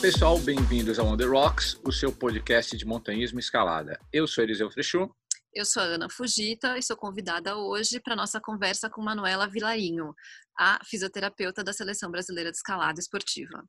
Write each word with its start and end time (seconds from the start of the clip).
Pessoal, 0.00 0.38
bem-vindos 0.38 0.98
ao 0.98 1.06
On 1.06 1.14
The 1.14 1.26
Rocks, 1.26 1.78
o 1.84 1.92
seu 1.92 2.10
podcast 2.10 2.74
de 2.74 2.86
montanhismo 2.86 3.38
e 3.38 3.42
escalada. 3.42 4.00
Eu 4.10 4.26
sou 4.26 4.42
Eliseu 4.42 4.70
Frechu. 4.70 5.14
Eu 5.52 5.66
sou 5.66 5.82
a 5.82 5.86
Ana 5.86 6.08
Fugita 6.08 6.78
e 6.78 6.82
sou 6.82 6.96
convidada 6.96 7.54
hoje 7.58 8.00
para 8.00 8.16
nossa 8.16 8.40
conversa 8.40 8.88
com 8.88 9.02
Manuela 9.02 9.46
Vilarinho, 9.46 10.14
a 10.58 10.82
fisioterapeuta 10.86 11.62
da 11.62 11.74
Seleção 11.74 12.10
Brasileira 12.10 12.50
de 12.50 12.56
Escalada 12.56 12.98
Esportiva. 12.98 13.62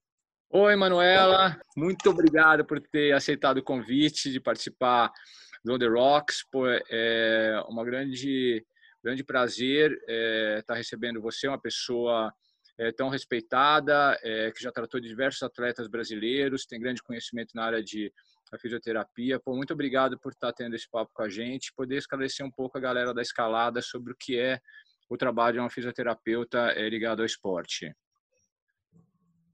Oi, 0.50 0.74
Manuela, 0.78 1.60
muito 1.76 2.10
obrigado 2.10 2.64
por 2.64 2.80
ter 2.80 3.12
aceitado 3.12 3.58
o 3.58 3.64
convite 3.64 4.32
de 4.32 4.40
participar 4.40 5.12
do 5.66 5.74
On 5.74 5.80
The 5.80 5.88
Rocks. 5.88 6.46
Pô, 6.50 6.66
é 6.66 7.62
uma 7.68 7.84
grande, 7.84 8.66
grande 9.04 9.22
prazer 9.22 9.92
estar 9.92 10.14
é, 10.14 10.62
tá 10.62 10.76
recebendo 10.76 11.22
você, 11.22 11.50
uma 11.50 11.60
pessoa 11.60 12.34
é, 12.82 12.92
tão 12.92 13.10
respeitada, 13.10 14.18
é, 14.24 14.52
que 14.52 14.64
já 14.64 14.72
tratou 14.72 15.00
diversos 15.00 15.44
atletas 15.44 15.88
brasileiros, 15.88 16.66
tem 16.66 16.80
grande 16.80 17.04
conhecimento 17.04 17.52
na 17.54 17.64
área 17.64 17.84
de 17.84 18.12
fisioterapia. 18.60 19.40
Pô, 19.40 19.56
muito 19.56 19.72
obrigado 19.72 20.20
por 20.20 20.32
estar 20.32 20.52
tendo 20.52 20.76
esse 20.76 20.90
papo 20.90 21.12
com 21.14 21.22
a 21.22 21.30
gente, 21.30 21.72
poder 21.76 21.98
esclarecer 21.98 22.44
um 22.44 22.50
pouco 22.50 22.80
a 22.80 22.82
galera 22.82 23.14
da 23.14 23.22
escalada 23.22 23.84
sobre 23.84 24.12
o 24.12 24.16
que 24.20 24.38
é 24.40 24.60
o 25.08 25.16
trabalho 25.16 25.54
de 25.54 25.60
uma 25.60 25.70
fisioterapeuta 25.70 26.72
é, 26.72 26.90
ligado 26.90 27.20
ao 27.20 27.26
esporte. 27.26 27.96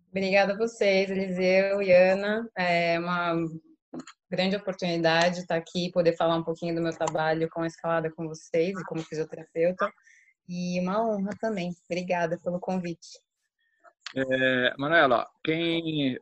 Obrigada 0.10 0.54
a 0.54 0.58
vocês, 0.58 1.12
Eliseu 1.12 1.82
e 1.82 1.92
Ana. 1.92 2.50
É 2.58 2.98
uma 2.98 3.36
grande 4.32 4.56
oportunidade 4.56 5.40
estar 5.40 5.58
aqui 5.58 5.88
e 5.88 5.92
poder 5.92 6.16
falar 6.16 6.38
um 6.38 6.44
pouquinho 6.44 6.74
do 6.74 6.82
meu 6.82 6.94
trabalho 6.94 7.50
com 7.50 7.62
a 7.62 7.68
escalada 7.68 8.10
com 8.10 8.26
vocês 8.26 8.80
e 8.80 8.86
como 8.86 9.04
fisioterapeuta. 9.04 9.92
E 10.48 10.80
uma 10.80 11.02
honra 11.02 11.32
também. 11.40 11.76
Obrigada 11.90 12.38
pelo 12.38 12.60
convite. 12.60 13.20
É, 14.16 14.74
Manuela, 14.78 15.28
quem 15.44 16.18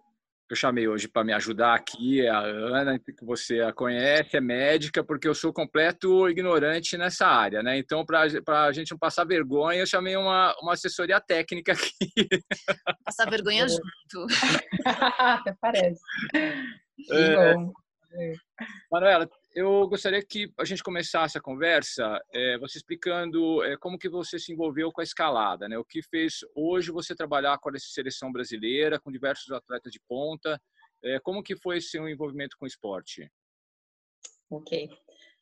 eu 0.49 0.55
chamei 0.55 0.87
hoje 0.87 1.07
para 1.07 1.23
me 1.23 1.33
ajudar 1.33 1.73
aqui 1.73 2.21
é 2.21 2.29
a 2.29 2.39
Ana, 2.39 2.99
que 2.99 3.13
você 3.23 3.61
a 3.61 3.73
conhece, 3.73 4.37
é 4.37 4.41
médica, 4.41 5.03
porque 5.03 5.27
eu 5.27 5.33
sou 5.33 5.51
completo 5.51 6.29
ignorante 6.29 6.97
nessa 6.97 7.25
área, 7.25 7.63
né? 7.63 7.77
Então, 7.79 8.05
para 8.05 8.21
a 8.21 8.71
gente 8.71 8.91
não 8.91 8.97
passar 8.97 9.25
vergonha, 9.25 9.79
eu 9.79 9.87
chamei 9.87 10.15
uma, 10.15 10.55
uma 10.61 10.73
assessoria 10.73 11.19
técnica 11.19 11.73
aqui. 11.73 12.09
Passar 13.05 13.29
vergonha 13.29 13.67
junto. 13.67 14.27
Até 14.85 15.55
parece. 15.59 16.01
É, 17.11 17.53
bom. 17.53 17.73
Manuela, 18.91 19.27
eu 19.55 19.87
gostaria 19.87 20.21
que 20.21 20.51
a 20.59 20.65
gente 20.65 20.83
começasse 20.83 21.37
a 21.37 21.41
conversa, 21.41 22.21
é, 22.33 22.57
você 22.57 22.77
explicando 22.77 23.63
é, 23.63 23.77
como 23.77 23.97
que 23.97 24.09
você 24.09 24.37
se 24.37 24.51
envolveu 24.51 24.91
com 24.91 24.99
a 24.99 25.03
escalada, 25.03 25.69
né? 25.69 25.77
O 25.77 25.85
que 25.85 26.01
fez 26.03 26.39
hoje 26.53 26.91
você 26.91 27.15
trabalhar 27.15 27.57
com 27.59 27.69
a 27.69 27.79
seleção 27.79 28.33
brasileira, 28.33 28.99
com 28.99 29.09
diversos 29.09 29.49
atletas 29.51 29.93
de 29.93 29.99
ponta, 30.09 30.61
é, 31.01 31.19
como 31.21 31.41
que 31.41 31.55
foi 31.55 31.79
seu 31.79 32.09
envolvimento 32.09 32.57
com 32.57 32.65
o 32.65 32.67
esporte? 32.67 33.31
Ok. 34.49 34.89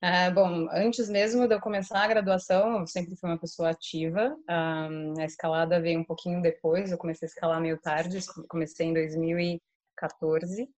Uh, 0.04 0.34
bom, 0.34 0.68
antes 0.72 1.10
mesmo 1.10 1.48
de 1.48 1.56
eu 1.56 1.60
começar 1.60 2.04
a 2.04 2.08
graduação, 2.08 2.82
eu 2.82 2.88
sempre 2.88 3.16
fui 3.16 3.30
uma 3.30 3.40
pessoa 3.40 3.70
ativa. 3.70 4.38
Um, 4.48 5.20
a 5.20 5.26
escalada 5.26 5.82
veio 5.82 6.00
um 6.00 6.04
pouquinho 6.04 6.40
depois, 6.40 6.92
eu 6.92 6.98
comecei 7.00 7.26
a 7.26 7.30
escalar 7.30 7.60
meio 7.60 7.80
tarde, 7.80 8.20
comecei 8.48 8.86
em 8.86 8.94
2014. 8.94 10.70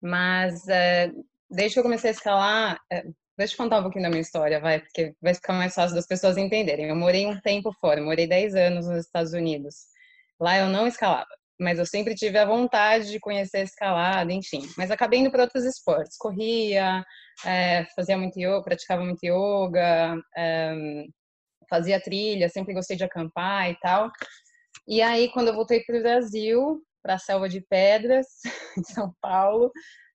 Mas 0.00 0.64
desde 1.50 1.74
que 1.74 1.80
eu 1.80 1.84
comecei 1.84 2.10
a 2.10 2.12
escalar, 2.12 2.80
é, 2.92 3.04
deixa 3.36 3.54
eu 3.54 3.58
contar 3.58 3.78
um 3.78 3.82
pouquinho 3.82 4.04
da 4.04 4.10
minha 4.10 4.20
história, 4.20 4.60
vai, 4.60 4.80
porque 4.80 5.14
vai 5.20 5.34
ficar 5.34 5.52
mais 5.54 5.74
fácil 5.74 5.96
das 5.96 6.06
pessoas 6.06 6.36
entenderem. 6.36 6.88
Eu 6.88 6.96
morei 6.96 7.26
um 7.26 7.40
tempo 7.40 7.72
fora, 7.80 8.02
morei 8.02 8.26
10 8.26 8.54
anos 8.54 8.86
nos 8.86 9.04
Estados 9.04 9.32
Unidos. 9.32 9.86
Lá 10.38 10.58
eu 10.58 10.68
não 10.68 10.86
escalava, 10.86 11.28
mas 11.58 11.78
eu 11.78 11.86
sempre 11.86 12.14
tive 12.14 12.38
a 12.38 12.46
vontade 12.46 13.10
de 13.10 13.20
conhecer 13.20 13.58
a 13.58 13.62
escalada, 13.62 14.32
enfim. 14.32 14.62
Mas 14.76 14.90
acabei 14.90 15.20
indo 15.20 15.30
para 15.30 15.42
outros 15.42 15.64
esportes, 15.64 16.16
corria, 16.16 17.04
é, 17.44 17.86
fazia 17.96 18.16
muito 18.16 18.38
yoga, 18.38 18.62
praticava 18.62 19.04
muito 19.04 19.22
yoga, 19.24 20.16
é, 20.36 21.04
fazia 21.68 22.00
trilha, 22.00 22.48
sempre 22.48 22.74
gostei 22.74 22.96
de 22.96 23.04
acampar 23.04 23.70
e 23.70 23.78
tal. 23.80 24.10
E 24.86 25.00
aí, 25.02 25.30
quando 25.30 25.48
eu 25.48 25.54
voltei 25.54 25.80
para 25.84 25.98
o 25.98 26.02
Brasil, 26.02 26.82
para 27.02 27.14
a 27.14 27.18
Selva 27.18 27.48
de 27.48 27.60
Pedras, 27.60 28.26
em 28.76 28.82
São 28.82 29.14
Paulo, 29.20 29.70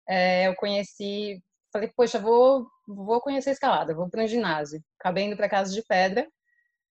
é, 0.07 0.47
eu 0.47 0.55
conheci, 0.55 1.41
falei, 1.71 1.91
poxa, 1.95 2.19
vou, 2.19 2.67
vou 2.87 3.19
conhecer 3.21 3.51
escalada, 3.51 3.93
vou 3.93 4.09
para 4.09 4.23
um 4.23 4.27
ginásio. 4.27 4.81
Acabei 4.99 5.25
indo 5.25 5.35
para 5.35 5.49
Casa 5.49 5.73
de 5.73 5.83
Pedra 5.83 6.27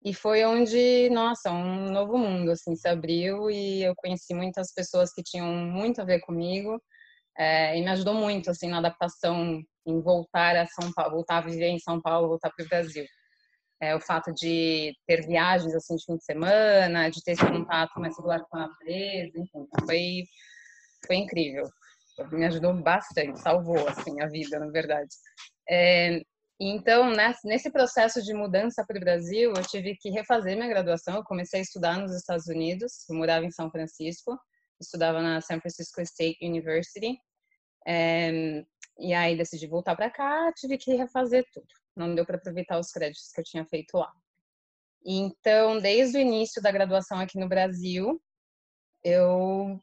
e 0.05 0.13
foi 0.13 0.45
onde, 0.45 1.09
nossa, 1.11 1.51
um 1.51 1.91
novo 1.91 2.19
mundo 2.19 2.51
assim 2.51 2.77
se 2.77 2.89
abriu 2.89 3.51
e 3.51 3.83
eu 3.83 3.95
conheci 3.97 4.35
muitas 4.35 4.73
pessoas 4.75 5.13
que 5.13 5.23
tinham 5.23 5.47
muito 5.47 6.01
a 6.01 6.05
ver 6.05 6.21
comigo 6.21 6.81
é, 7.39 7.79
e 7.79 7.83
me 7.83 7.91
ajudou 7.91 8.15
muito 8.15 8.51
assim 8.51 8.69
na 8.69 8.79
adaptação 8.79 9.63
em 9.87 10.01
voltar 10.01 10.57
a 10.57 10.67
São 10.67 10.93
Paulo, 10.93 11.13
voltar 11.17 11.39
a 11.39 11.47
viver 11.47 11.69
em 11.69 11.79
São 11.79 12.01
Paulo, 12.01 12.29
voltar 12.29 12.51
para 12.51 12.65
o 12.65 12.69
Brasil. 12.69 13.07
É, 13.81 13.95
o 13.95 14.01
fato 14.01 14.33
de 14.33 14.95
ter 15.07 15.27
viagens 15.27 15.75
assim 15.75 15.97
de 15.97 16.05
fim 16.05 16.17
de 16.17 16.25
semana, 16.25 17.11
de 17.11 17.23
ter 17.23 17.33
esse 17.33 17.47
contato 17.47 18.01
mais 18.01 18.17
regular 18.17 18.41
com 18.49 18.57
a 18.57 18.69
natureza, 18.69 19.39
enfim, 19.39 19.67
foi 19.87 20.25
foi 21.07 21.17
incrível 21.17 21.69
me 22.31 22.45
ajudou 22.47 22.75
bastante, 22.75 23.41
salvou 23.41 23.89
assim 23.89 24.21
a 24.21 24.29
vida, 24.29 24.59
na 24.59 24.71
verdade. 24.71 25.15
É, 25.69 26.23
então, 26.61 27.13
nesse 27.45 27.71
processo 27.71 28.23
de 28.23 28.33
mudança 28.33 28.85
para 28.87 28.97
o 28.97 29.01
Brasil, 29.01 29.53
eu 29.57 29.63
tive 29.65 29.97
que 29.97 30.11
refazer 30.11 30.57
minha 30.57 30.69
graduação. 30.69 31.17
Eu 31.17 31.25
comecei 31.25 31.61
a 31.61 31.63
estudar 31.63 31.99
nos 31.99 32.15
Estados 32.15 32.47
Unidos, 32.47 33.09
eu 33.09 33.17
morava 33.17 33.45
em 33.45 33.51
São 33.51 33.71
Francisco, 33.71 34.39
estudava 34.81 35.21
na 35.21 35.41
San 35.41 35.61
Francisco 35.61 36.01
State 36.01 36.39
University. 36.43 37.19
É, 37.87 38.65
e 38.99 39.13
aí 39.13 39.37
decidi 39.37 39.67
voltar 39.67 39.97
para 39.97 40.11
cá, 40.11 40.53
tive 40.55 40.79
que 40.79 40.95
refazer 40.95 41.45
tudo. 41.53 41.67
Não 41.97 42.15
deu 42.15 42.25
para 42.25 42.37
aproveitar 42.37 42.79
os 42.79 42.91
créditos 42.91 43.31
que 43.33 43.41
eu 43.41 43.45
tinha 43.45 43.67
feito 43.67 43.97
lá. 43.97 44.13
Então, 45.05 45.81
desde 45.81 46.17
o 46.17 46.21
início 46.21 46.63
da 46.63 46.71
graduação 46.71 47.19
aqui 47.19 47.39
no 47.39 47.49
Brasil, 47.49 48.21
eu 49.03 49.79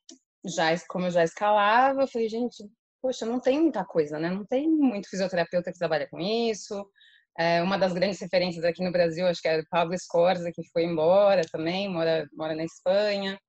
já, 0.46 0.68
como 0.88 1.06
eu 1.06 1.12
já 1.12 1.24
escalava, 1.24 2.02
eu 2.02 2.08
falei, 2.08 2.30
gente, 2.30 2.64
poxa, 3.02 3.26
não 3.26 3.40
tem 3.40 3.60
muita 3.60 3.86
coisa, 3.86 4.20
né? 4.20 4.30
Não 4.30 4.46
tem 4.46 4.70
muito 4.70 5.10
fisioterapeuta 5.10 5.72
que 5.72 5.78
trabalha 5.78 6.08
com 6.10 6.20
isso. 6.20 6.86
É, 7.38 7.62
uma 7.64 7.78
das 7.78 7.94
grandes 7.94 8.20
referências 8.20 8.64
aqui 8.66 8.84
no 8.84 8.92
Brasil, 8.92 9.26
acho 9.28 9.42
que 9.42 9.48
é 9.48 9.64
Pablo 9.70 9.94
Escorza, 9.94 10.52
que 10.54 10.62
foi 10.72 10.84
embora 10.84 11.42
também, 11.52 11.90
mora, 11.90 12.28
mora 12.34 12.56
na 12.56 12.64
Espanha. 12.64 13.40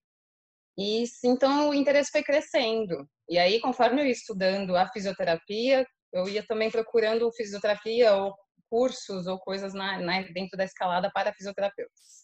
E 0.78 1.04
então 1.24 1.70
o 1.70 1.74
interesse 1.74 2.10
foi 2.10 2.22
crescendo. 2.22 3.08
E 3.28 3.38
aí, 3.38 3.60
conforme 3.60 4.02
eu 4.02 4.06
ia 4.06 4.12
estudando 4.12 4.76
a 4.76 4.88
fisioterapia, 4.88 5.86
eu 6.12 6.28
ia 6.28 6.44
também 6.46 6.70
procurando 6.70 7.30
fisioterapia 7.32 8.14
ou 8.14 8.34
cursos 8.70 9.26
ou 9.26 9.38
coisas 9.38 9.74
na, 9.74 9.98
na, 10.00 10.22
dentro 10.22 10.56
da 10.56 10.64
escalada 10.64 11.10
para 11.12 11.32
fisioterapeutas. 11.34 12.22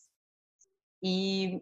E, 1.02 1.60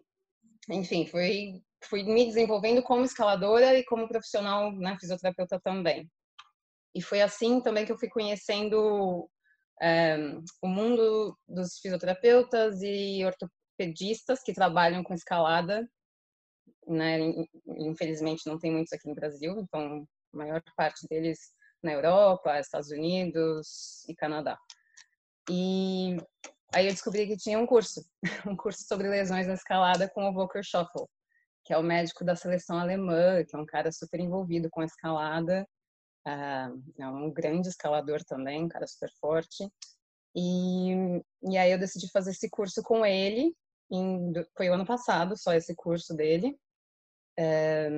enfim, 0.69 1.05
foi 1.07 1.61
fui 1.83 2.03
me 2.03 2.25
desenvolvendo 2.25 2.81
como 2.81 3.03
escaladora 3.03 3.77
e 3.77 3.83
como 3.85 4.07
profissional, 4.07 4.71
né, 4.71 4.97
fisioterapeuta 4.99 5.59
também. 5.59 6.09
E 6.95 7.01
foi 7.01 7.21
assim 7.21 7.61
também 7.61 7.85
que 7.85 7.91
eu 7.91 7.97
fui 7.97 8.09
conhecendo 8.09 9.29
é, 9.81 10.17
o 10.61 10.67
mundo 10.67 11.37
dos 11.47 11.77
fisioterapeutas 11.79 12.81
e 12.81 13.23
ortopedistas 13.23 14.41
que 14.41 14.53
trabalham 14.53 15.03
com 15.03 15.13
escalada. 15.13 15.87
Né? 16.87 17.19
Infelizmente 17.67 18.47
não 18.47 18.57
tem 18.57 18.71
muitos 18.71 18.93
aqui 18.93 19.07
no 19.07 19.15
Brasil, 19.15 19.59
então 19.59 20.07
a 20.33 20.37
maior 20.37 20.61
parte 20.75 21.05
deles 21.07 21.39
na 21.83 21.93
Europa, 21.93 22.59
Estados 22.59 22.89
Unidos 22.89 24.03
e 24.07 24.15
Canadá. 24.15 24.57
E 25.49 26.17
aí 26.73 26.87
eu 26.87 26.91
descobri 26.91 27.27
que 27.27 27.37
tinha 27.37 27.59
um 27.59 27.67
curso, 27.67 28.03
um 28.47 28.55
curso 28.55 28.83
sobre 28.87 29.07
lesões 29.07 29.47
na 29.47 29.53
escalada 29.53 30.09
com 30.09 30.27
o 30.27 30.33
Volker 30.33 30.63
Shuffle 30.63 31.07
que 31.67 31.73
é 31.73 31.77
o 31.77 31.83
médico 31.83 32.23
da 32.23 32.33
seleção 32.33 32.79
alemã, 32.79 33.43
que 33.43 33.53
é 33.53 33.59
um 33.59 33.65
cara 33.65 33.91
super 33.91 34.21
envolvido 34.21 34.69
com 34.69 34.79
a 34.79 34.85
escalada, 34.85 35.67
é 36.25 37.07
um 37.09 37.29
grande 37.29 37.67
escalador 37.67 38.23
também, 38.23 38.63
um 38.63 38.69
cara 38.69 38.87
super 38.87 39.11
forte. 39.19 39.69
E, 40.33 41.21
e 41.43 41.57
aí 41.57 41.69
eu 41.69 41.77
decidi 41.77 42.09
fazer 42.09 42.31
esse 42.31 42.49
curso 42.49 42.81
com 42.81 43.05
ele, 43.05 43.53
em, 43.91 44.31
foi 44.55 44.69
o 44.69 44.75
ano 44.75 44.85
passado, 44.85 45.37
só 45.37 45.53
esse 45.53 45.75
curso 45.75 46.15
dele. 46.15 46.57
É, 47.37 47.89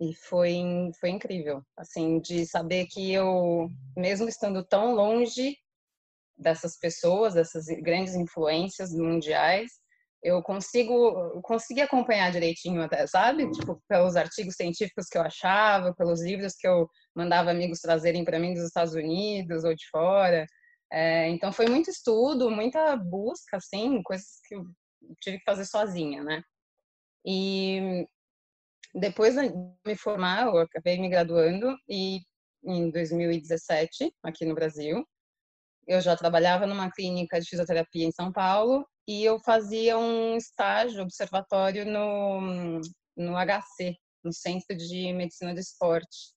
e 0.00 0.14
foi, 0.14 0.62
foi 1.00 1.10
incrível, 1.10 1.60
assim, 1.76 2.20
de 2.20 2.46
saber 2.46 2.86
que 2.86 3.12
eu, 3.12 3.68
mesmo 3.96 4.28
estando 4.28 4.64
tão 4.64 4.94
longe 4.94 5.56
dessas 6.36 6.78
pessoas, 6.78 7.34
dessas 7.34 7.66
grandes 7.82 8.14
influências 8.14 8.92
mundiais, 8.92 9.72
eu 10.22 10.42
consigo 10.42 11.40
consegui 11.42 11.80
acompanhar 11.80 12.32
direitinho 12.32 12.82
até, 12.82 13.06
sabe? 13.06 13.50
Tipo, 13.52 13.80
pelos 13.88 14.16
artigos 14.16 14.56
científicos 14.56 15.06
que 15.06 15.16
eu 15.16 15.22
achava, 15.22 15.94
pelos 15.94 16.22
livros 16.22 16.54
que 16.56 16.66
eu 16.66 16.88
mandava 17.14 17.50
amigos 17.50 17.80
trazerem 17.80 18.24
para 18.24 18.38
mim 18.38 18.54
dos 18.54 18.64
Estados 18.64 18.94
Unidos 18.94 19.64
ou 19.64 19.74
de 19.74 19.88
fora. 19.90 20.46
É, 20.92 21.28
então 21.28 21.52
foi 21.52 21.66
muito 21.66 21.90
estudo, 21.90 22.50
muita 22.50 22.96
busca, 22.96 23.58
assim, 23.58 24.02
coisas 24.02 24.40
que 24.46 24.54
eu 24.56 24.64
tive 25.20 25.38
que 25.38 25.44
fazer 25.44 25.64
sozinha, 25.66 26.22
né? 26.24 26.42
E 27.24 28.06
depois 28.94 29.34
de 29.34 29.50
me 29.86 29.96
formar, 29.96 30.46
eu 30.46 30.58
acabei 30.58 30.98
me 30.98 31.08
graduando 31.08 31.76
e 31.88 32.20
em 32.64 32.90
2017 32.90 34.12
aqui 34.24 34.44
no 34.44 34.54
Brasil. 34.54 35.06
Eu 35.86 36.00
já 36.00 36.16
trabalhava 36.16 36.66
numa 36.66 36.90
clínica 36.90 37.40
de 37.40 37.48
fisioterapia 37.48 38.04
em 38.06 38.12
São 38.12 38.32
Paulo 38.32 38.84
e 39.08 39.24
eu 39.24 39.40
fazia 39.40 39.96
um 39.96 40.36
estágio 40.36 41.02
observatório 41.02 41.86
no, 41.86 42.78
no 43.16 43.32
HC, 43.32 43.96
no 44.22 44.30
Centro 44.30 44.76
de 44.76 45.14
Medicina 45.14 45.54
do 45.54 45.60
Esporte, 45.60 46.34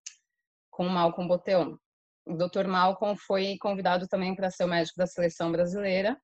com 0.72 0.88
o 0.88 0.90
Malcolm 0.90 1.28
Boteon. 1.28 1.76
O 2.26 2.38
Dr. 2.38 2.68
Malcolm 2.68 3.18
foi 3.18 3.58
convidado 3.60 4.08
também 4.08 4.34
para 4.34 4.50
ser 4.50 4.64
o 4.64 4.70
médico 4.70 4.98
da 4.98 5.06
seleção 5.06 5.52
brasileira. 5.52 6.18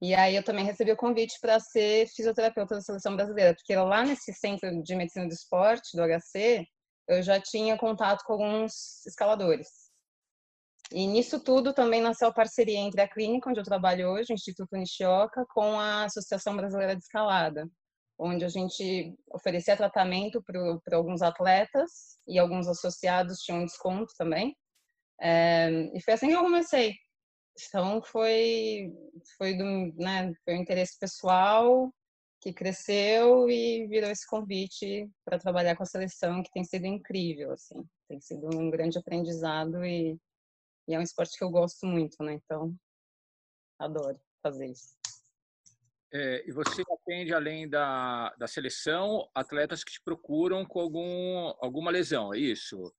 E 0.00 0.14
aí 0.14 0.36
eu 0.36 0.42
também 0.42 0.64
recebi 0.64 0.90
o 0.90 0.96
convite 0.96 1.38
para 1.38 1.60
ser 1.60 2.08
fisioterapeuta 2.08 2.76
da 2.76 2.80
seleção 2.80 3.14
brasileira, 3.14 3.54
porque 3.54 3.76
lá 3.76 4.02
nesse 4.04 4.32
Centro 4.32 4.82
de 4.82 4.96
Medicina 4.96 5.26
do 5.26 5.34
Esporte, 5.34 5.94
do 5.94 6.02
HC, 6.02 6.66
eu 7.08 7.22
já 7.22 7.38
tinha 7.38 7.76
contato 7.76 8.24
com 8.24 8.32
alguns 8.32 9.04
escaladores. 9.04 9.87
E 10.92 11.06
nisso 11.06 11.40
tudo 11.40 11.74
também 11.74 12.00
nasceu 12.00 12.28
a 12.28 12.32
parceria 12.32 12.78
entre 12.78 13.00
a 13.00 13.08
clínica 13.08 13.50
onde 13.50 13.60
eu 13.60 13.64
trabalho 13.64 14.08
hoje, 14.08 14.32
o 14.32 14.34
Instituto 14.34 14.76
Nishioka, 14.76 15.44
com 15.50 15.78
a 15.78 16.04
Associação 16.04 16.56
Brasileira 16.56 16.96
de 16.96 17.02
Escalada, 17.02 17.68
onde 18.18 18.44
a 18.44 18.48
gente 18.48 19.14
oferecia 19.30 19.76
tratamento 19.76 20.42
para 20.42 20.96
alguns 20.96 21.20
atletas 21.20 22.18
e 22.26 22.38
alguns 22.38 22.66
associados 22.66 23.40
tinham 23.40 23.64
desconto 23.64 24.12
também. 24.16 24.56
É, 25.20 25.70
e 25.94 26.00
foi 26.02 26.14
assim 26.14 26.28
que 26.28 26.34
eu 26.34 26.42
comecei. 26.42 26.94
Então 27.66 28.00
foi 28.02 28.92
foi 29.36 29.56
do 29.56 29.64
né, 29.96 30.32
foi 30.44 30.54
um 30.54 30.62
interesse 30.62 30.98
pessoal 30.98 31.92
que 32.40 32.52
cresceu 32.52 33.50
e 33.50 33.86
virou 33.88 34.10
esse 34.10 34.26
convite 34.26 35.08
para 35.24 35.38
trabalhar 35.38 35.76
com 35.76 35.82
a 35.82 35.86
seleção 35.86 36.42
que 36.42 36.52
tem 36.52 36.62
sido 36.62 36.86
incrível 36.86 37.52
assim 37.52 37.82
tem 38.08 38.20
sido 38.20 38.48
um 38.56 38.70
grande 38.70 38.96
aprendizado 38.96 39.84
e 39.84 40.16
e 40.88 40.94
é 40.94 40.98
um 40.98 41.02
esporte 41.02 41.36
que 41.36 41.44
eu 41.44 41.50
gosto 41.50 41.86
muito, 41.86 42.16
né? 42.22 42.32
Então, 42.32 42.74
adoro 43.78 44.18
fazer 44.42 44.68
isso. 44.68 44.96
É, 46.10 46.48
e 46.48 46.52
você 46.52 46.82
atende, 46.90 47.34
além 47.34 47.68
da, 47.68 48.34
da 48.38 48.46
seleção, 48.46 49.28
atletas 49.34 49.84
que 49.84 49.92
te 49.92 50.00
procuram 50.02 50.64
com 50.64 50.80
algum, 50.80 51.52
alguma 51.60 51.90
lesão, 51.90 52.32
é 52.32 52.38
isso? 52.38 52.90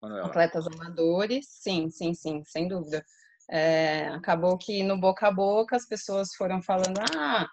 Manuela? 0.00 0.28
Atletas 0.28 0.66
amadores, 0.66 1.46
sim, 1.50 1.90
sim, 1.90 2.14
sim, 2.14 2.42
sem 2.46 2.66
dúvida. 2.66 3.04
É, 3.50 4.08
acabou 4.08 4.56
que 4.56 4.82
no 4.82 4.98
boca 4.98 5.28
a 5.28 5.32
boca 5.32 5.76
as 5.76 5.86
pessoas 5.86 6.34
foram 6.34 6.62
falando, 6.62 6.98
ah, 7.14 7.46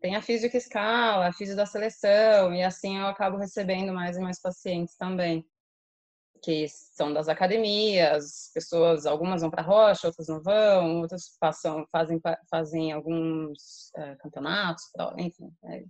tem 0.00 0.16
a 0.16 0.22
física 0.22 0.56
escala, 0.56 1.28
a 1.28 1.32
física 1.32 1.58
da 1.58 1.66
seleção, 1.66 2.52
e 2.52 2.64
assim 2.64 2.98
eu 2.98 3.06
acabo 3.06 3.36
recebendo 3.36 3.92
mais 3.92 4.16
e 4.16 4.20
mais 4.20 4.40
pacientes 4.40 4.96
também 4.96 5.46
que 6.42 6.68
são 6.68 7.12
das 7.12 7.28
academias, 7.28 8.50
pessoas, 8.52 9.06
algumas 9.06 9.42
vão 9.42 9.50
para 9.50 9.62
a 9.62 9.64
rocha, 9.64 10.08
outras 10.08 10.26
não 10.28 10.42
vão, 10.42 11.00
outras 11.00 11.36
passam, 11.38 11.86
fazem, 11.90 12.20
fazem 12.50 12.92
alguns 12.92 13.90
é, 13.94 14.16
campeonatos, 14.16 14.84
enfim, 15.18 15.54
é, 15.64 15.84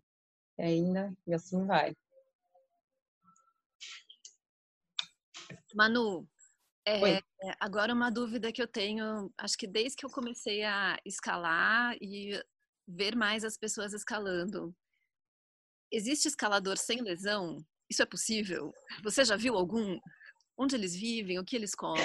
é 0.59 0.67
ainda 0.67 1.13
e 1.27 1.33
assim 1.33 1.65
vai. 1.67 1.97
Manu, 5.75 6.29
é, 6.87 7.23
agora 7.59 7.95
uma 7.95 8.11
dúvida 8.11 8.53
que 8.53 8.61
eu 8.61 8.67
tenho, 8.67 9.33
acho 9.39 9.57
que 9.57 9.67
desde 9.67 9.97
que 9.97 10.05
eu 10.05 10.11
comecei 10.11 10.65
a 10.65 10.99
escalar 11.07 11.97
e 12.01 12.39
ver 12.87 13.17
mais 13.17 13.43
as 13.43 13.57
pessoas 13.57 13.95
escalando, 13.95 14.75
existe 15.91 16.29
escalador 16.29 16.77
sem 16.77 17.01
lesão? 17.01 17.65
Isso 17.89 18.03
é 18.03 18.07
possível? 18.07 18.73
Você 19.03 19.25
já 19.25 19.37
viu 19.37 19.57
algum? 19.57 19.99
Onde 20.57 20.77
eles 20.77 20.95
vivem? 20.95 21.39
O 21.39 21.45
que 21.45 21.57
eles 21.57 21.75
comem? 21.75 22.03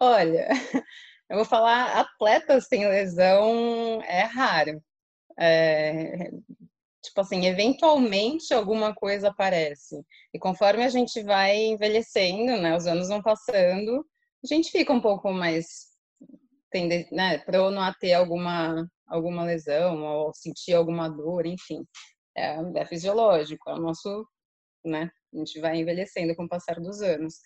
Olha, 0.00 0.48
eu 1.30 1.36
vou 1.36 1.44
falar, 1.44 1.98
atletas 1.98 2.66
sem 2.66 2.86
lesão 2.88 4.02
é 4.02 4.22
raro. 4.22 4.82
É, 5.38 6.30
tipo 7.02 7.20
assim, 7.20 7.46
eventualmente 7.46 8.52
alguma 8.52 8.94
coisa 8.94 9.28
aparece. 9.28 10.04
E 10.32 10.38
conforme 10.38 10.84
a 10.84 10.88
gente 10.88 11.22
vai 11.22 11.56
envelhecendo, 11.56 12.60
né, 12.60 12.76
os 12.76 12.86
anos 12.86 13.08
vão 13.08 13.22
passando, 13.22 14.06
a 14.44 14.46
gente 14.46 14.70
fica 14.70 14.92
um 14.92 15.00
pouco 15.00 15.32
mais 15.32 15.92
tende, 16.70 17.06
né, 17.12 17.38
prono 17.38 17.80
a 17.80 17.92
ter 17.94 18.14
alguma 18.14 18.88
alguma 19.06 19.44
lesão 19.44 20.02
ou 20.02 20.32
sentir 20.34 20.74
alguma 20.74 21.08
dor, 21.08 21.44
enfim. 21.46 21.86
É, 22.36 22.56
é 22.76 22.86
fisiológico, 22.86 23.68
é 23.70 23.74
o 23.74 23.78
nosso, 23.78 24.26
né, 24.84 25.10
a 25.32 25.38
gente 25.38 25.60
vai 25.60 25.76
envelhecendo 25.76 26.34
com 26.34 26.44
o 26.44 26.48
passar 26.48 26.80
dos 26.80 27.00
anos. 27.00 27.40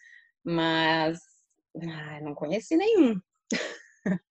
Mas 0.45 1.19
não 2.23 2.35
conheci 2.35 2.77
nenhum 2.77 3.21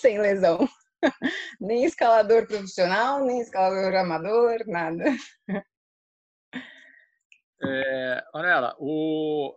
sem 0.00 0.20
lesão. 0.20 0.68
nem 1.60 1.84
escalador 1.84 2.46
profissional, 2.46 3.24
nem 3.24 3.40
escalador 3.40 3.94
amador, 3.94 4.64
nada. 4.66 5.04
É, 7.62 8.24
Anela, 8.34 8.74
o, 8.78 9.54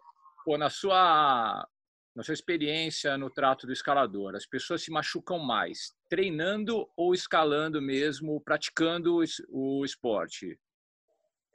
o, 0.47 0.57
na, 0.57 0.69
sua, 0.69 1.67
na 2.15 2.23
sua 2.23 2.33
experiência 2.33 3.17
no 3.17 3.29
trato 3.29 3.65
do 3.67 3.73
escalador, 3.73 4.35
as 4.35 4.45
pessoas 4.45 4.83
se 4.83 4.91
machucam 4.91 5.39
mais 5.39 5.93
treinando 6.09 6.87
ou 6.95 7.13
escalando 7.13 7.81
mesmo, 7.81 8.41
praticando 8.41 9.19
o 9.49 9.85
esporte? 9.85 10.59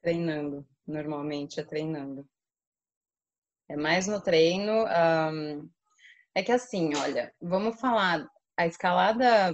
Treinando 0.07 0.65
normalmente 0.87 1.59
é 1.59 1.65
treinando. 1.65 2.25
É 3.69 3.75
mais 3.75 4.07
no 4.07 4.23
treino. 4.23 4.85
Um, 4.85 5.69
é 6.33 6.45
que 6.45 6.53
assim, 6.53 6.95
olha, 6.95 7.35
vamos 7.41 7.81
falar, 7.81 8.25
a 8.57 8.69
escalada 8.69 9.53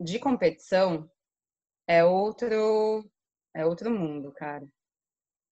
de 0.00 0.18
competição 0.18 1.06
é 1.86 2.02
outro, 2.02 3.04
é 3.54 3.66
outro 3.66 3.90
mundo, 3.90 4.32
cara. 4.32 4.66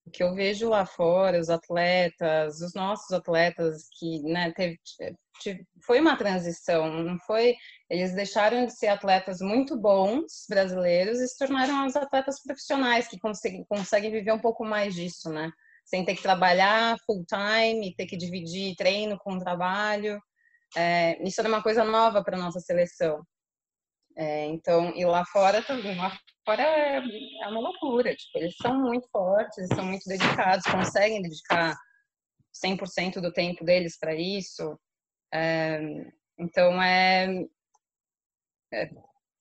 O 0.06 0.10
que 0.10 0.22
eu 0.22 0.34
vejo 0.34 0.68
lá 0.68 0.86
fora, 0.86 1.40
os 1.40 1.50
atletas, 1.50 2.60
os 2.60 2.74
nossos 2.74 3.10
atletas 3.10 3.88
que, 3.98 4.22
né, 4.22 4.52
teve, 4.52 4.78
foi 5.84 6.00
uma 6.00 6.16
transição, 6.16 6.88
não 7.02 7.18
foi? 7.26 7.56
Eles 7.90 8.14
deixaram 8.14 8.66
de 8.66 8.72
ser 8.72 8.86
atletas 8.86 9.40
muito 9.40 9.76
bons 9.76 10.46
brasileiros 10.48 11.18
e 11.18 11.26
se 11.26 11.36
tornaram 11.36 11.84
os 11.86 11.96
atletas 11.96 12.40
profissionais 12.40 13.08
que 13.08 13.18
conseguem, 13.18 13.64
conseguem 13.68 14.12
viver 14.12 14.32
um 14.32 14.40
pouco 14.40 14.64
mais 14.64 14.94
disso, 14.94 15.28
né? 15.28 15.50
Sem 15.84 16.04
ter 16.04 16.14
que 16.14 16.22
trabalhar 16.22 16.96
full 17.04 17.24
time, 17.26 17.94
ter 17.96 18.06
que 18.06 18.16
dividir 18.16 18.76
treino 18.76 19.18
com 19.18 19.38
trabalho. 19.38 20.20
É, 20.76 21.20
isso 21.26 21.40
era 21.40 21.48
uma 21.48 21.62
coisa 21.62 21.84
nova 21.84 22.22
para 22.22 22.38
nossa 22.38 22.60
seleção. 22.60 23.24
É, 24.16 24.46
então, 24.46 24.94
e 24.96 25.04
lá 25.04 25.24
fora 25.26 25.62
também, 25.62 25.94
lá 25.96 26.10
fora 26.44 26.62
é, 26.62 27.02
é 27.42 27.48
uma 27.48 27.60
loucura. 27.60 28.14
Tipo, 28.14 28.38
eles 28.38 28.56
são 28.56 28.80
muito 28.80 29.06
fortes, 29.10 29.68
são 29.68 29.84
muito 29.84 30.04
dedicados, 30.06 30.64
conseguem 30.64 31.20
dedicar 31.20 31.76
100% 32.64 33.20
do 33.20 33.32
tempo 33.32 33.64
deles 33.64 33.98
para 33.98 34.14
isso. 34.14 34.78
É, 35.32 35.80
então 36.38 36.80
é, 36.82 37.44
é, 38.72 38.90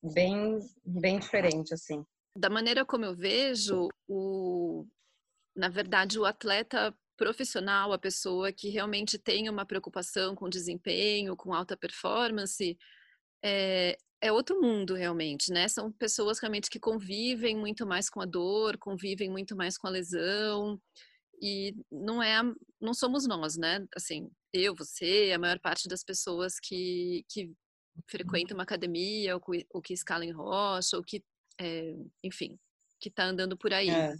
bem, 0.02 0.58
bem 0.84 1.18
diferente, 1.18 1.72
assim. 1.72 2.04
Da 2.36 2.50
maneira 2.50 2.84
como 2.84 3.06
eu 3.06 3.14
vejo, 3.14 3.88
o, 4.06 4.86
na 5.56 5.70
verdade, 5.70 6.18
o 6.18 6.26
atleta 6.26 6.94
profissional, 7.16 7.94
a 7.94 7.98
pessoa 7.98 8.52
que 8.52 8.68
realmente 8.68 9.18
tem 9.18 9.48
uma 9.48 9.64
preocupação 9.64 10.34
com 10.34 10.50
desempenho, 10.50 11.34
com 11.34 11.54
alta 11.54 11.74
performance, 11.74 12.76
é, 13.46 13.96
é 14.20 14.32
outro 14.32 14.60
mundo 14.60 14.94
realmente, 14.94 15.52
né? 15.52 15.68
São 15.68 15.92
pessoas 15.92 16.40
realmente 16.40 16.68
que 16.68 16.80
convivem 16.80 17.56
muito 17.56 17.86
mais 17.86 18.10
com 18.10 18.20
a 18.20 18.26
dor, 18.26 18.76
convivem 18.76 19.30
muito 19.30 19.54
mais 19.54 19.78
com 19.78 19.86
a 19.86 19.90
lesão 19.90 20.80
e 21.40 21.76
não 21.92 22.20
é, 22.20 22.40
não 22.80 22.92
somos 22.92 23.26
nós, 23.26 23.56
né? 23.56 23.86
Assim, 23.94 24.28
eu, 24.52 24.74
você, 24.74 25.32
a 25.32 25.38
maior 25.38 25.60
parte 25.60 25.86
das 25.86 26.02
pessoas 26.02 26.58
que, 26.58 27.24
que 27.28 27.52
frequentam 28.08 28.56
uma 28.56 28.64
academia, 28.64 29.36
ou, 29.36 29.42
ou 29.70 29.80
que 29.80 29.94
escalam 29.94 30.26
em 30.26 30.32
rocha, 30.32 30.96
ou 30.96 31.04
que, 31.04 31.22
é, 31.60 31.94
enfim, 32.24 32.58
que 32.98 33.08
está 33.08 33.24
andando 33.26 33.56
por 33.56 33.72
aí. 33.72 33.90
É. 33.90 34.14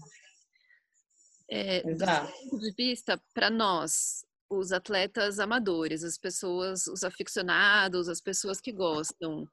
É, 1.49 1.88
Exato. 1.88 2.33
Do 2.33 2.50
ponto 2.50 2.59
de 2.59 2.73
vista, 2.73 3.23
para 3.33 3.50
nós, 3.50 4.25
os 4.48 4.72
atletas 4.72 5.38
amadores, 5.38 6.04
as 6.04 6.16
pessoas, 6.16 6.86
os 6.86 7.02
aficionados, 7.02 8.08
as 8.08 8.20
pessoas 8.20 8.60
que 8.60 8.72
gostam, 8.72 9.48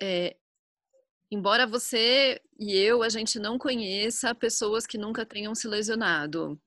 é, 0.00 0.36
embora 1.30 1.66
você 1.66 2.40
e 2.58 2.76
eu, 2.76 3.02
a 3.02 3.08
gente 3.08 3.38
não 3.38 3.58
conheça 3.58 4.34
pessoas 4.34 4.86
que 4.86 4.98
nunca 4.98 5.24
tenham 5.24 5.54
se 5.54 5.66
lesionado, 5.66 6.60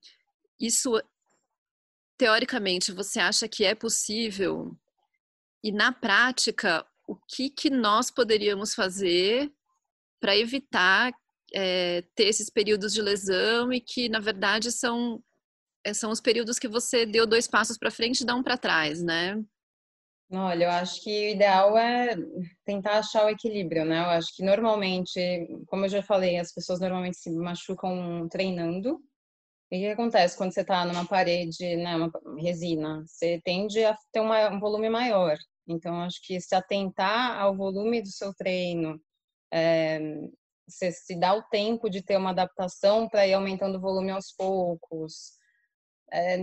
isso, 0.59 0.99
teoricamente, 2.17 2.91
você 2.91 3.19
acha 3.19 3.47
que 3.47 3.63
é 3.63 3.75
possível? 3.75 4.75
E 5.63 5.71
na 5.71 5.91
prática, 5.91 6.85
o 7.07 7.15
que, 7.15 7.49
que 7.49 7.69
nós 7.69 8.09
poderíamos 8.09 8.73
fazer 8.73 9.51
para 10.19 10.35
evitar 10.35 11.13
é, 11.53 12.01
ter 12.15 12.25
esses 12.25 12.49
períodos 12.49 12.93
de 12.93 13.01
lesão 13.01 13.71
e 13.71 13.79
que, 13.79 14.09
na 14.09 14.19
verdade, 14.19 14.71
são, 14.71 15.23
são 15.93 16.11
os 16.11 16.21
períodos 16.21 16.59
que 16.59 16.67
você 16.67 17.05
deu 17.05 17.25
dois 17.25 17.47
passos 17.47 17.77
para 17.77 17.91
frente 17.91 18.21
e 18.21 18.25
dá 18.25 18.35
um 18.35 18.43
para 18.43 18.57
trás, 18.57 19.01
né? 19.01 19.41
Olha, 20.29 20.65
eu 20.65 20.71
acho 20.71 21.01
que 21.01 21.09
o 21.09 21.29
ideal 21.35 21.77
é 21.77 22.13
tentar 22.65 22.99
achar 22.99 23.25
o 23.25 23.29
equilíbrio, 23.29 23.85
né? 23.85 23.99
Eu 23.99 24.09
acho 24.09 24.35
que 24.35 24.43
normalmente, 24.43 25.47
como 25.67 25.85
eu 25.85 25.89
já 25.89 26.03
falei, 26.03 26.37
as 26.37 26.53
pessoas 26.53 26.81
normalmente 26.81 27.17
se 27.17 27.31
machucam 27.31 28.27
treinando. 28.29 28.99
E 29.71 29.77
o 29.77 29.79
que 29.79 29.87
acontece 29.87 30.37
quando 30.37 30.53
você 30.53 30.61
está 30.61 30.85
numa 30.85 31.05
parede, 31.05 31.77
né, 31.77 31.95
uma 31.95 32.11
resina? 32.39 33.03
Você 33.05 33.41
tende 33.43 33.83
a 33.85 33.97
ter 34.11 34.19
uma, 34.19 34.49
um 34.49 34.59
volume 34.59 34.89
maior. 34.89 35.37
Então, 35.67 36.01
acho 36.01 36.21
que 36.23 36.39
se 36.41 36.55
atentar 36.55 37.39
ao 37.39 37.55
volume 37.55 38.01
do 38.01 38.09
seu 38.09 38.33
treino, 38.33 38.99
é, 39.51 39.99
você 40.67 40.91
se 40.91 41.17
dá 41.17 41.33
o 41.33 41.43
tempo 41.43 41.89
de 41.89 42.01
ter 42.01 42.17
uma 42.17 42.31
adaptação 42.31 43.07
para 43.07 43.25
ir 43.27 43.33
aumentando 43.33 43.77
o 43.77 43.81
volume 43.81 44.11
aos 44.11 44.33
poucos. 44.33 45.36
É, 46.11 46.37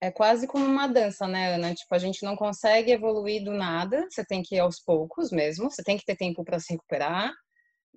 é 0.00 0.10
quase 0.10 0.46
como 0.46 0.64
uma 0.64 0.86
dança, 0.86 1.26
né, 1.26 1.54
Ana? 1.54 1.74
Tipo, 1.74 1.94
a 1.94 1.98
gente 1.98 2.22
não 2.24 2.36
consegue 2.36 2.92
evoluir 2.92 3.44
do 3.44 3.52
nada, 3.52 4.06
você 4.10 4.24
tem 4.24 4.42
que 4.42 4.56
ir 4.56 4.60
aos 4.60 4.80
poucos 4.80 5.30
mesmo, 5.30 5.70
você 5.70 5.82
tem 5.82 5.96
que 5.96 6.04
ter 6.04 6.16
tempo 6.16 6.44
para 6.44 6.58
se 6.58 6.72
recuperar. 6.72 7.32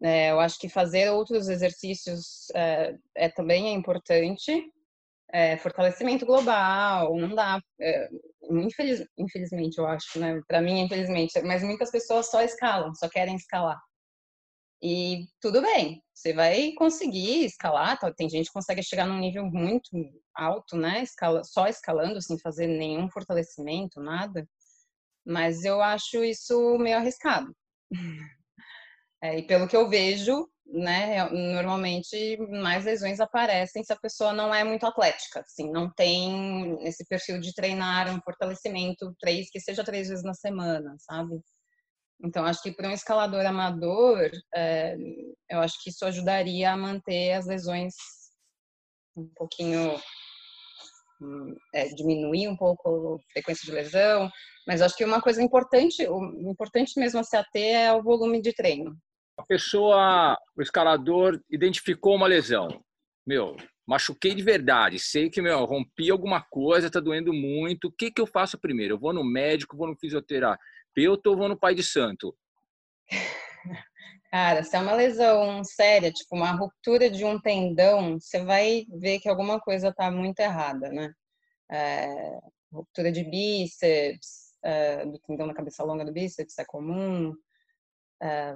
É, 0.02 0.32
eu 0.32 0.40
acho 0.40 0.58
que 0.60 0.70
fazer 0.70 1.10
outros 1.12 1.50
exercícios 1.50 2.50
é, 2.56 2.96
é 3.16 3.30
também 3.30 3.68
é 3.70 3.72
importante. 3.72 4.64
É, 5.32 5.58
fortalecimento 5.58 6.26
global, 6.26 7.16
não 7.16 7.36
dá. 7.36 7.62
É, 7.80 8.10
infeliz, 8.52 9.06
infelizmente, 9.18 9.78
eu 9.78 9.86
acho, 9.86 10.20
né? 10.20 10.42
Para 10.48 10.62
mim, 10.62 10.80
infelizmente, 10.82 11.40
mas 11.44 11.64
muitas 11.64 11.92
pessoas 11.92 12.30
só 12.32 12.42
escalam, 12.42 12.94
só 12.96 13.08
querem 13.10 13.36
escalar. 13.36 13.80
E 14.82 15.28
tudo 15.42 15.62
bem, 15.62 16.02
você 16.14 16.34
vai 16.34 16.72
conseguir 16.74 17.46
escalar. 17.46 18.00
Tem 18.16 18.30
gente 18.30 18.48
que 18.48 18.54
consegue 18.54 18.82
chegar 18.82 19.06
num 19.06 19.20
nível 19.20 19.46
muito 19.46 19.90
alto, 20.34 20.78
né? 20.78 21.04
Escala, 21.04 21.44
só 21.44 21.68
escalando, 21.68 22.22
sem 22.22 22.40
fazer 22.40 22.68
nenhum 22.68 23.10
fortalecimento, 23.10 24.00
nada. 24.02 24.48
Mas 25.26 25.66
eu 25.66 25.82
acho 25.82 26.24
isso 26.24 26.78
meio 26.78 26.98
arriscado. 26.98 27.54
É, 29.22 29.38
e 29.38 29.44
pelo 29.46 29.68
que 29.68 29.76
eu 29.76 29.90
vejo, 29.90 30.48
né, 30.66 31.30
normalmente 31.30 32.38
mais 32.62 32.86
lesões 32.86 33.20
aparecem 33.20 33.84
se 33.84 33.92
a 33.92 34.00
pessoa 34.00 34.32
não 34.32 34.54
é 34.54 34.64
muito 34.64 34.86
atlética, 34.86 35.42
assim, 35.42 35.70
não 35.72 35.92
tem 35.92 36.78
esse 36.88 37.06
perfil 37.06 37.40
de 37.40 37.54
treinar 37.54 38.10
um 38.10 38.22
fortalecimento 38.22 39.14
três, 39.20 39.50
que 39.50 39.60
seja 39.60 39.84
três 39.84 40.08
vezes 40.08 40.24
na 40.24 40.34
semana, 40.34 40.96
sabe? 41.00 41.42
Então, 42.24 42.44
acho 42.44 42.62
que 42.62 42.72
para 42.72 42.90
um 42.90 42.94
escalador 42.94 43.46
amador, 43.46 44.30
é, 44.54 44.96
eu 45.50 45.60
acho 45.60 45.82
que 45.82 45.90
isso 45.90 46.06
ajudaria 46.06 46.72
a 46.72 46.78
manter 46.78 47.34
as 47.34 47.48
lesões 47.48 47.94
um 49.16 49.28
pouquinho, 49.36 49.98
é, 51.74 51.88
diminuir 51.90 52.48
um 52.48 52.58
pouco 52.58 53.16
a 53.16 53.32
frequência 53.34 53.66
de 53.66 53.72
lesão, 53.72 54.30
mas 54.68 54.82
acho 54.82 54.96
que 54.96 55.06
uma 55.06 55.22
coisa 55.22 55.42
importante, 55.42 56.06
o 56.08 56.50
importante 56.50 57.00
mesmo 57.00 57.20
a 57.20 57.24
se 57.24 57.38
ater 57.38 57.76
é 57.76 57.94
o 57.94 58.04
volume 58.04 58.42
de 58.42 58.54
treino. 58.54 58.98
A 59.38 59.44
pessoa, 59.44 60.38
o 60.58 60.62
escalador, 60.62 61.40
identificou 61.50 62.16
uma 62.16 62.28
lesão. 62.28 62.68
Meu, 63.26 63.56
machuquei 63.88 64.36
de 64.36 64.44
verdade, 64.44 65.00
sei 65.00 65.30
que 65.30 65.42
meu, 65.42 65.64
rompi 65.64 66.12
alguma 66.12 66.42
coisa, 66.42 66.92
tá 66.92 67.00
doendo 67.00 67.32
muito. 67.32 67.88
O 67.88 67.92
que, 67.92 68.12
que 68.12 68.20
eu 68.20 68.28
faço 68.28 68.60
primeiro? 68.60 68.96
Eu 68.96 69.00
vou 69.00 69.14
no 69.14 69.24
médico, 69.24 69.78
vou 69.78 69.88
no 69.88 69.98
fisioterapeuta 69.98 70.60
terapeuta 70.94 71.30
ou 71.30 71.38
vou 71.38 71.50
no 71.50 71.60
pai 71.60 71.76
de 71.76 71.84
santo? 71.84 72.36
Cara, 74.32 74.64
se 74.64 74.76
é 74.76 74.80
uma 74.80 74.94
lesão 74.94 75.64
séria, 75.64 76.12
tipo 76.12 76.36
uma 76.36 76.52
ruptura 76.52 77.10
de 77.10 77.26
um 77.26 77.40
tendão, 77.40 78.20
você 78.20 78.44
vai 78.44 78.86
ver 79.00 79.20
que 79.20 79.28
alguma 79.28 79.60
coisa 79.60 79.92
tá 79.92 80.12
muito 80.12 80.40
errada, 80.40 80.90
né? 80.90 81.12
É, 81.72 82.40
ruptura 82.72 83.12
de 83.12 83.24
bíceps, 83.24 84.54
é, 84.64 85.06
do 85.06 85.18
tendão 85.20 85.48
na 85.48 85.54
cabeça 85.54 85.84
longa 85.84 86.06
do 86.06 86.14
bíceps 86.14 86.60
é 86.60 86.66
comum. 86.66 87.34
É, 88.22 88.56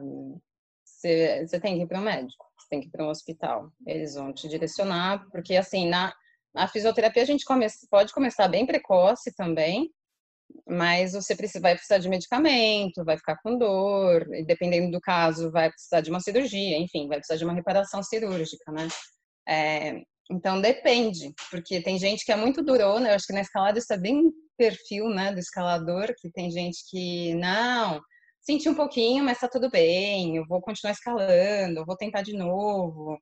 você, 0.85 1.59
tem 1.59 1.77
que 1.77 1.83
ir 1.83 1.87
para 1.87 1.99
o 1.99 2.03
médico, 2.03 2.45
você 2.57 2.67
tem 2.69 2.79
que 2.79 2.87
ir 2.87 2.91
para 2.91 3.05
um 3.05 3.09
hospital. 3.09 3.71
Eles 3.87 4.13
vão 4.13 4.31
te 4.31 4.47
direcionar, 4.47 5.27
porque 5.31 5.55
assim, 5.55 5.89
na, 5.89 6.13
na 6.53 6.67
fisioterapia 6.67 7.23
a 7.23 7.25
gente 7.25 7.45
come, 7.45 7.65
pode 7.89 8.13
começar 8.13 8.47
bem 8.47 8.67
precoce 8.67 9.33
também, 9.35 9.91
mas 10.67 11.13
você 11.13 11.36
precisa, 11.36 11.60
vai 11.60 11.75
precisar 11.75 11.98
de 11.98 12.10
medicamento, 12.10 13.03
vai 13.03 13.17
ficar 13.17 13.38
com 13.43 13.57
dor, 13.57 14.27
e 14.33 14.45
dependendo 14.45 14.91
do 14.91 15.01
caso, 15.01 15.51
vai 15.51 15.69
precisar 15.69 16.01
de 16.01 16.10
uma 16.10 16.19
cirurgia, 16.19 16.77
enfim, 16.77 17.07
vai 17.07 17.17
precisar 17.17 17.38
de 17.38 17.45
uma 17.45 17.53
reparação 17.53 18.01
cirúrgica, 18.03 18.72
né? 18.72 18.88
É, 19.48 20.01
então 20.31 20.62
depende, 20.62 21.33
porque 21.51 21.81
tem 21.81 21.98
gente 22.00 22.25
que 22.25 22.31
é 22.31 22.36
muito 22.36 22.63
durona, 22.63 23.10
eu 23.10 23.15
acho 23.15 23.27
que 23.27 23.33
na 23.33 23.41
escalada 23.41 23.79
isso 23.79 23.91
é 23.91 23.98
bem 23.98 24.31
perfil, 24.57 25.10
né, 25.10 25.33
do 25.33 25.39
escalador, 25.39 26.13
que 26.17 26.31
tem 26.31 26.50
gente 26.50 26.77
que, 26.89 27.33
não, 27.36 28.01
senti 28.41 28.69
um 28.69 28.75
pouquinho, 28.75 29.24
mas 29.24 29.39
tá 29.39 29.48
tudo 29.48 29.69
bem, 29.69 30.38
eu 30.38 30.45
vou 30.48 30.62
continuar 30.62 30.93
escalando, 30.93 31.79
eu 31.79 31.86
vou 31.86 31.98
tentar 31.98 32.22
de 32.22 32.33
novo. 32.33 33.17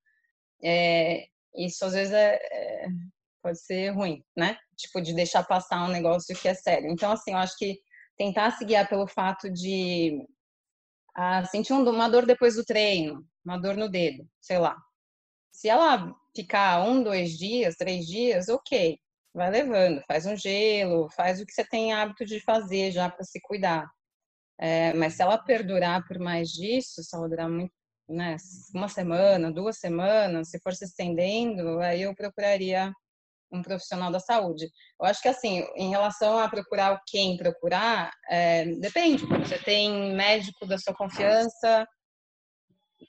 É, 0.63 1.25
isso 1.55 1.85
às 1.85 1.93
vezes 1.93 2.13
é, 2.13 2.35
é 2.35 2.88
pode 3.41 3.60
ser 3.60 3.89
ruim, 3.89 4.24
né? 4.36 4.57
Tipo, 4.77 5.01
de 5.01 5.13
deixar 5.13 5.43
passar 5.43 5.83
um 5.83 5.91
negócio 5.91 6.36
que 6.36 6.48
é 6.48 6.53
sério. 6.53 6.89
Então, 6.89 7.12
assim, 7.12 7.31
eu 7.31 7.38
acho 7.38 7.57
que 7.57 7.79
tentar 8.17 8.51
se 8.51 8.65
guiar 8.65 8.88
pelo 8.88 9.07
fato 9.07 9.50
de 9.50 10.25
ah, 11.15 11.43
sentir 11.45 11.74
uma 11.74 12.10
dor 12.10 12.25
depois 12.25 12.55
do 12.55 12.65
treino, 12.65 13.25
uma 13.43 13.57
dor 13.57 13.75
no 13.75 13.89
dedo, 13.89 14.27
sei 14.39 14.57
lá. 14.60 14.75
Se 15.51 15.67
ela 15.69 16.15
ficar 16.36 16.83
um, 16.88 17.03
dois 17.03 17.38
dias, 17.38 17.75
três 17.75 18.05
dias, 18.05 18.48
ok, 18.48 18.98
vai 19.33 19.50
levando, 19.50 20.01
faz 20.07 20.25
um 20.25 20.36
gelo, 20.36 21.10
faz 21.10 21.41
o 21.41 21.45
que 21.45 21.53
você 21.53 21.65
tem 21.65 21.93
hábito 21.93 22.25
de 22.25 22.39
fazer 22.41 22.91
já 22.91 23.10
para 23.10 23.24
se 23.24 23.39
cuidar. 23.41 23.89
É, 24.60 24.93
mas 24.93 25.15
se 25.15 25.24
ela 25.24 25.38
perdurar 25.38 26.05
por 26.07 26.19
mais 26.19 26.50
disso, 26.50 27.03
se 27.03 27.15
ela 27.15 27.27
durar 27.27 27.50
muito, 27.50 27.74
né, 28.07 28.36
uma 28.75 28.88
semana, 28.88 29.51
duas 29.51 29.77
semanas, 29.77 30.50
se 30.50 30.60
for 30.60 30.74
se 30.74 30.86
estendendo, 30.86 31.79
aí 31.79 32.03
eu 32.03 32.15
procuraria 32.15 32.93
um 33.51 33.62
profissional 33.62 34.12
da 34.12 34.20
saúde. 34.20 34.70
Eu 35.00 35.05
acho 35.05 35.22
que 35.22 35.27
assim, 35.27 35.65
em 35.75 35.89
relação 35.89 36.39
a 36.39 36.50
procurar 36.50 37.01
quem 37.08 37.38
procurar, 37.38 38.12
é, 38.29 38.65
depende. 38.65 39.25
Você 39.25 39.58
tem 39.60 40.15
médico 40.15 40.65
da 40.65 40.77
sua 40.77 40.93
confiança 40.93 41.86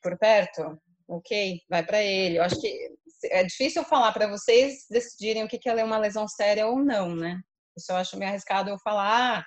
por 0.02 0.18
perto, 0.18 0.78
ok, 1.08 1.60
vai 1.68 1.84
para 1.84 2.02
ele. 2.02 2.38
Eu 2.38 2.42
acho 2.42 2.60
que 2.60 2.90
é 3.26 3.44
difícil 3.44 3.84
falar 3.84 4.12
para 4.12 4.26
vocês 4.26 4.86
decidirem 4.90 5.44
o 5.44 5.48
que 5.48 5.68
é 5.68 5.84
uma 5.84 5.98
lesão 5.98 6.26
séria 6.26 6.66
ou 6.66 6.78
não, 6.78 7.14
né? 7.14 7.40
Isso 7.76 7.92
eu 7.92 7.96
acho 7.96 8.18
meio 8.18 8.30
arriscado 8.30 8.70
eu 8.70 8.78
falar, 8.78 9.44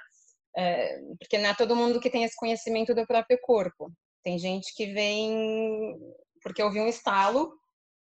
é, 0.56 1.00
porque 1.20 1.38
não 1.38 1.50
é 1.50 1.54
todo 1.54 1.75
mundo 1.75 2.00
que 2.00 2.10
tem 2.10 2.24
esse 2.24 2.36
conhecimento 2.36 2.96
do 2.96 3.06
próprio 3.06 3.38
corpo. 3.42 3.92
Tem 4.24 4.40
gente 4.40 4.74
que 4.75 4.94
vem 4.94 5.98
porque 6.42 6.64
ouviu 6.64 6.84
um 6.84 6.88
estalo 6.88 7.52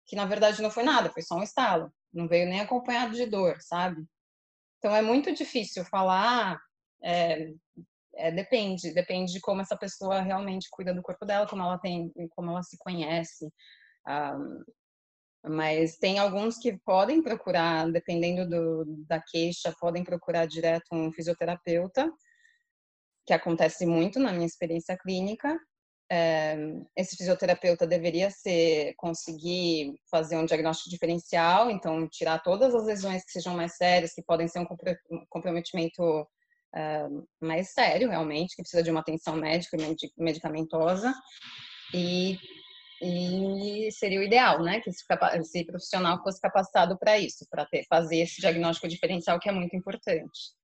que 0.05 0.15
na 0.15 0.25
verdade 0.25 0.61
não 0.61 0.71
foi 0.71 0.83
nada, 0.83 1.11
foi 1.11 1.21
só 1.21 1.35
um 1.35 1.43
estalo 1.43 1.91
não 2.13 2.27
veio 2.27 2.47
nem 2.47 2.61
acompanhado 2.61 3.15
de 3.15 3.25
dor, 3.25 3.57
sabe? 3.61 4.05
Então 4.77 4.95
é 4.95 5.01
muito 5.01 5.33
difícil 5.33 5.83
falar, 5.85 6.59
é, 7.03 7.51
é, 8.15 8.31
depende, 8.31 8.93
depende 8.93 9.33
de 9.33 9.39
como 9.39 9.61
essa 9.61 9.77
pessoa 9.77 10.21
realmente 10.21 10.67
cuida 10.71 10.93
do 10.93 11.01
corpo 11.01 11.25
dela, 11.25 11.47
como 11.47 11.63
ela 11.63 11.77
tem, 11.77 12.11
como 12.35 12.51
ela 12.51 12.63
se 12.63 12.77
conhece. 12.77 13.45
Um, 13.45 13.51
ah, 14.05 14.37
mas 15.49 15.97
tem 15.97 16.19
alguns 16.19 16.57
que 16.57 16.77
podem 16.79 17.21
procurar, 17.21 17.89
dependendo 17.91 18.49
do, 18.49 18.85
da 19.07 19.21
queixa, 19.21 19.73
podem 19.79 20.03
procurar 20.03 20.45
direto 20.45 20.87
um 20.91 21.11
fisioterapeuta, 21.11 22.11
que 23.25 23.33
acontece 23.33 23.85
muito 23.85 24.19
na 24.19 24.31
minha 24.31 24.45
experiência 24.45 24.97
clínica. 24.97 25.57
Esse 26.95 27.17
fisioterapeuta 27.17 27.85
deveria 27.85 28.29
ser 28.29 28.93
conseguir 28.95 29.95
fazer 30.09 30.37
um 30.37 30.45
diagnóstico 30.45 30.89
diferencial, 30.89 31.69
então 31.69 32.07
tirar 32.07 32.41
todas 32.41 32.73
as 32.73 32.85
lesões 32.85 33.25
que 33.25 33.31
sejam 33.31 33.55
mais 33.55 33.75
sérias, 33.75 34.13
que 34.13 34.23
podem 34.23 34.47
ser 34.47 34.59
um 34.59 34.67
comprometimento 35.29 36.27
mais 37.41 37.73
sério, 37.73 38.09
realmente, 38.09 38.55
que 38.55 38.61
precisa 38.61 38.83
de 38.83 38.91
uma 38.91 39.01
atenção 39.01 39.35
médica 39.35 39.75
e 39.75 40.21
medicamentosa, 40.21 41.13
e, 41.93 42.37
e 43.01 43.91
seria 43.91 44.19
o 44.19 44.23
ideal, 44.23 44.63
né, 44.63 44.79
que 44.81 44.89
esse 44.89 45.65
profissional 45.65 46.21
fosse 46.23 46.39
capacitado 46.39 46.97
para 46.97 47.17
isso, 47.17 47.45
para 47.49 47.67
fazer 47.89 48.17
esse 48.17 48.39
diagnóstico 48.39 48.87
diferencial 48.87 49.39
que 49.39 49.49
é 49.49 49.51
muito 49.51 49.75
importante 49.75 50.55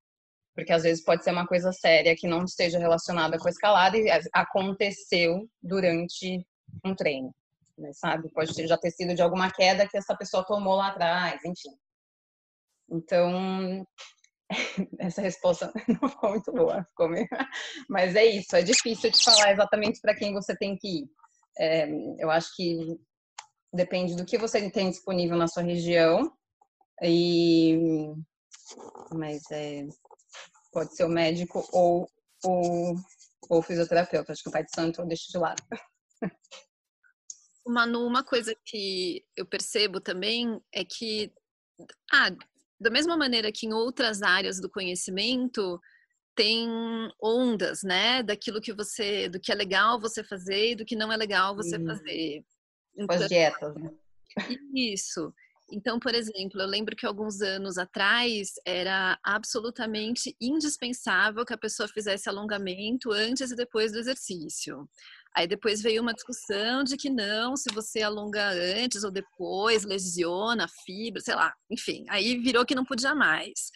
porque 0.56 0.72
às 0.72 0.84
vezes 0.84 1.04
pode 1.04 1.24
ser 1.24 1.32
uma 1.32 1.48
coisa 1.48 1.72
séria 1.72 2.16
que 2.16 2.28
não 2.28 2.44
esteja 2.44 2.78
relacionada 2.78 3.38
com 3.38 3.48
a 3.48 3.52
escalada 3.52 3.98
e 3.98 4.08
aconteceu 4.34 5.50
durante 5.62 6.46
um 6.86 6.96
treino, 6.96 7.34
né, 7.78 7.92
sabe? 7.94 8.32
Pode 8.32 8.54
ter, 8.54 8.68
já 8.68 8.78
ter 8.78 8.92
sido 8.92 9.16
de 9.16 9.22
alguma 9.22 9.52
queda 9.52 9.88
que 9.88 9.98
essa 9.98 10.16
pessoa 10.16 10.46
tomou 10.46 10.76
lá 10.76 10.90
atrás, 10.90 11.42
enfim. 11.44 11.76
Então, 12.90 13.86
essa 15.00 15.22
resposta 15.22 15.74
não 16.02 16.10
ficou 16.10 16.30
muito 16.30 16.52
boa, 16.52 16.84
ficou 16.84 17.10
meio... 17.10 17.28
mas 17.90 18.16
é 18.16 18.26
isso, 18.26 18.56
é 18.56 18.62
difícil 18.62 19.10
de 19.10 19.24
falar 19.24 19.52
exatamente 19.52 20.00
para 20.02 20.16
quem 20.16 20.34
você 20.34 20.56
tem 20.56 20.78
que 20.78 21.00
ir. 21.00 21.06
É, 21.60 21.88
eu 22.20 22.30
acho 22.30 22.56
que 22.56 22.98
depende 23.74 24.16
do 24.16 24.26
que 24.26 24.38
você 24.38 24.70
tem 24.70 24.90
disponível 24.90 25.38
na 25.38 25.48
sua 25.48 25.64
região 25.64 26.32
e 27.02 28.14
mas 29.12 29.42
é, 29.52 29.86
Pode 30.74 30.96
ser 30.96 31.06
o 31.06 31.10
médico 31.10 31.68
ou 31.72 32.10
o, 32.44 32.96
ou 33.50 33.60
o 33.60 33.62
fisioterapeuta. 33.62 34.32
Acho 34.32 34.44
que 34.44 34.50
o 34.50 34.52
pai 34.52 34.64
de 34.66 34.72
santo 34.74 35.02
eu 35.02 35.06
deixo 35.06 35.32
de 35.32 35.38
lado. 35.38 35.62
Manu, 37.66 38.06
uma 38.06 38.24
coisa 38.24 38.54
que 38.66 39.24
eu 39.38 39.46
percebo 39.46 40.02
também 40.02 40.62
é 40.74 40.84
que, 40.84 41.32
ah, 42.12 42.30
da 42.80 42.90
mesma 42.90 43.16
maneira 43.16 43.52
que 43.52 43.66
em 43.66 43.74
outras 43.74 44.22
áreas 44.22 44.60
do 44.60 44.70
conhecimento, 44.70 45.80
tem 46.36 46.68
ondas, 47.22 47.84
né, 47.84 48.24
daquilo 48.24 48.60
que 48.60 48.74
você, 48.74 49.30
do 49.30 49.40
que 49.40 49.52
é 49.52 49.56
legal 49.56 50.00
você 50.00 50.24
fazer 50.24 50.72
e 50.72 50.76
do 50.76 50.86
que 50.86 50.96
não 50.96 51.12
é 51.12 51.18
legal 51.18 51.56
você 51.56 51.78
hum. 51.78 51.86
fazer. 51.86 52.44
Então, 52.96 53.16
As 53.16 53.28
dietas, 53.28 53.76
né? 53.76 53.92
Isso. 54.74 55.34
Então, 55.74 56.00
por 56.00 56.14
exemplo, 56.14 56.62
eu 56.62 56.68
lembro 56.68 56.96
que 56.96 57.06
alguns 57.06 57.42
anos 57.42 57.80
atrás 57.80 58.52
era 58.64 59.18
absolutamente 59.24 60.36
indispensável 60.40 61.44
que 61.44 61.54
a 61.54 61.58
pessoa 61.58 61.90
fizesse 61.90 62.30
alongamento 62.30 63.12
antes 63.12 63.50
e 63.50 63.56
depois 63.56 63.92
do 63.92 63.98
exercício. 63.98 64.88
Aí 65.36 65.48
depois 65.48 65.82
veio 65.82 66.04
uma 66.04 66.14
discussão 66.14 66.84
de 66.84 66.96
que 66.96 67.10
não, 67.10 67.56
se 67.56 67.74
você 67.74 68.04
alonga 68.04 68.52
antes 68.52 69.04
ou 69.04 69.10
depois, 69.10 69.84
lesiona 69.84 70.66
a 70.66 70.84
fibra, 70.86 71.20
sei 71.22 71.34
lá, 71.34 71.52
enfim. 71.72 72.06
Aí 72.08 72.38
virou 72.38 72.64
que 72.66 72.76
não 72.76 72.86
podia 72.86 73.16
mais. 73.16 73.72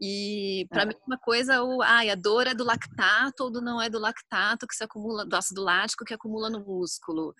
E 0.00 0.66
para 0.68 0.82
é. 0.82 0.86
mim 0.86 0.94
uma 1.06 1.16
coisa, 1.16 1.62
o, 1.62 1.80
ai, 1.80 2.10
a 2.10 2.16
dor 2.16 2.48
é 2.48 2.54
do 2.54 2.64
lactato 2.64 3.44
ou 3.44 3.52
do 3.52 3.62
não 3.62 3.80
é 3.80 3.88
do 3.88 4.00
lactato 4.00 4.66
que 4.66 4.74
se 4.74 4.82
acumula, 4.82 5.24
do 5.24 5.36
ácido 5.36 5.62
lático 5.62 6.04
que 6.04 6.12
acumula 6.12 6.50
no 6.50 6.58
músculo. 6.64 7.32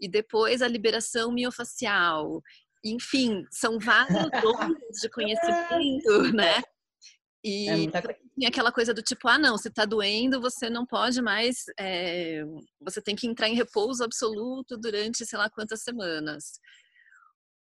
E 0.00 0.08
depois 0.08 0.60
a 0.60 0.68
liberação 0.68 1.30
miofacial 1.32 2.42
enfim, 2.84 3.44
são 3.50 3.78
vários 3.78 4.28
dons 4.42 5.00
de 5.00 5.08
conhecimento, 5.10 6.32
né? 6.34 6.62
E 7.44 7.88
é 8.40 8.46
aquela 8.46 8.70
coisa 8.70 8.94
do 8.94 9.02
tipo, 9.02 9.26
ah, 9.26 9.36
não, 9.36 9.58
se 9.58 9.68
tá 9.68 9.84
doendo, 9.84 10.40
você 10.40 10.70
não 10.70 10.86
pode 10.86 11.20
mais, 11.20 11.64
é, 11.78 12.42
você 12.80 13.02
tem 13.02 13.16
que 13.16 13.26
entrar 13.26 13.48
em 13.48 13.56
repouso 13.56 14.04
absoluto 14.04 14.76
durante 14.76 15.26
sei 15.26 15.38
lá 15.38 15.50
quantas 15.50 15.82
semanas. 15.82 16.60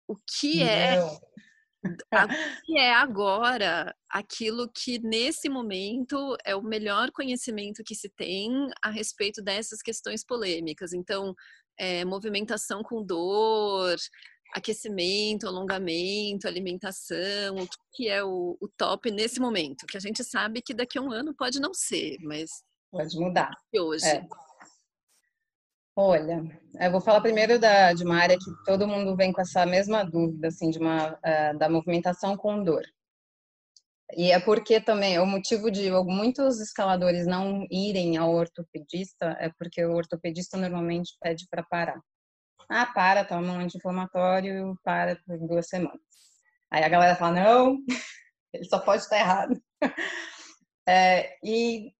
O 0.08 0.16
que 0.40 0.60
é, 0.60 0.98
a, 2.12 2.24
o 2.24 2.64
que 2.64 2.78
é 2.78 2.92
agora 2.92 3.94
aquilo 4.08 4.68
que 4.74 4.98
nesse 4.98 5.48
momento 5.48 6.36
é 6.44 6.56
o 6.56 6.62
melhor 6.62 7.12
conhecimento 7.12 7.84
que 7.84 7.94
se 7.94 8.08
tem 8.08 8.50
a 8.82 8.90
respeito 8.90 9.40
dessas 9.40 9.80
questões 9.80 10.24
polêmicas. 10.24 10.92
Então, 10.92 11.32
é, 11.78 12.04
movimentação 12.04 12.82
com 12.82 13.04
dor, 13.04 13.96
aquecimento, 14.52 15.46
alongamento, 15.46 16.46
alimentação, 16.46 17.56
o 17.56 17.68
que 17.92 18.08
é 18.08 18.22
o, 18.22 18.56
o, 18.60 18.68
top 18.76 19.10
nesse 19.10 19.40
momento? 19.40 19.86
Que 19.86 19.96
a 19.96 20.00
gente 20.00 20.24
sabe 20.24 20.62
que 20.62 20.74
daqui 20.74 20.98
a 20.98 21.02
um 21.02 21.10
ano 21.12 21.34
pode 21.34 21.60
não 21.60 21.72
ser, 21.72 22.16
mas 22.20 22.50
pode 22.90 23.18
mudar. 23.18 23.50
E 23.72 23.80
hoje. 23.80 24.06
É. 24.06 24.26
Olha, 25.96 26.42
eu 26.80 26.90
vou 26.90 27.00
falar 27.00 27.20
primeiro 27.20 27.58
da, 27.58 27.92
de 27.92 28.04
uma 28.04 28.16
área 28.16 28.38
que 28.38 28.64
todo 28.64 28.88
mundo 28.88 29.16
vem 29.16 29.32
com 29.32 29.40
essa 29.40 29.66
mesma 29.66 30.04
dúvida, 30.04 30.48
assim, 30.48 30.70
de 30.70 30.78
uma 30.78 31.12
uh, 31.12 31.58
da 31.58 31.68
movimentação 31.68 32.36
com 32.36 32.62
dor. 32.62 32.84
E 34.16 34.32
é 34.32 34.40
porque 34.40 34.80
também 34.80 35.18
o 35.18 35.26
motivo 35.26 35.70
de 35.70 35.90
muitos 35.90 36.60
escaladores 36.60 37.26
não 37.26 37.66
irem 37.70 38.16
ao 38.16 38.32
ortopedista 38.32 39.36
é 39.38 39.50
porque 39.56 39.84
o 39.84 39.92
ortopedista 39.92 40.56
normalmente 40.56 41.16
pede 41.20 41.46
para 41.48 41.62
parar. 41.62 42.00
Ah, 42.70 42.86
para, 42.86 43.24
toma 43.24 43.52
um 43.52 43.60
anti-inflamatório, 43.60 44.78
para 44.84 45.16
por 45.26 45.36
duas 45.48 45.66
semanas. 45.68 46.00
Aí 46.70 46.84
a 46.84 46.88
galera 46.88 47.16
fala, 47.16 47.32
não, 47.32 47.78
ele 48.54 48.64
só 48.64 48.78
pode 48.78 49.02
estar 49.02 49.18
errado. 49.18 49.60
É, 50.88 51.36
e, 51.44 51.92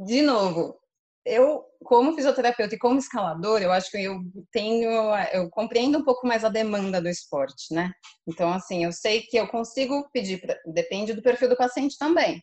de 0.00 0.20
novo, 0.22 0.76
eu, 1.24 1.64
como 1.84 2.14
fisioterapeuta 2.14 2.74
e 2.74 2.78
como 2.78 2.98
escalador, 2.98 3.62
eu 3.62 3.70
acho 3.70 3.88
que 3.88 4.02
eu 4.02 4.18
tenho, 4.50 4.90
eu 5.32 5.48
compreendo 5.50 5.98
um 5.98 6.04
pouco 6.04 6.26
mais 6.26 6.44
a 6.44 6.48
demanda 6.48 7.00
do 7.00 7.08
esporte, 7.08 7.72
né? 7.72 7.92
Então, 8.26 8.52
assim, 8.52 8.84
eu 8.84 8.90
sei 8.90 9.22
que 9.22 9.36
eu 9.36 9.46
consigo 9.46 10.08
pedir, 10.12 10.40
pra, 10.40 10.58
depende 10.66 11.12
do 11.12 11.22
perfil 11.22 11.50
do 11.50 11.56
paciente 11.56 11.96
também. 11.96 12.42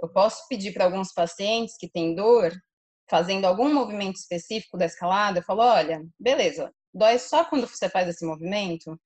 Eu 0.00 0.08
posso 0.08 0.48
pedir 0.48 0.72
para 0.72 0.84
alguns 0.86 1.12
pacientes 1.12 1.76
que 1.76 1.90
têm 1.90 2.14
dor, 2.14 2.52
fazendo 3.10 3.44
algum 3.44 3.74
movimento 3.74 4.16
específico 4.16 4.78
da 4.78 4.86
escalada, 4.86 5.40
eu 5.40 5.44
falo, 5.44 5.60
olha, 5.62 6.00
beleza, 6.18 6.72
dói 6.92 7.18
só 7.18 7.44
quando 7.44 7.66
você 7.66 7.88
faz 7.88 8.08
esse 8.08 8.24
movimento. 8.24 8.98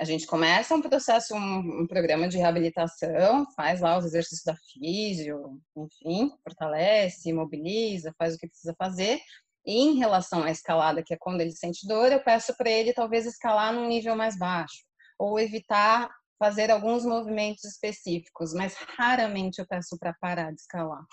A 0.00 0.04
gente 0.04 0.26
começa 0.26 0.74
um 0.74 0.80
processo, 0.80 1.34
um, 1.34 1.82
um 1.82 1.86
programa 1.86 2.28
de 2.28 2.38
reabilitação, 2.38 3.46
faz 3.54 3.80
lá 3.80 3.98
os 3.98 4.06
exercícios 4.06 4.42
da 4.44 4.56
físio, 4.72 5.60
enfim, 5.76 6.30
fortalece, 6.42 7.32
mobiliza, 7.32 8.14
faz 8.18 8.34
o 8.34 8.38
que 8.38 8.48
precisa 8.48 8.74
fazer. 8.78 9.20
E 9.64 9.78
em 9.78 9.98
relação 9.98 10.42
à 10.42 10.50
escalada, 10.50 11.02
que 11.02 11.14
é 11.14 11.18
quando 11.18 11.40
ele 11.40 11.52
sente 11.52 11.86
dor, 11.86 12.10
eu 12.10 12.22
peço 12.22 12.56
para 12.56 12.70
ele 12.70 12.92
talvez 12.92 13.26
escalar 13.26 13.72
num 13.72 13.86
nível 13.86 14.16
mais 14.16 14.36
baixo 14.36 14.82
ou 15.18 15.38
evitar 15.38 16.10
fazer 16.38 16.72
alguns 16.72 17.04
movimentos 17.04 17.62
específicos, 17.62 18.52
mas 18.52 18.74
raramente 18.98 19.60
eu 19.60 19.66
peço 19.66 19.96
para 19.96 20.12
parar 20.14 20.50
de 20.50 20.60
escalar. 20.60 21.04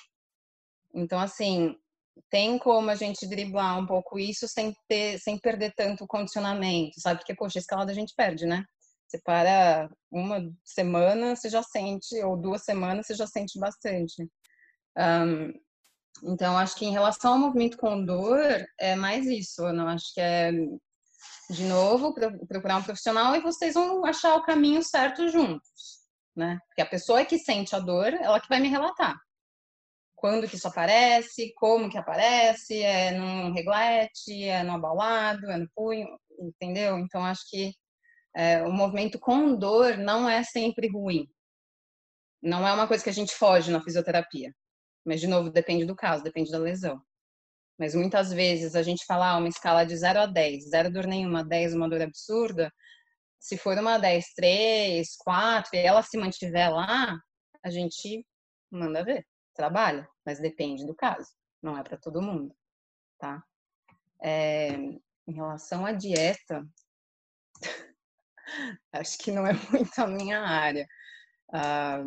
Então, 0.92 1.20
assim, 1.20 1.76
tem 2.30 2.58
como 2.58 2.90
a 2.90 2.96
gente 2.96 3.28
driblar 3.28 3.78
um 3.80 3.86
pouco 3.86 4.20
isso 4.20 4.48
sem 4.48 4.76
ter, 4.88 5.20
sem 5.20 5.38
perder 5.38 5.74
tanto 5.76 6.04
o 6.04 6.08
condicionamento, 6.08 7.00
sabe? 7.00 7.20
Porque, 7.20 7.36
poxa, 7.36 7.60
a 7.60 7.62
escalada 7.62 7.92
a 7.92 7.96
gente 7.96 8.14
perde, 8.16 8.46
né? 8.46 8.64
Você 9.08 9.20
para 9.24 9.90
uma 10.12 10.40
semana, 10.64 11.36
você 11.36 11.50
já 11.50 11.64
sente, 11.64 12.16
ou 12.24 12.38
duas 12.38 12.64
semanas, 12.64 13.08
você 13.08 13.16
já 13.16 13.26
sente 13.26 13.60
bastante. 13.60 14.30
Um, 14.98 15.54
então, 16.32 16.58
acho 16.58 16.76
que 16.76 16.86
em 16.86 16.92
relação 16.92 17.34
ao 17.34 17.40
movimento 17.40 17.78
com 17.78 18.04
dor, 18.04 18.66
é 18.80 18.96
mais 18.96 19.26
isso. 19.26 19.64
Eu 19.64 19.74
não 19.74 19.88
acho 19.88 20.14
que 20.14 20.22
é, 20.22 20.52
de 21.50 21.64
novo, 21.66 22.14
procurar 22.48 22.78
um 22.78 22.84
profissional 22.84 23.36
e 23.36 23.42
vocês 23.42 23.74
vão 23.74 24.06
achar 24.06 24.36
o 24.36 24.44
caminho 24.44 24.84
certo 24.84 25.28
juntos, 25.30 26.00
né? 26.36 26.60
Porque 26.68 26.82
a 26.82 26.86
pessoa 26.86 27.26
que 27.26 27.40
sente 27.40 27.76
a 27.76 27.80
dor, 27.80 28.14
ela 28.14 28.40
que 28.40 28.50
vai 28.50 28.60
me 28.60 28.68
relatar 28.68 29.16
quando 30.20 30.50
que 30.50 30.58
isso 30.58 30.68
aparece, 30.68 31.54
como 31.56 31.90
que 31.90 31.98
aparece, 31.98 32.82
é 32.84 33.12
num 33.12 33.54
reglete, 33.54 34.44
é 34.44 34.62
no 34.64 34.74
abalado, 34.74 35.50
é 35.50 35.58
no 35.58 35.70
punho, 35.74 36.08
entendeu? 36.38 36.98
Então, 37.00 37.24
acho 37.24 37.50
que 37.50 37.74
é, 38.36 38.62
o 38.64 38.72
movimento 38.72 39.18
com 39.18 39.56
dor 39.56 39.98
não 39.98 40.30
é 40.30 40.44
sempre 40.44 40.90
ruim. 40.90 41.26
Não 42.44 42.68
é 42.68 42.74
uma 42.74 42.88
coisa 42.88 43.02
que 43.02 43.10
a 43.10 43.14
gente 43.14 43.34
foge 43.34 43.72
na 43.72 43.82
fisioterapia. 43.82 44.54
Mas, 45.06 45.22
de 45.22 45.28
novo, 45.28 45.50
depende 45.50 45.86
do 45.86 45.96
caso, 45.96 46.24
depende 46.24 46.52
da 46.52 46.60
lesão. 46.60 47.02
Mas 47.80 47.96
muitas 47.96 48.34
vezes 48.34 48.76
a 48.76 48.84
gente 48.84 49.06
fala 49.06 49.32
ah, 49.32 49.38
uma 49.38 49.48
escala 49.48 49.86
de 49.86 49.96
0 49.96 50.20
a 50.20 50.26
10, 50.26 50.70
0 50.70 50.92
dor 50.92 51.08
nenhuma, 51.08 51.46
10 51.46 51.76
uma 51.76 51.90
dor 51.90 52.02
absurda. 52.02 52.70
Se 53.40 53.58
for 53.58 53.78
uma 53.78 53.98
10, 53.98 54.34
3, 54.36 55.16
4 55.18 55.70
e 55.76 55.78
ela 55.80 56.04
se 56.04 56.18
mantiver 56.18 56.70
lá, 56.74 57.18
a 57.64 57.70
gente 57.70 58.26
manda 58.70 59.04
ver 59.04 59.26
trabalha, 59.60 60.08
mas 60.26 60.40
depende 60.40 60.86
do 60.86 60.96
caso, 60.96 61.30
não 61.62 61.78
é 61.78 61.84
para 61.84 61.98
todo 61.98 62.22
mundo, 62.22 62.56
tá? 63.18 63.44
É, 64.24 64.70
em 64.70 65.34
relação 65.34 65.86
à 65.86 65.92
dieta, 65.92 66.66
acho 68.94 69.18
que 69.18 69.34
não 69.34 69.46
é 69.46 69.52
muito 69.70 70.00
a 70.00 70.08
minha 70.08 70.40
área. 70.40 70.88
Ah, 71.52 72.02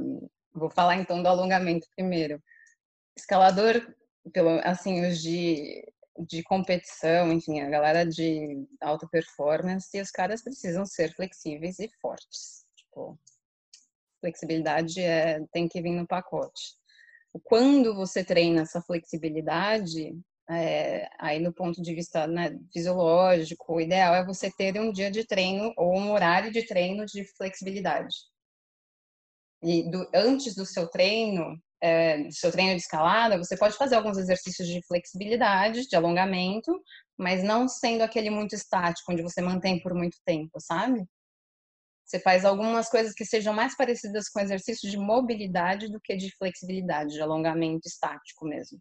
vou 0.55 0.71
falar 0.71 0.97
então 0.97 1.23
do 1.23 1.29
alongamento 1.29 1.87
primeiro. 1.95 2.43
Escalador, 3.15 3.87
pelo 4.33 4.59
assim, 4.65 5.07
os 5.07 5.21
de 5.21 5.85
de 6.19 6.43
competição, 6.43 7.33
enfim, 7.33 7.61
a 7.61 7.71
galera 7.71 8.05
de 8.05 8.67
alta 8.81 9.09
performance, 9.09 9.99
os 9.99 10.11
caras 10.11 10.43
precisam 10.43 10.85
ser 10.85 11.11
flexíveis 11.15 11.79
e 11.79 11.88
fortes. 12.01 12.67
Tipo, 12.77 13.19
flexibilidade 14.21 15.01
é, 15.01 15.41
tem 15.53 15.67
que 15.67 15.81
vir 15.81 15.93
no 15.93 16.07
pacote. 16.07 16.77
Quando 17.45 17.95
você 17.95 18.25
treina 18.25 18.62
essa 18.62 18.83
flexibilidade, 18.83 20.14
é, 20.51 21.09
aí 21.18 21.38
no 21.38 21.53
ponto 21.53 21.81
de 21.81 21.95
vista 21.95 22.27
né, 22.27 22.59
fisiológico, 22.73 23.75
o 23.75 23.81
ideal 23.81 24.14
é 24.14 24.25
você 24.25 24.51
ter 24.51 24.79
um 24.79 24.92
dia 24.92 25.11
de 25.11 25.27
treino 25.27 25.73
ou 25.77 25.97
um 25.97 26.12
horário 26.12 26.53
de 26.53 26.66
treino 26.66 27.07
de 27.07 27.25
flexibilidade. 27.37 28.14
E 29.62 29.88
do, 29.90 30.09
antes 30.14 30.55
do 30.55 30.66
seu 30.66 30.88
treino, 30.88 31.57
é, 31.81 32.31
seu 32.31 32.51
treino 32.51 32.73
de 32.73 32.83
escalada, 32.83 33.38
você 33.38 33.57
pode 33.57 33.77
fazer 33.77 33.95
alguns 33.95 34.18
exercícios 34.18 34.68
de 34.68 34.85
flexibilidade, 34.87 35.87
de 35.87 35.97
alongamento, 35.97 36.83
mas 37.16 37.42
não 37.42 37.68
sendo 37.68 38.03
aquele 38.03 38.29
muito 38.29 38.55
estático, 38.55 39.12
onde 39.12 39.23
você 39.23 39.40
mantém 39.40 39.81
por 39.81 39.95
muito 39.95 40.16
tempo, 40.25 40.61
sabe? 40.61 41.05
Você 42.12 42.20
faz 42.20 42.44
algumas 42.44 42.90
coisas 42.90 43.14
que 43.14 43.25
sejam 43.25 43.55
mais 43.55 43.75
parecidas 43.75 44.29
com 44.29 44.38
exercícios 44.38 44.92
de 44.92 44.98
mobilidade 44.98 45.90
do 45.90 45.98
que 45.98 46.14
de 46.14 46.31
flexibilidade, 46.37 47.14
de 47.14 47.22
alongamento 47.22 47.88
estático 47.88 48.44
mesmo. 48.44 48.79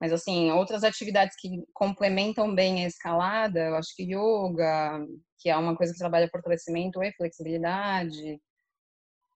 Mas, 0.00 0.10
assim, 0.10 0.50
outras 0.50 0.82
atividades 0.82 1.36
que 1.38 1.50
complementam 1.74 2.54
bem 2.54 2.82
a 2.82 2.88
escalada, 2.88 3.60
eu 3.60 3.76
acho 3.76 3.94
que 3.94 4.04
yoga, 4.04 5.06
que 5.38 5.50
é 5.50 5.56
uma 5.58 5.76
coisa 5.76 5.92
que 5.92 5.98
trabalha 5.98 6.30
fortalecimento 6.30 7.02
e 7.02 7.12
flexibilidade, 7.12 8.40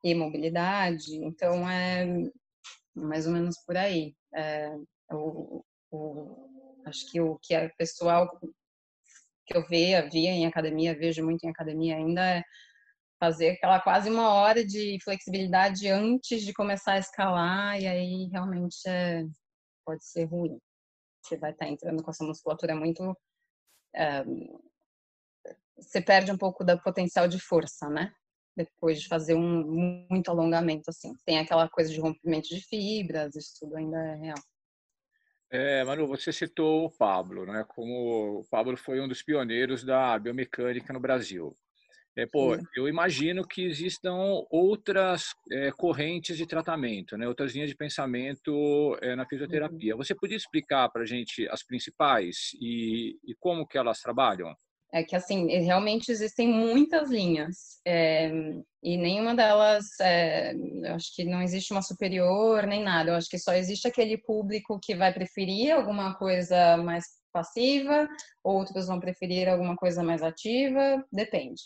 e 0.02 0.14
mobilidade. 0.14 1.14
Então, 1.22 1.68
é 1.68 2.06
mais 2.94 3.26
ou 3.26 3.35
menos 3.35 3.56
por 3.66 3.76
aí. 3.76 4.14
É, 4.35 4.74
o, 5.12 5.62
o, 5.90 6.80
acho 6.87 7.04
que 7.12 7.20
o 7.20 7.38
que 7.42 7.54
é 7.54 7.68
pessoal 7.76 8.30
que 9.44 9.54
eu 9.54 9.66
via, 9.68 10.09
via 10.09 10.30
em 10.30 10.46
academia, 10.46 10.96
vejo 10.96 11.22
muito 11.22 11.44
em 11.44 11.50
academia 11.50 11.96
ainda 11.96 12.24
é 12.24 12.42
fazer 13.20 13.50
aquela 13.50 13.80
quase 13.80 14.11
uma 14.11 14.33
hora 14.33 14.64
de 14.64 14.98
flexibilidade 15.04 15.88
antes 15.88 16.42
de 16.42 16.52
começar 16.52 16.94
a 16.94 16.98
escalar 16.98 17.80
e 17.80 17.87
aí 17.87 18.28
realmente 18.33 18.76
é, 18.88 19.24
pode 19.85 20.04
ser 20.04 20.24
ruim. 20.24 20.59
Você 21.22 21.37
vai 21.37 21.52
estar 21.52 21.68
entrando 21.68 22.02
com 22.02 22.11
essa 22.11 22.24
musculatura 22.24 22.74
muito 22.74 23.16
é, 23.94 24.24
você 25.76 26.00
perde 26.00 26.33
um 26.33 26.38
pouco 26.38 26.64
da 26.64 26.76
potencial 26.76 27.28
de 27.28 27.38
força, 27.38 27.88
né? 27.88 28.12
depois 28.56 29.00
de 29.00 29.09
fazer 29.09 29.35
um 29.35 30.06
muito 30.11 30.30
alongamento 30.30 30.90
assim. 30.90 31.14
Tem 31.24 31.38
aquela 31.38 31.68
coisa 31.68 31.90
de 31.92 32.00
rompimento 32.00 32.48
de 32.48 32.61
fibras, 32.61 33.35
isso 33.35 33.54
tudo 33.61 33.76
ainda 33.76 33.96
é 33.96 34.14
real. 34.16 34.38
É, 35.52 35.85
Manu, 35.85 36.06
você 36.06 36.33
citou 36.33 36.85
o 36.85 36.90
Pablo, 36.90 37.44
né? 37.44 37.64
Como 37.68 38.40
o 38.40 38.44
Pablo 38.48 38.76
foi 38.76 39.00
um 39.00 39.09
dos 39.09 39.22
pioneiros 39.22 39.83
da 39.83 40.16
biomecânica 40.18 40.92
no 40.92 41.00
Brasil. 41.00 41.56
É, 42.20 42.26
pô, 42.26 42.54
eu 42.76 42.87
imagino 42.87 43.42
que 43.48 43.64
existam 43.64 44.44
outras 44.50 45.35
é, 45.50 45.70
correntes 45.72 46.37
de 46.37 46.46
tratamento, 46.46 47.16
né? 47.16 47.26
outras 47.26 47.54
linhas 47.54 47.70
de 47.70 47.74
pensamento 47.74 48.94
é, 49.00 49.16
na 49.16 49.24
fisioterapia. 49.24 49.94
Uhum. 49.94 50.04
Você 50.04 50.14
podia 50.14 50.37
explicar 50.37 50.90
para 50.90 51.00
a 51.00 51.06
gente 51.06 51.48
as 51.48 51.62
principais 51.62 52.50
e, 52.61 53.18
e 53.24 53.35
como 53.40 53.66
que 53.66 53.78
elas 53.78 54.00
trabalham? 54.00 54.54
é 54.92 55.04
que 55.04 55.14
assim 55.14 55.46
realmente 55.46 56.11
existem 56.11 56.48
muitas 56.48 57.11
linhas 57.11 57.80
é, 57.87 58.28
e 58.83 58.96
nenhuma 58.96 59.37
delas 59.37 59.87
eu 60.83 60.96
acho 60.96 61.14
que 61.14 61.22
não 61.22 61.40
existe 61.40 61.72
uma 61.72 61.80
superior 61.80 62.66
nem 62.66 62.83
nada 62.83 63.12
eu 63.12 63.14
acho 63.14 63.30
que 63.30 63.38
só 63.38 63.52
existe 63.54 63.87
aquele 63.87 64.18
público 64.18 64.80
que 64.83 64.96
vai 64.96 65.14
preferir 65.14 65.70
alguma 65.70 66.16
coisa 66.16 66.76
mais 66.78 67.04
passiva 67.33 68.09
outros 68.42 68.88
vão 68.88 68.98
preferir 68.98 69.48
alguma 69.48 69.76
coisa 69.76 70.02
mais 70.02 70.24
ativa 70.24 71.04
depende 71.12 71.62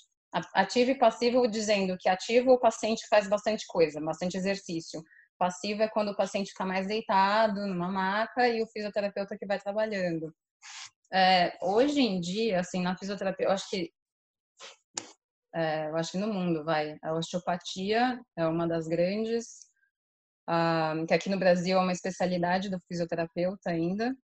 ativo 0.53 0.91
e 0.91 0.99
passivo 0.99 1.47
dizendo 1.47 1.97
que 1.99 2.09
ativo 2.09 2.53
o 2.53 2.59
paciente 2.59 3.07
faz 3.09 3.29
bastante 3.29 3.67
coisa 3.67 4.01
bastante 4.01 4.37
exercício. 4.37 5.03
Passivo 5.39 5.83
é 5.83 5.89
quando 5.89 6.11
o 6.11 6.17
paciente 6.17 6.51
fica 6.51 6.65
mais 6.65 6.87
deitado 6.87 7.67
numa 7.67 7.91
maca 7.91 8.49
e 8.49 8.63
o 8.63 8.67
fisioterapeuta 8.67 9.37
que 9.37 9.47
vai 9.47 9.59
trabalhando. 9.59 10.35
É, 11.13 11.57
hoje 11.61 12.01
em 12.01 12.21
dia, 12.21 12.61
assim, 12.61 12.83
na 12.83 12.97
fisioterapia, 12.97 13.47
eu 13.47 13.53
acho 13.53 13.69
que 13.69 13.93
é, 15.55 15.89
eu 15.89 15.97
acho 15.97 16.13
que 16.13 16.19
no 16.19 16.33
mundo 16.33 16.65
vai. 16.65 16.97
A 17.03 17.15
osteopatia 17.15 18.21
é 18.37 18.47
uma 18.47 18.67
das 18.67 18.89
grandes 18.89 19.65
ah, 20.47 20.95
que 21.07 21.15
aqui 21.15 21.31
no 21.31 21.39
Brasil 21.39 21.79
é 21.79 21.81
uma 21.81 21.93
especialidade 21.93 22.69
do 22.69 22.81
fisioterapeuta 22.89 23.71
ainda. 23.71 24.17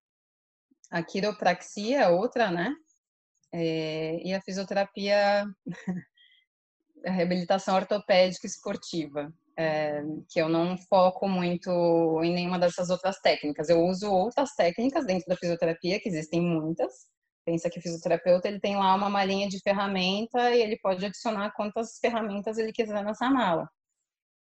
A 0.91 1.03
quiropraxia 1.03 2.03
é 2.03 2.09
outra 2.09 2.51
né 2.51 2.75
é, 3.53 4.21
e 4.23 4.35
a 4.35 4.41
fisioterapia 4.41 5.45
a 7.05 7.11
reabilitação 7.11 7.77
ortopédica 7.77 8.47
esportiva 8.47 9.33
é, 9.61 10.03
que 10.29 10.41
eu 10.41 10.49
não 10.49 10.77
foco 10.89 11.29
muito 11.29 11.71
em 12.23 12.33
nenhuma 12.33 12.59
dessas 12.59 12.89
outras 12.89 13.21
técnicas. 13.21 13.69
Eu 13.69 13.85
uso 13.85 14.11
outras 14.11 14.55
técnicas 14.55 15.05
dentro 15.05 15.27
da 15.29 15.37
fisioterapia, 15.37 16.01
que 16.01 16.09
existem 16.09 16.41
muitas. 16.41 17.09
Pensa 17.45 17.69
que 17.69 17.79
o 17.79 17.83
fisioterapeuta 17.83 18.49
ele 18.49 18.61
tem 18.61 18.77
lá 18.77 18.95
uma 18.95 19.11
malinha 19.11 19.49
de 19.49 19.61
ferramenta 19.61 20.55
e 20.55 20.63
ele 20.63 20.79
pode 20.79 21.05
adicionar 21.05 21.53
quantas 21.55 21.99
ferramentas 21.99 22.57
ele 22.59 22.73
quiser 22.73 23.05
nessa 23.05 23.29
mala. 23.29 23.69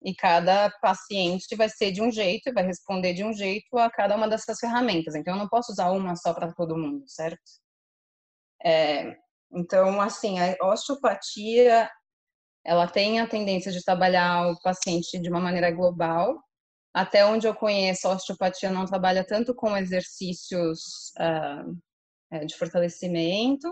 E 0.02 0.14
cada 0.14 0.70
paciente 0.80 1.54
vai 1.54 1.68
ser 1.68 1.92
de 1.92 2.00
um 2.00 2.10
jeito 2.10 2.48
e 2.48 2.52
vai 2.52 2.64
responder 2.64 3.12
de 3.12 3.22
um 3.22 3.32
jeito 3.34 3.76
a 3.76 3.90
cada 3.90 4.16
uma 4.16 4.28
dessas 4.28 4.58
ferramentas. 4.58 5.14
Então, 5.14 5.34
eu 5.34 5.38
não 5.38 5.48
posso 5.48 5.72
usar 5.72 5.90
uma 5.90 6.16
só 6.16 6.32
para 6.32 6.52
todo 6.54 6.78
mundo, 6.78 7.04
certo? 7.06 7.42
É, 8.64 9.16
então, 9.52 10.00
assim, 10.00 10.36
a 10.38 10.56
osteopatia 10.66 11.90
ela 12.64 12.86
tem 12.86 13.20
a 13.20 13.26
tendência 13.26 13.72
de 13.72 13.82
trabalhar 13.82 14.48
o 14.48 14.60
paciente 14.60 15.18
de 15.18 15.28
uma 15.30 15.40
maneira 15.40 15.70
global. 15.70 16.38
Até 16.94 17.24
onde 17.24 17.46
eu 17.46 17.54
conheço, 17.54 18.08
a 18.08 18.12
osteopatia 18.12 18.70
não 18.70 18.84
trabalha 18.84 19.24
tanto 19.24 19.54
com 19.54 19.76
exercícios 19.76 21.12
uh, 21.18 22.46
de 22.46 22.56
fortalecimento, 22.56 23.68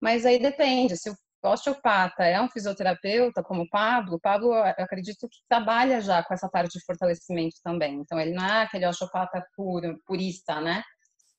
mas 0.00 0.26
aí 0.26 0.38
depende. 0.38 0.96
Se 0.96 1.10
o 1.10 1.16
osteopata 1.42 2.24
é 2.24 2.40
um 2.40 2.48
fisioterapeuta, 2.48 3.42
como 3.42 3.62
o 3.62 3.68
Pablo, 3.68 4.16
o 4.16 4.20
Pablo, 4.20 4.54
eu 4.54 4.84
acredito 4.84 5.28
que 5.28 5.38
trabalha 5.48 6.00
já 6.00 6.22
com 6.24 6.32
essa 6.32 6.48
parte 6.48 6.78
de 6.78 6.84
fortalecimento 6.84 7.56
também. 7.62 7.96
Então, 7.96 8.18
ele 8.18 8.32
não 8.32 8.44
é 8.44 8.62
aquele 8.62 8.86
osteopata 8.86 9.44
puro, 9.54 10.00
purista, 10.06 10.60
né? 10.60 10.82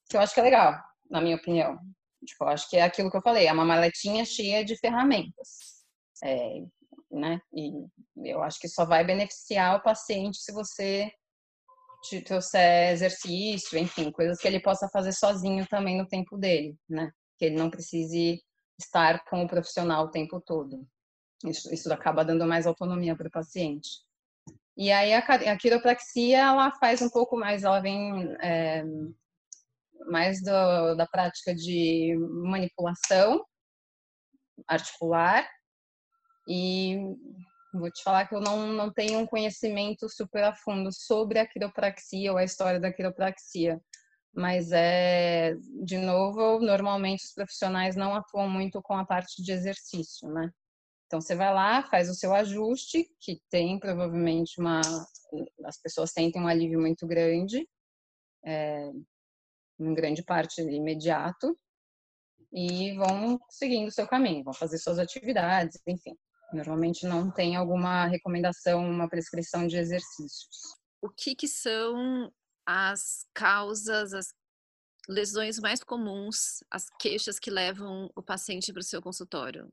Que 0.09 0.17
eu 0.17 0.21
acho 0.21 0.33
que 0.33 0.39
é 0.39 0.43
legal, 0.43 0.75
na 1.09 1.19
minha 1.21 1.35
opinião. 1.35 1.77
Tipo, 2.25 2.45
acho 2.45 2.69
que 2.69 2.77
é 2.77 2.83
aquilo 2.83 3.11
que 3.11 3.17
eu 3.17 3.21
falei, 3.21 3.47
é 3.47 3.53
uma 3.53 3.65
maletinha 3.65 4.25
cheia 4.25 4.63
de 4.63 4.77
ferramentas. 4.77 5.83
É, 6.23 6.61
né? 7.11 7.39
E 7.53 7.71
eu 8.29 8.41
acho 8.41 8.59
que 8.59 8.67
só 8.67 8.85
vai 8.85 9.03
beneficiar 9.05 9.77
o 9.77 9.83
paciente 9.83 10.37
se 10.37 10.51
você 10.51 11.11
trouxer 12.25 12.91
exercício, 12.91 13.79
enfim, 13.79 14.11
coisas 14.11 14.37
que 14.37 14.47
ele 14.47 14.59
possa 14.59 14.87
fazer 14.89 15.11
sozinho 15.11 15.65
também 15.67 15.97
no 15.97 16.07
tempo 16.07 16.37
dele, 16.37 16.77
né? 16.87 17.11
Que 17.37 17.45
ele 17.45 17.55
não 17.55 17.69
precise 17.69 18.41
estar 18.79 19.23
com 19.25 19.43
o 19.43 19.47
profissional 19.47 20.05
o 20.05 20.11
tempo 20.11 20.39
todo. 20.39 20.85
Isso, 21.43 21.73
isso 21.73 21.91
acaba 21.91 22.23
dando 22.23 22.45
mais 22.45 22.67
autonomia 22.67 23.15
para 23.15 23.27
o 23.27 23.31
paciente. 23.31 23.89
E 24.77 24.91
aí 24.91 25.13
a, 25.13 25.19
a, 25.19 25.57
quiropraxia, 25.57 26.39
ela 26.39 26.71
faz 26.73 27.01
um 27.01 27.09
pouco 27.09 27.37
mais, 27.37 27.63
ela 27.63 27.79
vem 27.79 28.35
é, 28.41 28.83
mais 30.07 30.41
do, 30.41 30.95
da 30.95 31.07
prática 31.07 31.53
de 31.53 32.15
manipulação 32.43 33.43
articular 34.67 35.47
e 36.47 36.97
vou 37.73 37.91
te 37.91 38.01
falar 38.03 38.27
que 38.27 38.35
eu 38.35 38.41
não, 38.41 38.67
não 38.67 38.91
tenho 38.91 39.19
um 39.19 39.25
conhecimento 39.25 40.07
super 40.09 40.43
a 40.43 40.55
fundo 40.55 40.89
sobre 40.91 41.39
a 41.39 41.47
quiropraxia 41.47 42.31
ou 42.31 42.37
a 42.37 42.43
história 42.43 42.79
da 42.79 42.91
quiropraxia. 42.91 43.81
Mas 44.33 44.71
é, 44.71 45.55
de 45.83 45.97
novo, 45.97 46.59
normalmente 46.59 47.23
os 47.23 47.33
profissionais 47.33 47.95
não 47.95 48.13
atuam 48.13 48.49
muito 48.49 48.81
com 48.81 48.93
a 48.93 49.05
parte 49.05 49.41
de 49.41 49.51
exercício, 49.51 50.29
né? 50.29 50.49
Então 51.05 51.21
você 51.21 51.35
vai 51.35 51.53
lá, 51.53 51.83
faz 51.83 52.09
o 52.09 52.15
seu 52.15 52.33
ajuste, 52.33 53.07
que 53.21 53.39
tem 53.49 53.79
provavelmente 53.79 54.59
uma. 54.59 54.81
As 55.63 55.79
pessoas 55.81 56.11
sentem 56.11 56.41
um 56.41 56.47
alívio 56.47 56.81
muito 56.81 57.07
grande, 57.07 57.67
é, 58.45 58.91
em 59.79 59.93
grande 59.93 60.23
parte 60.23 60.61
imediato, 60.61 61.57
e 62.51 62.95
vão 62.95 63.39
seguindo 63.49 63.89
o 63.89 63.91
seu 63.91 64.07
caminho, 64.07 64.43
vão 64.43 64.53
fazer 64.53 64.77
suas 64.77 64.97
atividades, 64.97 65.79
enfim. 65.85 66.17
Normalmente 66.53 67.05
não 67.05 67.29
tem 67.29 67.55
alguma 67.55 68.05
recomendação, 68.05 68.87
uma 68.87 69.09
prescrição 69.09 69.67
de 69.67 69.77
exercícios. 69.77 70.75
O 71.01 71.09
que, 71.09 71.35
que 71.35 71.47
são 71.47 72.31
as 72.65 73.25
causas, 73.33 74.13
as 74.13 74.33
lesões 75.07 75.59
mais 75.59 75.83
comuns, 75.83 76.63
as 76.71 76.89
queixas 76.99 77.39
que 77.39 77.51
levam 77.51 78.09
o 78.15 78.23
paciente 78.23 78.71
para 78.71 78.79
o 78.79 78.83
seu 78.83 79.01
consultório? 79.01 79.71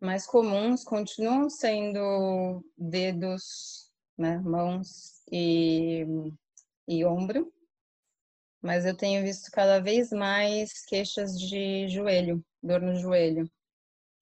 Mais 0.00 0.24
comuns 0.26 0.84
continuam 0.84 1.50
sendo 1.50 2.64
dedos, 2.76 3.90
né, 4.16 4.38
mãos 4.38 5.22
e, 5.30 6.06
e 6.86 7.04
ombro. 7.04 7.52
Mas 8.62 8.84
eu 8.84 8.96
tenho 8.96 9.22
visto 9.22 9.50
cada 9.52 9.80
vez 9.80 10.10
mais 10.10 10.84
queixas 10.86 11.38
de 11.38 11.88
joelho, 11.88 12.44
dor 12.62 12.80
no 12.80 12.94
joelho, 12.96 13.44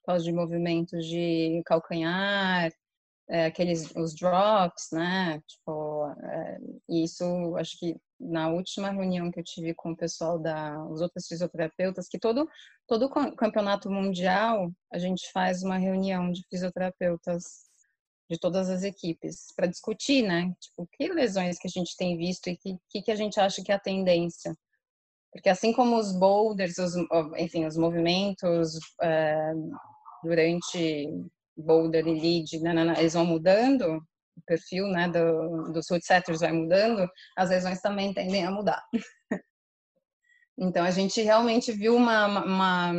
por 0.03 0.13
causa 0.13 0.25
de 0.25 0.33
movimentos 0.33 1.07
de 1.07 1.63
calcanhar, 1.67 2.71
é, 3.29 3.47
aqueles 3.47 3.91
os 3.97 4.15
drops, 4.15 4.89
né? 4.93 5.41
Tipo, 5.47 6.07
é, 6.23 6.59
isso 6.89 7.57
acho 7.57 7.79
que 7.79 7.97
na 8.21 8.49
última 8.49 8.91
reunião 8.91 9.31
que 9.31 9.41
eu 9.41 9.45
tive 9.45 9.75
com 9.75 9.93
o 9.93 9.97
pessoal 9.97 10.39
da 10.39 10.83
os 10.87 11.01
outros 11.01 11.27
fisioterapeutas, 11.27 12.09
que 12.09 12.19
todo 12.19 12.49
todo 12.87 13.11
campeonato 13.37 13.91
mundial 13.91 14.71
a 14.93 14.99
gente 14.99 15.31
faz 15.33 15.63
uma 15.63 15.77
reunião 15.77 16.31
de 16.31 16.43
fisioterapeutas 16.49 17.66
de 18.29 18.39
todas 18.39 18.69
as 18.69 18.83
equipes 18.83 19.53
para 19.55 19.67
discutir, 19.67 20.23
né? 20.23 20.53
Tipo, 20.61 20.89
que 20.93 21.09
lesões 21.09 21.59
que 21.59 21.69
a 21.69 21.71
gente 21.71 21.97
tem 21.97 22.17
visto 22.17 22.49
e 22.49 22.57
que, 22.57 22.77
que, 22.91 23.03
que 23.03 23.11
a 23.11 23.17
gente 23.17 23.39
acha 23.39 23.63
que 23.63 23.71
é 23.71 23.75
a 23.75 23.81
tendência. 23.81 24.55
Porque 25.33 25.49
assim 25.49 25.73
como 25.73 25.97
os 25.99 26.13
boulders, 26.19 26.79
os, 26.79 26.95
enfim, 27.39 27.67
os 27.67 27.77
movimentos 27.77 28.79
é, 29.03 29.53
durante 30.25 31.09
boulder 31.57 32.07
e 32.07 32.21
lead, 32.21 32.61
né, 32.61 32.73
né, 32.73 32.85
né, 32.85 32.95
eles 32.99 33.15
vão 33.15 33.25
mudando, 33.25 33.97
o 34.37 34.43
perfil 34.47 34.87
né, 34.89 35.09
do, 35.09 35.73
dos 35.73 35.89
root 35.91 36.05
setters 36.05 36.41
vai 36.41 36.53
mudando, 36.53 37.09
as 37.37 37.51
lesões 37.51 37.81
também 37.81 38.13
tendem 38.13 38.45
a 38.45 38.51
mudar. 38.51 38.83
então, 40.59 40.85
a 40.85 40.91
gente 40.91 41.23
realmente 41.23 41.73
viu 41.73 41.97
uma, 41.97 42.27
uma, 42.27 42.45
uma 42.45 42.93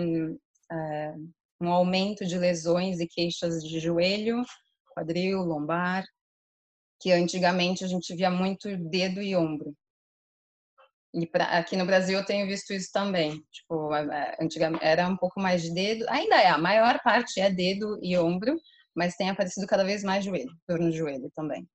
é, 0.72 1.14
um 1.62 1.70
aumento 1.70 2.26
de 2.26 2.38
lesões 2.38 3.00
e 3.00 3.08
queixas 3.08 3.64
de 3.64 3.80
joelho, 3.80 4.44
quadril, 4.98 5.44
lombar, 5.44 6.04
que 7.00 7.12
antigamente 7.12 7.84
a 7.84 7.88
gente 7.88 8.16
via 8.16 8.32
muito 8.32 8.76
dedo 8.90 9.22
e 9.22 9.36
ombro. 9.36 9.76
E 11.14 11.26
pra, 11.26 11.46
aqui 11.58 11.78
no 11.78 11.86
Brasil 11.86 12.18
eu 12.18 12.26
tenho 12.26 12.48
visto 12.48 12.74
isso 12.74 12.92
também. 12.92 13.44
Tipo, 13.52 13.92
antigamente 14.42 14.84
era 14.84 15.08
um 15.08 15.16
pouco 15.16 15.40
mais 15.40 15.62
de 15.62 15.74
dedo, 15.74 16.06
ainda 16.10 16.42
é, 16.42 16.48
a 16.48 16.58
maior 16.58 17.00
parte 17.04 17.40
é 17.40 17.50
dedo 17.52 18.00
e 18.02 18.18
ombro, 18.18 18.60
mas 18.96 19.16
tem 19.16 19.30
aparecido 19.30 19.68
cada 19.68 19.84
vez 19.84 20.04
mais 20.04 20.26
joelho, 20.26 20.52
dor 20.68 20.80
no 20.80 20.92
joelho 20.92 21.32
também. 21.36 21.68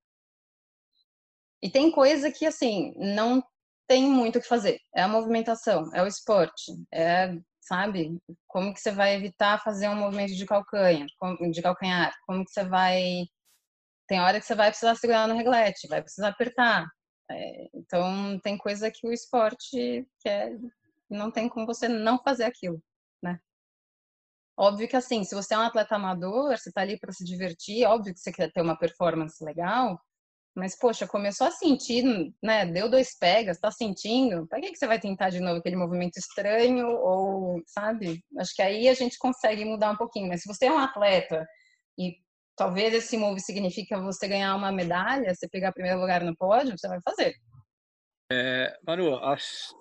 E 1.62 1.70
tem 1.70 1.92
coisa 1.92 2.30
que, 2.30 2.44
assim, 2.44 2.92
não 2.96 3.42
tem 3.87 4.02
muito 4.04 4.38
o 4.38 4.42
que 4.42 4.48
fazer. 4.48 4.80
É 4.94 5.02
a 5.02 5.08
movimentação, 5.08 5.88
é 5.94 6.02
o 6.02 6.06
esporte, 6.08 6.72
é, 6.92 7.37
sabe? 7.62 8.18
Como 8.48 8.75
que 8.75 8.81
você 8.81 8.90
vai 8.90 9.14
evitar 9.14 9.62
fazer 9.62 9.88
um 9.88 9.96
movimento 9.96 10.35
de 10.35 10.44
calcanhar, 10.44 11.07
de 11.51 11.62
calcanhar? 11.62 12.12
Como 12.27 12.44
que 12.44 12.51
você 12.51 12.64
vai... 12.64 13.25
Tem 14.09 14.20
hora 14.20 14.40
que 14.40 14.46
você 14.46 14.55
vai 14.55 14.68
precisar 14.68 14.94
segurar 14.96 15.29
no 15.29 15.37
reglete, 15.37 15.88
vai 15.88 16.03
precisar 16.03 16.29
apertar. 16.29 16.87
É, 17.31 17.68
então, 17.75 18.38
tem 18.40 18.59
coisa 18.59 18.90
que 18.90 19.07
o 19.07 19.12
esporte 19.12 20.07
quer, 20.20 20.59
não 21.09 21.31
tem 21.31 21.48
como 21.48 21.66
você 21.66 21.88
não 21.88 22.18
fazer 22.18 22.44
aquilo, 22.44 22.83
né? 23.22 23.38
Óbvio 24.57 24.88
que 24.88 24.96
assim, 24.96 25.25
se 25.25 25.35
você 25.35 25.55
é 25.55 25.59
um 25.59 25.62
atleta 25.62 25.96
amador, 25.96 26.57
você 26.57 26.70
tá 26.70 26.83
ali 26.83 26.98
para 26.98 27.12
se 27.12 27.25
divertir, 27.25 27.87
óbvio 27.87 28.12
que 28.12 28.20
você 28.20 28.33
quer 28.33 28.53
ter 28.53 28.61
uma 28.61 28.77
performance 28.77 29.42
legal, 29.42 29.98
mas 30.54 30.78
poxa, 30.78 31.06
começou 31.06 31.46
a 31.46 31.50
sentir, 31.50 32.04
né? 32.42 32.66
Deu 32.66 32.88
dois 32.88 33.16
pegas, 33.18 33.58
tá 33.58 33.70
sentindo? 33.70 34.46
Para 34.46 34.60
que, 34.60 34.72
que 34.72 34.76
você 34.76 34.86
vai 34.86 35.00
tentar 35.00 35.30
de 35.30 35.40
novo 35.40 35.58
aquele 35.58 35.76
movimento 35.76 36.18
estranho 36.18 36.88
ou, 36.88 37.62
sabe? 37.66 38.22
Acho 38.38 38.54
que 38.54 38.62
aí 38.62 38.88
a 38.88 38.94
gente 38.94 39.18
consegue 39.18 39.64
mudar 39.64 39.90
um 39.92 39.96
pouquinho, 39.96 40.28
mas 40.28 40.42
se 40.42 40.48
você 40.48 40.66
é 40.66 40.72
um 40.72 40.78
atleta 40.78 41.46
e 41.98 42.16
talvez 42.56 42.92
esse 42.92 43.16
move 43.16 43.40
signifique 43.40 43.94
você 43.96 44.28
ganhar 44.28 44.54
uma 44.54 44.70
medalha, 44.70 45.34
você 45.34 45.48
pegar 45.48 45.72
primeiro 45.72 46.00
lugar 46.00 46.22
no 46.22 46.36
pódio, 46.36 46.76
você 46.76 46.86
vai 46.86 47.00
fazer. 47.02 47.34
É, 48.30 48.78
Manu, 48.86 49.16
as 49.16 49.74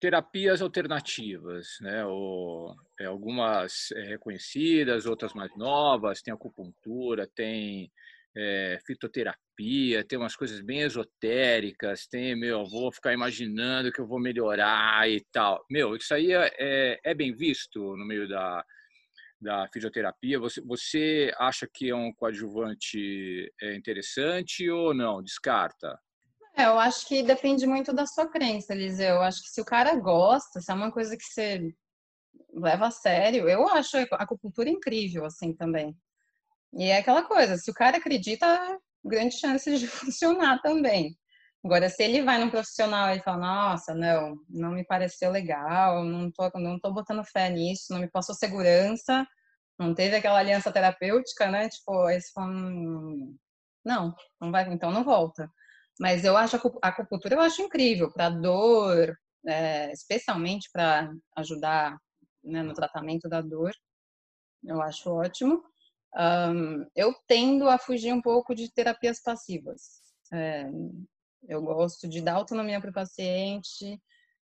terapias 0.00 0.62
alternativas, 0.62 1.76
né? 1.80 2.04
O, 2.06 2.74
é, 2.98 3.06
algumas 3.06 3.90
é, 3.92 4.02
reconhecidas, 4.02 5.06
outras 5.06 5.34
mais 5.34 5.54
novas, 5.56 6.22
tem 6.22 6.32
acupuntura, 6.32 7.26
tem 7.34 7.90
é, 8.36 8.78
fitoterapia, 8.86 10.04
tem 10.04 10.18
umas 10.18 10.36
coisas 10.36 10.60
bem 10.60 10.80
esotéricas, 10.80 12.06
tem, 12.06 12.38
meu, 12.38 12.64
vou 12.68 12.92
ficar 12.92 13.12
imaginando 13.12 13.92
que 13.92 14.00
eu 14.00 14.06
vou 14.06 14.20
melhorar 14.20 15.08
e 15.08 15.20
tal. 15.32 15.64
Meu, 15.70 15.96
isso 15.96 16.14
aí 16.14 16.32
é, 16.32 16.50
é, 16.58 17.00
é 17.04 17.14
bem 17.14 17.34
visto 17.34 17.78
no 17.96 18.06
meio 18.06 18.28
da, 18.28 18.64
da 19.40 19.68
fisioterapia, 19.72 20.38
você, 20.38 20.60
você 20.60 21.32
acha 21.38 21.68
que 21.72 21.90
é 21.90 21.94
um 21.94 22.12
coadjuvante 22.12 23.52
é, 23.60 23.74
interessante 23.74 24.68
ou 24.70 24.94
não? 24.94 25.22
Descarta? 25.22 25.98
É, 26.56 26.64
eu 26.64 26.78
acho 26.78 27.06
que 27.06 27.22
depende 27.22 27.66
muito 27.66 27.92
da 27.92 28.06
sua 28.06 28.28
crença, 28.28 28.74
Eliseu. 28.74 29.16
Eu 29.16 29.22
acho 29.22 29.42
que 29.42 29.48
se 29.48 29.60
o 29.60 29.64
cara 29.64 29.94
gosta, 29.96 30.60
se 30.60 30.70
é 30.70 30.74
uma 30.74 30.92
coisa 30.92 31.16
que 31.16 31.24
você 31.24 31.72
leva 32.52 32.88
a 32.88 32.90
sério, 32.90 33.48
eu 33.48 33.66
acho 33.68 33.96
a 33.96 34.02
acupuntura 34.16 34.68
incrível, 34.68 35.24
assim, 35.24 35.54
também. 35.54 35.96
E 36.74 36.84
é 36.84 36.98
aquela 36.98 37.22
coisa, 37.22 37.56
se 37.56 37.70
o 37.70 37.74
cara 37.74 37.98
acredita, 37.98 38.46
grande 39.04 39.38
chance 39.38 39.76
de 39.78 39.86
funcionar 39.88 40.60
também. 40.62 41.16
Agora, 41.64 41.88
se 41.90 42.02
ele 42.02 42.22
vai 42.22 42.38
num 42.38 42.50
profissional 42.50 43.14
e 43.14 43.20
fala, 43.22 43.38
nossa, 43.38 43.94
não, 43.94 44.36
não 44.48 44.72
me 44.72 44.84
pareceu 44.84 45.30
legal, 45.30 46.02
não 46.04 46.30
tô, 46.30 46.50
não 46.58 46.78
tô 46.80 46.92
botando 46.92 47.24
fé 47.24 47.50
nisso, 47.50 47.92
não 47.92 48.00
me 48.00 48.10
passou 48.10 48.34
segurança, 48.34 49.26
não 49.78 49.94
teve 49.94 50.16
aquela 50.16 50.38
aliança 50.38 50.72
terapêutica, 50.72 51.50
né? 51.50 51.68
Tipo, 51.68 52.04
aí 52.06 52.20
você 52.20 52.30
fala, 52.32 52.48
hum, 52.50 53.36
não, 53.84 54.14
não 54.40 54.50
vai, 54.52 54.72
então 54.72 54.90
não 54.90 55.04
volta. 55.04 55.50
Mas 56.00 56.24
eu 56.24 56.36
acho 56.36 56.56
a 56.82 56.88
acupuntura 56.88 57.34
eu 57.34 57.40
acho 57.40 57.62
incrível 57.62 58.10
para 58.12 58.30
dor, 58.30 59.14
é, 59.46 59.92
especialmente 59.92 60.70
para 60.72 61.10
ajudar 61.36 61.98
né, 62.44 62.62
no 62.62 62.74
tratamento 62.74 63.28
da 63.28 63.40
dor. 63.42 63.72
Eu 64.64 64.80
acho 64.82 65.10
ótimo. 65.10 65.62
Um, 66.16 66.84
eu 66.96 67.14
tendo 67.26 67.68
a 67.68 67.78
fugir 67.78 68.12
um 68.12 68.20
pouco 68.20 68.54
de 68.54 68.72
terapias 68.72 69.20
passivas. 69.22 70.02
É, 70.32 70.68
eu 71.48 71.62
gosto 71.62 72.08
de 72.08 72.20
dar 72.20 72.34
autonomia 72.34 72.80
para 72.80 72.90
o 72.90 72.94
paciente. 72.94 74.00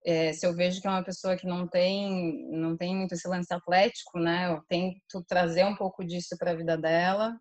É, 0.06 0.34
se 0.34 0.46
eu 0.46 0.54
vejo 0.54 0.80
que 0.80 0.88
é 0.88 0.90
uma 0.90 1.04
pessoa 1.04 1.36
que 1.36 1.48
não 1.48 1.68
tem 1.68 2.48
não 2.52 2.78
tem 2.78 2.96
muito 2.96 3.14
esse 3.14 3.28
lance 3.28 3.52
atlético, 3.54 4.20
né? 4.20 4.52
Eu 4.52 4.62
tento 4.68 5.24
trazer 5.28 5.66
um 5.66 5.76
pouco 5.76 6.06
disso 6.06 6.38
para 6.38 6.52
a 6.52 6.56
vida 6.56 6.78
dela, 6.78 7.36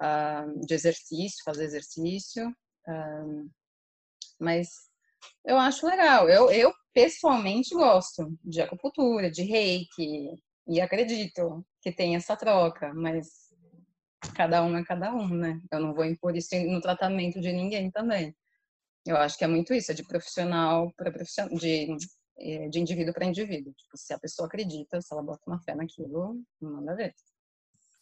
uh, 0.00 0.66
de 0.66 0.74
exercício, 0.74 1.44
fazer 1.44 1.64
exercício. 1.64 2.48
Uh, 2.86 3.50
mas 4.38 4.68
eu 5.44 5.58
acho 5.58 5.86
legal. 5.86 6.28
Eu, 6.28 6.50
eu 6.50 6.72
pessoalmente 6.94 7.74
gosto 7.74 8.32
de 8.44 8.60
acupuntura, 8.62 9.30
de 9.30 9.42
reiki, 9.42 10.30
e 10.70 10.80
acredito 10.80 11.66
que 11.82 11.90
tem 11.90 12.14
essa 12.14 12.36
troca, 12.36 12.94
mas 12.94 13.52
cada 14.36 14.62
um 14.62 14.76
é 14.78 14.84
cada 14.84 15.12
um, 15.12 15.28
né? 15.28 15.60
Eu 15.72 15.80
não 15.80 15.92
vou 15.92 16.04
impor 16.04 16.36
isso 16.36 16.54
no 16.66 16.80
tratamento 16.80 17.40
de 17.40 17.52
ninguém 17.52 17.90
também. 17.90 18.32
Eu 19.04 19.16
acho 19.16 19.36
que 19.36 19.42
é 19.42 19.48
muito 19.48 19.74
isso, 19.74 19.90
é 19.90 19.94
de 19.94 20.04
profissional 20.04 20.92
para 20.96 21.10
profissional, 21.10 21.52
de, 21.58 21.88
eh, 22.38 22.68
de 22.68 22.78
indivíduo 22.78 23.12
para 23.12 23.26
indivíduo. 23.26 23.72
Tipo, 23.72 23.96
se 23.96 24.14
a 24.14 24.18
pessoa 24.20 24.46
acredita, 24.46 25.02
se 25.02 25.12
ela 25.12 25.24
bota 25.24 25.42
uma 25.44 25.60
fé 25.60 25.74
naquilo, 25.74 26.40
não 26.60 26.70
manda 26.74 26.94
ver. 26.94 27.16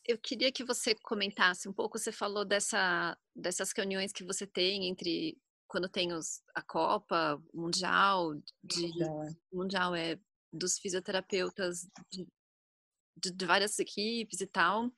Eu 0.07 0.19
queria 0.19 0.53
que 0.53 0.63
você 0.63 0.95
comentasse 0.95 1.71
um 1.71 1.73
pouco, 1.73 1.99
você 1.99 2.13
falou 2.13 2.45
dessa, 2.45 3.17
dessas 3.35 3.73
reuniões 3.75 4.13
que 4.13 4.25
você 4.25 4.47
tem 4.47 4.91
entre 4.91 5.39
quando 5.67 5.89
tem 5.89 6.13
os, 6.13 6.43
a 6.55 6.61
Copa 6.61 7.43
Mundial, 7.55 8.35
de, 8.63 8.89
mundial, 8.89 9.23
é. 9.23 9.31
mundial 9.51 9.95
é 9.95 10.19
dos 10.53 10.79
fisioterapeutas 10.79 11.87
de, 12.11 12.27
de, 13.21 13.31
de 13.31 13.47
várias 13.47 13.79
equipes 13.79 14.41
e 14.41 14.47
tal. 14.47 14.91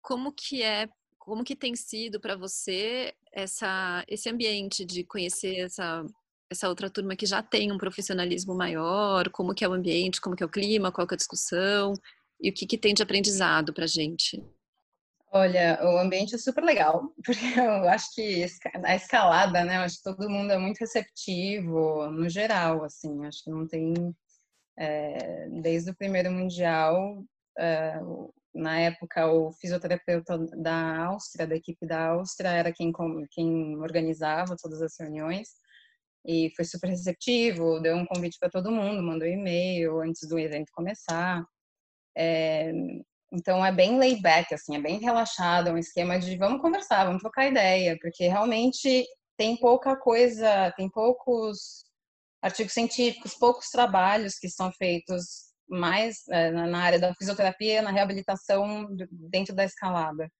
Como 0.00 0.32
que 0.32 0.62
é 0.62 0.88
como 1.18 1.44
que 1.44 1.54
tem 1.54 1.76
sido 1.76 2.18
para 2.18 2.34
você 2.34 3.14
essa, 3.32 4.04
esse 4.08 4.28
ambiente 4.28 4.84
de 4.84 5.04
conhecer 5.04 5.56
essa, 5.60 6.04
essa 6.50 6.68
outra 6.68 6.90
turma 6.90 7.14
que 7.14 7.26
já 7.26 7.40
tem 7.40 7.70
um 7.70 7.78
profissionalismo 7.78 8.56
maior, 8.56 9.30
como 9.30 9.54
que 9.54 9.64
é 9.64 9.68
o 9.68 9.72
ambiente, 9.72 10.20
como 10.20 10.34
que 10.34 10.42
é 10.42 10.46
o 10.46 10.50
clima, 10.50 10.90
qual 10.90 11.06
que 11.06 11.14
é 11.14 11.16
a 11.16 11.18
discussão 11.18 11.94
e 12.40 12.50
o 12.50 12.52
que, 12.52 12.66
que 12.66 12.76
tem 12.76 12.92
de 12.92 13.04
aprendizado 13.04 13.72
para 13.72 13.84
a 13.84 13.86
gente? 13.86 14.44
Olha, 15.34 15.78
o 15.82 15.98
ambiente 15.98 16.34
é 16.34 16.38
super 16.38 16.62
legal, 16.62 17.14
porque 17.24 17.58
eu 17.58 17.88
acho 17.88 18.12
que 18.14 18.44
a 18.84 18.94
escalada, 18.94 19.64
né? 19.64 19.76
Eu 19.76 19.82
acho 19.82 19.96
que 19.98 20.02
todo 20.02 20.28
mundo 20.28 20.52
é 20.52 20.58
muito 20.58 20.78
receptivo, 20.78 22.10
no 22.10 22.28
geral, 22.28 22.84
assim. 22.84 23.24
Acho 23.24 23.44
que 23.44 23.50
não 23.50 23.66
tem, 23.66 23.94
é, 24.76 25.48
desde 25.62 25.90
o 25.90 25.96
primeiro 25.96 26.30
mundial, 26.30 27.24
na 28.54 28.80
época, 28.80 29.26
o 29.26 29.52
fisioterapeuta 29.52 30.38
da 30.38 31.04
Áustria, 31.06 31.46
da 31.46 31.56
equipe 31.56 31.86
da 31.86 32.08
Áustria, 32.08 32.50
era 32.50 32.72
quem, 32.72 32.92
quem 33.30 33.76
organizava 33.78 34.56
todas 34.60 34.82
as 34.82 34.94
reuniões 34.98 35.48
e 36.24 36.52
foi 36.54 36.64
super 36.64 36.88
receptivo, 36.88 37.80
deu 37.80 37.96
um 37.96 38.06
convite 38.06 38.38
para 38.38 38.50
todo 38.50 38.70
mundo, 38.70 39.02
mandou 39.02 39.26
e-mail 39.26 40.00
antes 40.00 40.28
do 40.28 40.38
evento 40.38 40.70
começar. 40.72 41.44
É, 42.16 42.72
então 43.32 43.64
é 43.64 43.72
bem 43.72 43.98
laid 43.98 44.20
back, 44.20 44.52
assim, 44.54 44.76
é 44.76 44.80
bem 44.80 44.98
relaxado, 45.00 45.68
é 45.68 45.72
um 45.72 45.78
esquema 45.78 46.18
de 46.18 46.36
vamos 46.36 46.60
conversar, 46.60 47.06
vamos 47.06 47.22
trocar 47.22 47.48
ideia, 47.48 47.98
porque 48.00 48.28
realmente 48.28 49.04
tem 49.36 49.56
pouca 49.56 49.96
coisa, 49.96 50.72
tem 50.76 50.88
poucos 50.90 51.84
artigos 52.42 52.72
científicos, 52.74 53.34
poucos 53.34 53.70
trabalhos 53.70 54.38
que 54.38 54.48
são 54.48 54.70
feitos 54.72 55.51
mais 55.72 56.28
é, 56.28 56.50
na 56.50 56.78
área 56.78 56.98
da 56.98 57.14
fisioterapia, 57.14 57.82
na 57.82 57.90
reabilitação 57.90 58.88
dentro 59.10 59.54
da 59.54 59.64
escalada. 59.64 60.30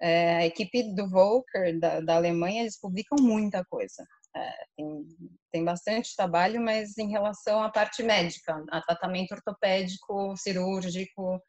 É, 0.00 0.36
a 0.36 0.46
equipe 0.46 0.94
do 0.94 1.08
Volker, 1.10 1.78
da, 1.78 2.00
da, 2.00 2.16
Alemanha, 2.16 2.62
eles 2.62 2.80
publicam 2.80 3.18
muita 3.20 3.64
coisa. 3.66 4.02
É, 4.34 4.64
tem, 4.76 5.06
tem 5.52 5.64
bastante 5.64 6.16
trabalho, 6.16 6.60
mas 6.60 6.96
em 6.96 7.10
relação 7.10 7.62
à 7.62 7.70
parte 7.70 8.02
médica, 8.02 8.64
a 8.70 8.80
tratamento 8.80 9.32
ortopédico, 9.32 10.34
cirúrgico, 10.36 11.40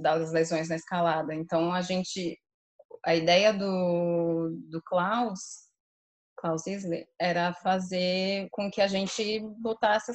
das 0.00 0.32
lesões 0.32 0.68
na 0.68 0.76
escalada. 0.76 1.34
Então, 1.34 1.72
a 1.72 1.80
gente, 1.82 2.38
a 3.04 3.14
ideia 3.14 3.52
do, 3.52 4.56
do 4.68 4.82
Klaus, 4.82 5.68
Klaus 6.36 6.66
Isle, 6.66 7.06
era 7.20 7.52
fazer 7.54 8.48
com 8.50 8.70
que 8.70 8.80
a 8.80 8.88
gente 8.88 9.40
botasse 9.60 10.12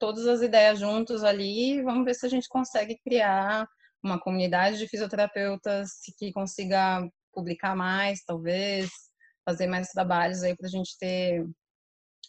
todas 0.00 0.26
as 0.26 0.42
ideias 0.42 0.80
juntos 0.80 1.22
ali 1.22 1.82
vamos 1.82 2.04
ver 2.04 2.14
se 2.14 2.26
a 2.26 2.28
gente 2.28 2.48
consegue 2.48 2.98
criar 3.04 3.68
uma 4.02 4.18
comunidade 4.18 4.78
de 4.78 4.88
fisioterapeutas 4.88 5.90
que 6.18 6.32
consiga 6.32 7.06
publicar 7.32 7.76
mais, 7.76 8.24
talvez, 8.24 8.90
fazer 9.44 9.66
mais 9.66 9.88
trabalhos 9.88 10.42
aí 10.42 10.56
para 10.56 10.66
a 10.66 10.70
gente 10.70 10.98
ter 10.98 11.46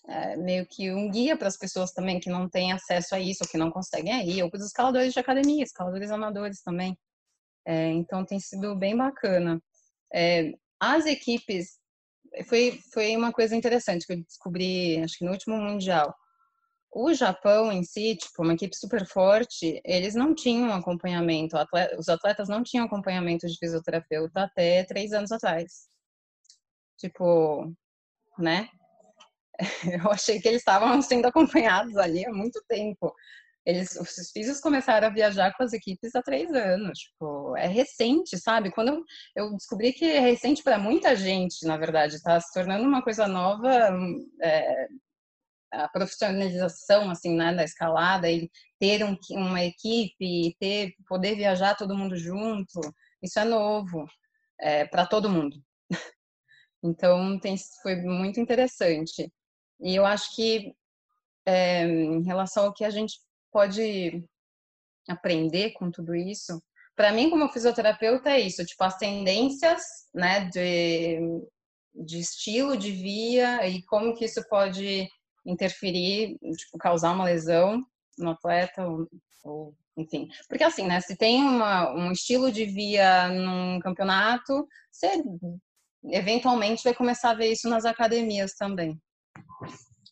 é, 0.07 0.35
meio 0.35 0.67
que 0.67 0.91
um 0.91 1.09
guia 1.09 1.37
para 1.37 1.47
as 1.47 1.57
pessoas 1.57 1.91
também 1.91 2.19
que 2.19 2.29
não 2.29 2.49
têm 2.49 2.71
acesso 2.71 3.15
a 3.15 3.19
isso, 3.19 3.43
ou 3.43 3.49
que 3.49 3.57
não 3.57 3.71
conseguem 3.71 4.13
aí, 4.13 4.43
ou 4.43 4.49
para 4.49 4.59
os 4.59 4.65
escaladores 4.65 5.13
de 5.13 5.19
academia, 5.19 5.63
escaladores 5.63 6.11
amadores 6.11 6.61
também. 6.61 6.97
É, 7.65 7.87
então 7.91 8.25
tem 8.25 8.39
sido 8.39 8.75
bem 8.75 8.95
bacana. 8.97 9.61
É, 10.13 10.53
as 10.79 11.05
equipes, 11.05 11.79
foi, 12.47 12.79
foi 12.93 13.15
uma 13.15 13.31
coisa 13.31 13.55
interessante 13.55 14.05
que 14.05 14.13
eu 14.13 14.23
descobri, 14.23 14.99
acho 15.03 15.17
que 15.17 15.25
no 15.25 15.31
último 15.31 15.57
Mundial. 15.57 16.13
O 16.93 17.13
Japão 17.13 17.71
em 17.71 17.83
si, 17.83 18.17
tipo, 18.17 18.43
uma 18.43 18.53
equipe 18.53 18.75
super 18.75 19.05
forte, 19.07 19.81
eles 19.85 20.13
não 20.13 20.35
tinham 20.35 20.73
acompanhamento, 20.73 21.55
os 21.97 22.09
atletas 22.09 22.49
não 22.49 22.63
tinham 22.63 22.85
acompanhamento 22.85 23.47
de 23.47 23.57
fisioterapeuta 23.57 24.43
até 24.43 24.83
três 24.83 25.13
anos 25.13 25.31
atrás. 25.31 25.87
Tipo, 26.99 27.73
né? 28.37 28.67
Eu 30.05 30.11
achei 30.11 30.39
que 30.41 30.47
eles 30.47 30.61
estavam 30.61 31.01
sendo 31.01 31.27
acompanhados 31.27 31.95
ali 31.97 32.25
há 32.25 32.31
muito 32.33 32.61
tempo. 32.67 33.13
Eles, 33.65 33.95
os 33.95 34.31
físicos 34.31 34.59
começaram 34.59 35.07
a 35.07 35.11
viajar 35.11 35.53
com 35.55 35.63
as 35.63 35.71
equipes 35.71 36.15
há 36.15 36.21
três 36.21 36.51
anos. 36.51 36.97
Tipo, 36.97 37.55
é 37.57 37.67
recente, 37.67 38.37
sabe? 38.39 38.71
Quando 38.71 39.03
eu, 39.35 39.51
descobri 39.55 39.93
que 39.93 40.05
é 40.05 40.19
recente 40.19 40.63
para 40.63 40.79
muita 40.79 41.15
gente, 41.15 41.65
na 41.65 41.77
verdade, 41.77 42.15
está 42.15 42.39
se 42.39 42.51
tornando 42.53 42.83
uma 42.85 43.03
coisa 43.03 43.27
nova. 43.27 43.69
É, 44.41 44.87
a 45.71 45.87
profissionalização 45.87 47.09
assim 47.09 47.35
né, 47.35 47.53
da 47.53 47.63
escalada 47.63 48.29
e 48.29 48.49
ter 48.79 49.03
um, 49.05 49.17
uma 49.31 49.63
equipe 49.63 50.55
ter 50.59 50.93
poder 51.07 51.35
viajar 51.35 51.75
todo 51.75 51.97
mundo 51.97 52.15
junto 52.15 52.79
isso 53.21 53.39
é 53.39 53.45
novo 53.45 54.05
é, 54.59 54.85
para 54.85 55.05
todo 55.05 55.29
mundo. 55.29 55.57
Então 56.83 57.39
tem, 57.39 57.55
foi 57.83 57.95
muito 57.97 58.39
interessante. 58.39 59.31
E 59.79 59.95
eu 59.95 60.03
acho 60.03 60.35
que 60.35 60.73
é, 61.45 61.83
em 61.83 62.23
relação 62.23 62.65
ao 62.65 62.73
que 62.73 62.83
a 62.83 62.89
gente 62.89 63.19
pode 63.51 64.25
aprender 65.07 65.73
com 65.73 65.91
tudo 65.91 66.15
isso 66.15 66.59
para 66.95 67.11
mim 67.11 67.29
como 67.29 67.49
fisioterapeuta 67.49 68.29
é 68.29 68.39
isso 68.39 68.63
tipo 68.65 68.83
as 68.83 68.97
tendências 68.97 69.81
né 70.13 70.45
de, 70.45 71.19
de 71.95 72.19
estilo 72.19 72.77
de 72.77 72.91
via 72.91 73.67
e 73.67 73.81
como 73.83 74.15
que 74.15 74.25
isso 74.25 74.43
pode 74.47 75.09
interferir, 75.45 76.37
tipo, 76.57 76.77
causar 76.77 77.11
uma 77.11 77.25
lesão 77.25 77.81
no 78.17 78.31
atleta 78.31 78.85
ou, 78.85 79.07
ou, 79.43 79.75
enfim. 79.97 80.27
Porque 80.47 80.63
assim, 80.63 80.87
né, 80.87 80.99
se 81.01 81.15
tem 81.15 81.41
uma, 81.43 81.91
um 81.93 82.11
estilo 82.11 82.51
de 82.51 82.65
via 82.65 83.27
num 83.29 83.79
campeonato, 83.79 84.67
você 84.91 85.23
eventualmente 86.05 86.83
vai 86.83 86.93
começar 86.93 87.31
a 87.31 87.35
ver 87.35 87.51
isso 87.51 87.69
nas 87.69 87.85
academias 87.85 88.53
também, 88.53 88.99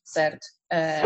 certo? 0.03 0.45
É, 0.71 1.01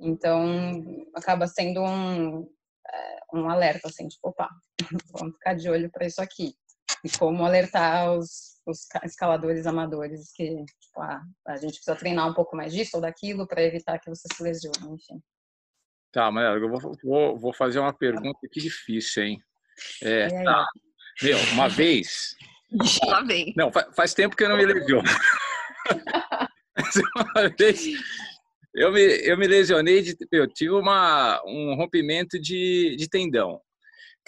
então, 0.00 1.04
acaba 1.14 1.46
sendo 1.46 1.82
um, 1.82 2.48
é, 2.90 3.18
um 3.34 3.48
alerta, 3.48 3.88
assim, 3.88 4.08
tipo, 4.08 4.28
opa, 4.28 4.48
vamos 5.12 5.34
ficar 5.34 5.54
de 5.54 5.68
olho 5.68 5.90
para 5.90 6.06
isso 6.06 6.20
aqui 6.22 6.54
e 7.04 7.10
como 7.18 7.44
alertar 7.44 8.12
os, 8.12 8.57
os 8.70 8.86
escaladores 9.04 9.66
amadores 9.66 10.32
que 10.32 10.64
tipo, 10.64 11.00
ah, 11.00 11.22
a 11.46 11.56
gente 11.56 11.74
precisa 11.74 11.96
treinar 11.96 12.28
um 12.28 12.34
pouco 12.34 12.56
mais 12.56 12.72
disso 12.72 12.96
ou 12.96 13.00
daquilo 13.00 13.46
para 13.46 13.62
evitar 13.62 13.98
que 13.98 14.10
você 14.10 14.26
se 14.32 14.42
lesione, 14.42 14.94
enfim. 14.94 15.20
Tá, 16.12 16.30
mas 16.30 16.60
eu 16.60 16.68
vou, 16.68 16.92
vou, 17.04 17.38
vou 17.38 17.52
fazer 17.52 17.78
uma 17.78 17.92
pergunta 17.92 18.38
que 18.50 18.60
difícil, 18.60 19.24
hein? 19.24 19.42
É, 20.02 20.28
tá. 20.42 20.66
Meu, 21.22 21.38
uma 21.52 21.68
vez. 21.68 22.34
Lá 23.06 23.22
vem. 23.22 23.52
Não, 23.56 23.70
faz, 23.72 23.94
faz 23.94 24.14
tempo 24.14 24.36
que 24.36 24.44
eu 24.44 24.48
não 24.48 24.56
me 24.56 24.64
lesiono. 24.64 25.08
uma 27.34 27.48
vez 27.58 27.86
eu 28.74 28.92
me, 28.92 29.00
eu 29.00 29.36
me 29.36 29.46
lesionei, 29.46 30.02
de, 30.02 30.16
eu 30.30 30.46
tive 30.46 30.70
uma, 30.70 31.42
um 31.44 31.74
rompimento 31.74 32.38
de, 32.40 32.94
de 32.96 33.08
tendão. 33.08 33.60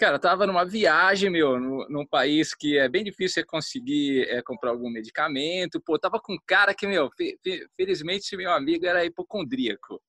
Cara, 0.01 0.17
tava 0.17 0.47
numa 0.47 0.65
viagem, 0.65 1.29
meu, 1.29 1.59
no, 1.59 1.87
num 1.87 2.07
país 2.07 2.55
que 2.55 2.75
é 2.75 2.89
bem 2.89 3.03
difícil 3.03 3.35
você 3.35 3.45
conseguir 3.45 4.27
é, 4.29 4.41
comprar 4.41 4.71
algum 4.71 4.89
medicamento. 4.89 5.79
Pô, 5.79 5.99
tava 5.99 6.19
com 6.19 6.33
um 6.33 6.39
cara 6.47 6.73
que, 6.73 6.87
meu, 6.87 7.07
fe, 7.15 7.37
fe, 7.43 7.67
felizmente 7.77 8.35
meu 8.35 8.51
amigo 8.51 8.83
era 8.83 9.05
hipocondríaco. 9.05 10.01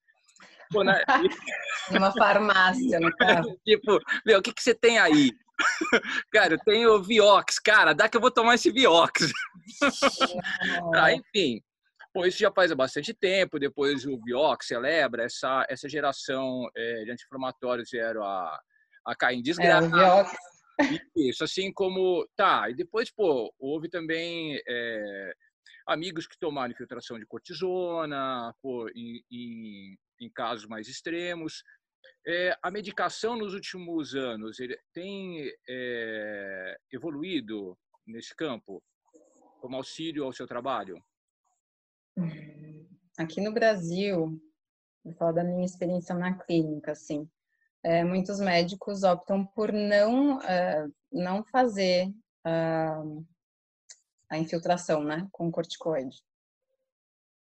Pô, 0.71 0.83
na... 0.83 0.99
Uma 1.91 2.11
farmácia, 2.11 2.99
no 3.01 3.15
caso. 3.15 3.55
tipo, 3.69 4.01
meu, 4.25 4.39
o 4.39 4.43
que, 4.43 4.55
que 4.55 4.63
você 4.63 4.75
tem 4.75 4.99
aí? 4.99 5.31
cara, 6.33 6.55
eu 6.55 6.59
tenho 6.65 7.03
Viox. 7.03 7.59
Cara, 7.59 7.93
dá 7.93 8.09
que 8.09 8.17
eu 8.17 8.21
vou 8.23 8.31
tomar 8.31 8.55
esse 8.55 8.73
Viox. 8.73 9.31
ah, 10.95 11.13
enfim, 11.13 11.61
Pô, 12.15 12.25
isso 12.25 12.39
já 12.39 12.51
faz 12.51 12.73
bastante 12.73 13.13
tempo. 13.13 13.59
Depois 13.59 14.07
o 14.07 14.19
Viox 14.25 14.69
celebra 14.69 15.25
essa, 15.25 15.67
essa 15.69 15.87
geração 15.87 16.67
é, 16.75 17.05
de 17.05 17.11
anti-inflamatórios 17.11 17.91
vieram 17.91 18.23
a 18.25 18.59
a 19.05 19.15
cair 19.15 19.37
em 19.37 19.41
é, 19.41 19.43
desgraça. 19.43 20.37
É, 20.81 20.99
Isso, 21.17 21.45
assim 21.45 21.73
como. 21.73 22.27
Tá, 22.37 22.69
e 22.71 22.75
depois, 22.75 23.11
pô, 23.11 23.53
houve 23.59 23.88
também 23.88 24.61
é, 24.67 25.35
amigos 25.87 26.27
que 26.27 26.38
tomaram 26.38 26.73
infiltração 26.73 27.19
de 27.19 27.27
cortisona, 27.27 28.55
pô, 28.62 28.88
em, 28.95 29.23
em, 29.31 29.99
em 30.21 30.31
casos 30.31 30.67
mais 30.67 30.88
extremos. 30.88 31.62
É, 32.27 32.57
a 32.62 32.71
medicação 32.71 33.37
nos 33.37 33.53
últimos 33.53 34.15
anos 34.15 34.61
ele 34.61 34.79
tem 34.93 35.53
é, 35.69 36.77
evoluído 36.93 37.77
nesse 38.07 38.35
campo 38.35 38.83
como 39.61 39.77
auxílio 39.77 40.25
ao 40.25 40.33
seu 40.33 40.47
trabalho? 40.47 41.03
Aqui 43.17 43.41
no 43.41 43.53
Brasil, 43.53 44.41
vou 45.05 45.15
falar 45.15 45.33
da 45.33 45.45
minha 45.45 45.65
experiência 45.65 46.15
na 46.15 46.37
clínica, 46.37 46.93
assim, 46.93 47.29
é, 47.83 48.05
muitos 48.05 48.38
médicos 48.38 49.03
optam 49.03 49.45
por 49.45 49.73
não, 49.73 50.38
uh, 50.38 50.95
não 51.11 51.45
fazer 51.45 52.09
uh, 52.47 53.27
a 54.31 54.38
infiltração 54.38 55.03
né, 55.03 55.29
com 55.33 55.51
corticoide. 55.51 56.23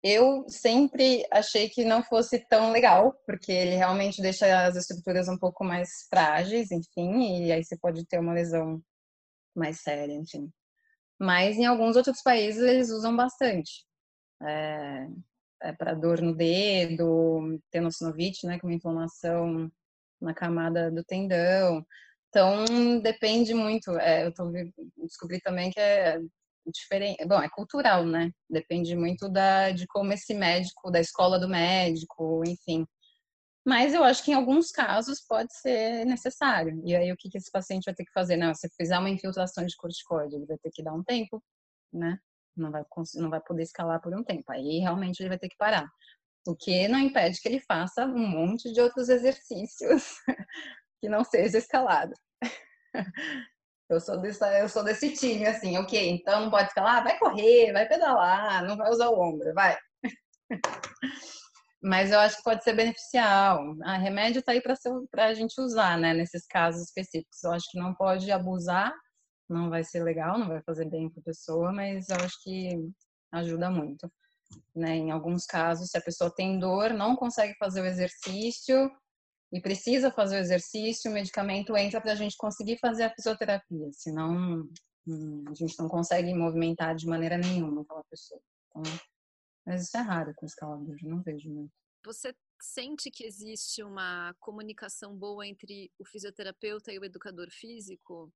Eu 0.03 0.47
sempre 0.47 1.25
achei 1.31 1.69
que 1.69 1.83
não 1.83 2.03
fosse 2.03 2.39
tão 2.47 2.71
legal, 2.71 3.13
porque 3.25 3.51
ele 3.51 3.75
realmente 3.75 4.21
deixa 4.21 4.65
as 4.65 4.75
estruturas 4.75 5.27
um 5.27 5.37
pouco 5.37 5.63
mais 5.63 5.89
frágeis, 6.07 6.71
enfim, 6.71 7.45
e 7.45 7.51
aí 7.51 7.63
você 7.63 7.75
pode 7.77 8.05
ter 8.05 8.19
uma 8.19 8.33
lesão 8.33 8.81
mais 9.55 9.81
séria, 9.81 10.13
enfim. 10.13 10.51
Mas 11.19 11.57
em 11.57 11.65
alguns 11.65 11.95
outros 11.95 12.21
países 12.21 12.61
eles 12.61 12.91
usam 12.91 13.15
bastante. 13.15 13.85
É, 14.43 15.07
é 15.63 15.73
para 15.73 15.95
dor 15.95 16.21
no 16.21 16.35
dedo, 16.35 17.59
tenossinovite, 17.71 18.45
né, 18.45 18.59
que 18.59 18.65
é 18.65 18.69
uma 18.69 18.75
inflamação 18.75 19.71
na 20.21 20.33
camada 20.33 20.91
do 20.91 21.03
tendão. 21.03 21.85
Então, 22.29 22.99
depende 23.01 23.53
muito. 23.53 23.91
É, 23.99 24.25
eu 24.25 24.33
tô, 24.33 24.51
descobri 24.97 25.39
também 25.41 25.71
que 25.71 25.79
é 25.79 26.19
diferente. 26.71 27.25
Bom, 27.25 27.41
é 27.41 27.49
cultural, 27.49 28.05
né? 28.05 28.31
Depende 28.49 28.95
muito 28.95 29.29
da, 29.29 29.71
de 29.71 29.87
como 29.87 30.11
esse 30.13 30.33
médico, 30.33 30.91
da 30.91 30.99
escola 30.99 31.39
do 31.39 31.47
médico, 31.47 32.43
enfim. 32.45 32.85
Mas 33.65 33.93
eu 33.93 34.03
acho 34.03 34.23
que 34.23 34.31
em 34.31 34.33
alguns 34.33 34.71
casos 34.71 35.19
pode 35.27 35.53
ser 35.53 36.05
necessário. 36.05 36.81
E 36.85 36.95
aí, 36.95 37.11
o 37.11 37.17
que, 37.17 37.29
que 37.29 37.37
esse 37.37 37.51
paciente 37.51 37.85
vai 37.85 37.93
ter 37.93 38.05
que 38.05 38.13
fazer? 38.13 38.37
Não, 38.37 38.53
se 38.53 38.69
fizer 38.77 38.97
uma 38.97 39.09
infiltração 39.09 39.65
de 39.65 39.75
corticoide, 39.75 40.35
ele 40.35 40.45
vai 40.45 40.57
ter 40.57 40.71
que 40.71 40.83
dar 40.83 40.93
um 40.93 41.03
tempo, 41.03 41.43
né? 41.91 42.17
Não 42.55 42.71
vai, 42.71 42.83
não 43.15 43.29
vai 43.29 43.41
poder 43.41 43.63
escalar 43.63 44.01
por 44.01 44.13
um 44.15 44.23
tempo. 44.23 44.49
Aí, 44.51 44.79
realmente, 44.79 45.19
ele 45.19 45.29
vai 45.29 45.37
ter 45.37 45.49
que 45.49 45.57
parar. 45.57 45.85
O 46.47 46.55
que 46.55 46.87
não 46.87 46.99
impede 46.99 47.41
que 47.41 47.47
ele 47.47 47.59
faça 47.59 48.05
um 48.05 48.25
monte 48.25 48.71
de 48.71 48.79
outros 48.79 49.09
exercícios 49.09 50.15
que 51.01 51.09
não 51.09 51.23
seja 51.23 51.57
escalado. 51.57 52.13
Eu 53.89 54.01
sou, 54.01 54.19
desse, 54.19 54.43
eu 54.59 54.67
sou 54.67 54.83
desse 54.83 55.13
time, 55.13 55.45
assim, 55.45 55.77
ok, 55.77 56.09
então 56.09 56.41
não 56.41 56.51
pode 56.51 56.67
escalar? 56.67 57.01
Vai 57.05 57.17
correr, 57.17 57.71
vai 57.71 57.87
pedalar, 57.87 58.61
não 58.65 58.75
vai 58.75 58.89
usar 58.89 59.07
o 59.07 59.17
ombro, 59.17 59.53
vai. 59.53 59.77
Mas 61.81 62.11
eu 62.11 62.19
acho 62.19 62.35
que 62.35 62.43
pode 62.43 62.65
ser 62.65 62.73
beneficial. 62.73 63.63
A 63.85 63.95
remédio 63.95 64.39
está 64.39 64.51
aí 64.51 64.61
para 64.61 65.25
a 65.25 65.33
gente 65.33 65.61
usar, 65.61 65.97
né? 65.97 66.13
Nesses 66.13 66.45
casos 66.45 66.81
específicos. 66.83 67.41
Eu 67.41 67.53
acho 67.53 67.71
que 67.71 67.79
não 67.79 67.93
pode 67.93 68.29
abusar, 68.29 68.93
não 69.47 69.69
vai 69.69 69.85
ser 69.85 70.03
legal, 70.03 70.37
não 70.37 70.49
vai 70.49 70.61
fazer 70.63 70.89
bem 70.89 71.09
para 71.09 71.21
a 71.21 71.23
pessoa, 71.23 71.71
mas 71.71 72.09
eu 72.09 72.17
acho 72.17 72.43
que 72.43 72.91
ajuda 73.31 73.69
muito. 73.69 74.11
Né? 74.75 74.95
Em 74.95 75.11
alguns 75.11 75.45
casos, 75.45 75.89
se 75.89 75.97
a 75.97 76.01
pessoa 76.01 76.33
tem 76.33 76.59
dor, 76.59 76.93
não 76.93 77.15
consegue 77.15 77.55
fazer 77.57 77.81
o 77.81 77.85
exercício 77.85 78.89
e 79.51 79.61
precisa 79.61 80.11
fazer 80.11 80.37
o 80.37 80.39
exercício, 80.39 81.09
o 81.09 81.13
medicamento 81.13 81.75
entra 81.75 82.01
para 82.01 82.11
a 82.11 82.15
gente 82.15 82.35
conseguir 82.37 82.77
fazer 82.79 83.03
a 83.03 83.13
fisioterapia, 83.13 83.89
senão 83.91 84.67
hum, 85.07 85.43
a 85.47 85.53
gente 85.53 85.77
não 85.79 85.87
consegue 85.87 86.33
movimentar 86.33 86.95
de 86.95 87.07
maneira 87.07 87.37
nenhuma 87.37 87.81
aquela 87.81 88.03
pessoa. 88.09 88.41
Então, 88.69 88.83
mas 89.65 89.83
isso 89.83 89.97
é 89.97 90.01
raro 90.01 90.33
com 90.35 90.45
escalador, 90.45 90.95
não 91.01 91.21
vejo 91.21 91.49
muito. 91.49 91.73
Você 92.05 92.33
sente 92.61 93.11
que 93.11 93.25
existe 93.25 93.83
uma 93.83 94.33
comunicação 94.39 95.15
boa 95.15 95.45
entre 95.45 95.91
o 95.99 96.05
fisioterapeuta 96.05 96.91
e 96.91 96.99
o 96.99 97.05
educador 97.05 97.47
físico? 97.51 98.31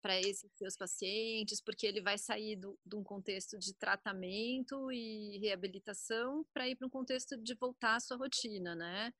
Para 0.00 0.18
esses 0.18 0.50
seus 0.56 0.76
pacientes, 0.76 1.60
porque 1.60 1.86
ele 1.86 2.00
vai 2.00 2.18
sair 2.18 2.56
do, 2.56 2.78
de 2.84 2.96
um 2.96 3.02
contexto 3.02 3.58
de 3.58 3.74
tratamento 3.74 4.90
e 4.90 5.38
reabilitação 5.38 6.44
para 6.52 6.68
ir 6.68 6.76
para 6.76 6.86
um 6.86 6.90
contexto 6.90 7.36
de 7.36 7.54
voltar 7.54 7.96
à 7.96 8.00
sua 8.00 8.16
rotina, 8.16 8.74
né? 8.74 9.12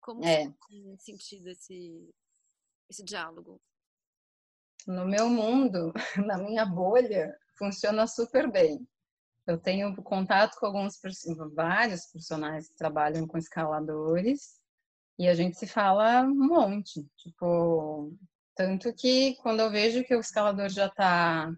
Como 0.00 0.24
é. 0.24 0.52
tem 0.68 0.96
sentido 0.98 1.48
esse, 1.48 2.10
esse 2.90 3.04
diálogo? 3.04 3.60
No 4.86 5.06
meu 5.06 5.28
mundo, 5.28 5.92
na 6.26 6.38
minha 6.38 6.64
bolha, 6.64 7.36
funciona 7.58 8.06
super 8.06 8.50
bem. 8.50 8.86
Eu 9.46 9.58
tenho 9.58 9.94
contato 10.02 10.58
com 10.58 10.66
alguns 10.66 11.00
vários 11.54 12.06
profissionais 12.06 12.68
que 12.68 12.76
trabalham 12.76 13.26
com 13.26 13.38
escaladores 13.38 14.60
e 15.18 15.26
a 15.26 15.34
gente 15.34 15.58
se 15.58 15.66
fala 15.66 16.22
um 16.22 16.46
monte. 16.46 17.06
Tipo, 17.16 18.12
tanto 18.58 18.92
que 18.92 19.36
quando 19.36 19.60
eu 19.60 19.70
vejo 19.70 20.02
que 20.02 20.16
o 20.16 20.18
escalador 20.18 20.68
já 20.68 20.86
está, 20.86 21.48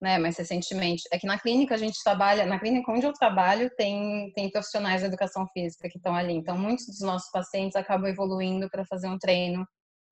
né, 0.00 0.18
mais 0.18 0.36
recentemente, 0.36 1.04
é 1.12 1.16
que 1.16 1.24
na 1.26 1.38
clínica 1.38 1.76
a 1.76 1.78
gente 1.78 2.02
trabalha, 2.02 2.44
na 2.44 2.58
clínica 2.58 2.90
onde 2.90 3.06
eu 3.06 3.12
trabalho 3.12 3.70
tem, 3.76 4.32
tem 4.34 4.50
profissionais 4.50 5.02
da 5.02 5.06
educação 5.06 5.46
física 5.54 5.88
que 5.88 5.98
estão 5.98 6.16
ali. 6.16 6.32
Então, 6.32 6.58
muitos 6.58 6.86
dos 6.86 7.00
nossos 7.00 7.30
pacientes 7.30 7.76
acabam 7.76 8.10
evoluindo 8.10 8.68
para 8.68 8.84
fazer 8.84 9.06
um 9.06 9.18
treino 9.18 9.64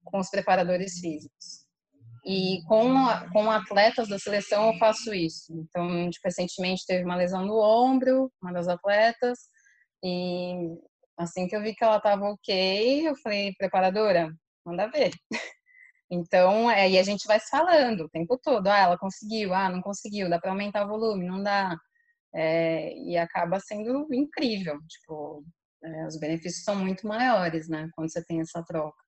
com 0.04 0.20
os 0.20 0.30
preparadores 0.30 1.00
físicos. 1.00 1.66
E 2.24 2.62
com, 2.68 2.94
com 3.32 3.50
atletas 3.50 4.08
da 4.08 4.18
seleção 4.18 4.72
eu 4.72 4.78
faço 4.78 5.12
isso. 5.12 5.52
Então, 5.52 6.08
tipo, 6.10 6.28
recentemente 6.28 6.86
teve 6.86 7.04
uma 7.04 7.16
lesão 7.16 7.44
no 7.44 7.58
ombro, 7.58 8.30
uma 8.40 8.52
das 8.52 8.68
atletas, 8.68 9.36
e 10.04 10.78
assim 11.18 11.48
que 11.48 11.56
eu 11.56 11.62
vi 11.62 11.74
que 11.74 11.82
ela 11.82 11.96
estava 11.96 12.24
ok, 12.26 13.08
eu 13.08 13.16
falei, 13.16 13.52
preparadora, 13.58 14.30
manda 14.64 14.86
ver. 14.88 15.10
Então, 16.10 16.68
aí 16.68 16.98
a 16.98 17.02
gente 17.02 17.26
vai 17.26 17.38
se 17.40 17.48
falando 17.50 18.02
o 18.02 18.08
tempo 18.08 18.38
todo. 18.38 18.66
Ah, 18.68 18.78
ela 18.78 18.98
conseguiu, 18.98 19.54
ah, 19.54 19.68
não 19.68 19.80
conseguiu, 19.80 20.28
dá 20.28 20.38
para 20.40 20.50
aumentar 20.50 20.84
o 20.84 20.88
volume, 20.88 21.26
não 21.26 21.42
dá. 21.42 21.76
É, 22.34 22.94
e 22.98 23.16
acaba 23.16 23.60
sendo 23.60 24.06
incrível. 24.12 24.78
Tipo, 24.88 25.44
é, 25.84 26.06
os 26.06 26.18
benefícios 26.18 26.64
são 26.64 26.76
muito 26.76 27.06
maiores, 27.06 27.68
né, 27.68 27.88
quando 27.94 28.10
você 28.12 28.24
tem 28.24 28.40
essa 28.40 28.62
troca. 28.64 29.02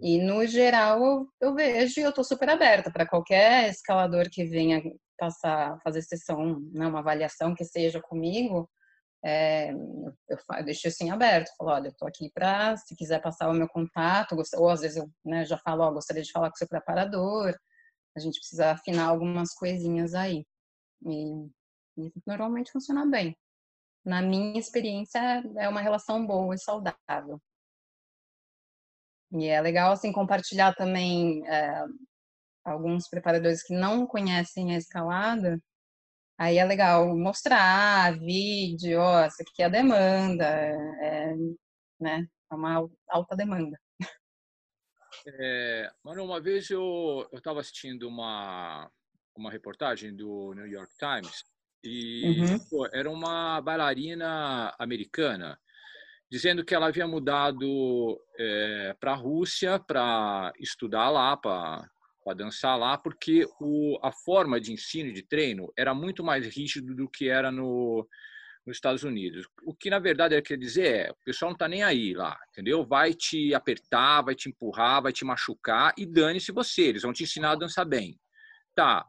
E 0.00 0.18
no 0.20 0.46
geral 0.46 1.02
eu, 1.02 1.28
eu 1.40 1.54
vejo 1.54 2.00
e 2.00 2.02
eu 2.02 2.12
tô 2.12 2.22
super 2.24 2.50
aberta 2.50 2.90
para 2.90 3.06
qualquer 3.06 3.70
escalador 3.70 4.28
que 4.30 4.44
venha 4.44 4.82
passar, 5.18 5.78
fazer 5.82 6.02
sessão, 6.02 6.60
né, 6.72 6.86
uma 6.86 6.98
avaliação 7.00 7.54
que 7.54 7.64
seja 7.64 8.00
comigo, 8.02 8.68
é, 9.28 9.72
eu, 9.72 10.14
eu, 10.28 10.38
assim 10.86 11.10
aberto, 11.10 11.50
falo, 11.58 11.70
olha, 11.70 11.88
eu 11.88 11.94
tô 11.96 12.06
aqui 12.06 12.30
para, 12.32 12.76
se 12.76 12.94
quiser 12.94 13.20
passar 13.20 13.48
o 13.48 13.52
meu 13.52 13.68
contato, 13.68 14.36
ou 14.56 14.68
às 14.68 14.82
vezes 14.82 14.98
eu 14.98 15.10
né, 15.24 15.44
já 15.44 15.58
falo, 15.58 15.82
ó, 15.82 15.90
gostaria 15.90 16.22
de 16.22 16.30
falar 16.30 16.48
com 16.48 16.54
o 16.54 16.58
seu 16.58 16.68
preparador, 16.68 17.52
a 18.16 18.20
gente 18.20 18.38
precisa 18.38 18.70
afinar 18.70 19.06
algumas 19.08 19.52
coisinhas 19.52 20.14
aí. 20.14 20.46
E, 21.04 21.50
e 21.98 22.12
normalmente 22.24 22.70
funciona 22.70 23.04
bem. 23.04 23.36
Na 24.04 24.22
minha 24.22 24.60
experiência, 24.60 25.18
é 25.58 25.68
uma 25.68 25.80
relação 25.80 26.24
boa 26.24 26.54
e 26.54 26.58
saudável. 26.58 27.40
E 29.32 29.46
é 29.46 29.60
legal, 29.60 29.90
assim, 29.90 30.12
compartilhar 30.12 30.72
também 30.76 31.44
é, 31.48 31.84
alguns 32.64 33.08
preparadores 33.08 33.64
que 33.64 33.74
não 33.74 34.06
conhecem 34.06 34.72
a 34.72 34.78
escalada, 34.78 35.60
Aí 36.38 36.58
é 36.58 36.64
legal 36.64 37.16
mostrar 37.16 38.18
vídeo, 38.18 39.00
ó, 39.00 39.20
essa 39.20 39.42
aqui 39.42 39.62
é 39.62 39.66
a 39.66 39.70
demanda, 39.70 40.44
é, 40.44 41.34
né? 41.98 42.28
É 42.50 42.54
uma 42.54 42.88
alta 43.08 43.34
demanda. 43.34 43.78
É, 45.26 45.90
mano, 46.04 46.24
uma 46.24 46.40
vez 46.40 46.68
eu 46.70 47.26
estava 47.32 47.60
assistindo 47.60 48.06
uma, 48.06 48.90
uma 49.34 49.50
reportagem 49.50 50.14
do 50.14 50.52
New 50.54 50.66
York 50.66 50.92
Times 50.98 51.42
e 51.82 52.40
uhum. 52.40 52.58
pô, 52.68 52.86
era 52.92 53.10
uma 53.10 53.60
bailarina 53.60 54.74
americana 54.78 55.58
dizendo 56.30 56.64
que 56.64 56.74
ela 56.74 56.88
havia 56.88 57.06
mudado 57.06 58.20
é, 58.38 58.94
para 59.00 59.12
a 59.12 59.16
Rússia 59.16 59.78
para 59.78 60.52
estudar 60.58 61.08
lá, 61.10 61.36
para 61.36 61.88
para 62.26 62.38
dançar 62.38 62.76
lá, 62.76 62.98
porque 62.98 63.46
o, 63.60 63.96
a 64.02 64.10
forma 64.10 64.60
de 64.60 64.72
ensino 64.72 65.12
de 65.12 65.22
treino 65.22 65.72
era 65.78 65.94
muito 65.94 66.24
mais 66.24 66.44
rígido 66.44 66.92
do 66.92 67.08
que 67.08 67.28
era 67.28 67.52
no, 67.52 68.04
nos 68.66 68.78
Estados 68.78 69.04
Unidos. 69.04 69.46
O 69.64 69.72
que 69.72 69.88
na 69.88 70.00
verdade 70.00 70.42
quer 70.42 70.58
dizer 70.58 70.92
é, 70.92 71.10
o 71.12 71.24
pessoal 71.24 71.50
não 71.50 71.54
está 71.54 71.68
nem 71.68 71.84
aí 71.84 72.14
lá, 72.14 72.36
entendeu? 72.50 72.84
Vai 72.84 73.14
te 73.14 73.54
apertar, 73.54 74.22
vai 74.22 74.34
te 74.34 74.48
empurrar, 74.48 75.04
vai 75.04 75.12
te 75.12 75.24
machucar 75.24 75.94
e 75.96 76.04
dane-se 76.04 76.50
você, 76.50 76.86
eles 76.86 77.02
vão 77.02 77.12
te 77.12 77.22
ensinar 77.22 77.52
a 77.52 77.56
dançar 77.56 77.86
bem. 77.86 78.18
Tá. 78.74 79.06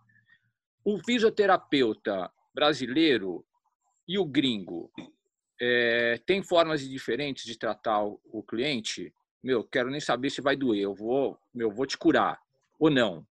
O 0.86 0.99
fisioterapeuta 1.03 2.32
brasileiro 2.53 3.43
e 4.07 4.20
o 4.20 4.26
gringo 4.26 4.91
é, 5.59 6.22
tem 6.24 6.43
formas 6.43 6.88
diferentes 6.88 7.45
de 7.45 7.57
tratar 7.57 8.03
o, 8.03 8.22
o 8.26 8.43
cliente? 8.43 9.11
Meu, 9.43 9.63
quero 9.63 9.89
nem 9.89 9.99
saber 9.99 10.30
se 10.30 10.39
vai 10.39 10.55
doer, 10.55 10.84
eu 10.84 10.93
vou, 10.93 11.36
meu, 11.51 11.72
vou 11.72 11.88
te 11.88 11.97
curar 11.97 12.39
ou 12.80 12.90
não? 12.90 13.26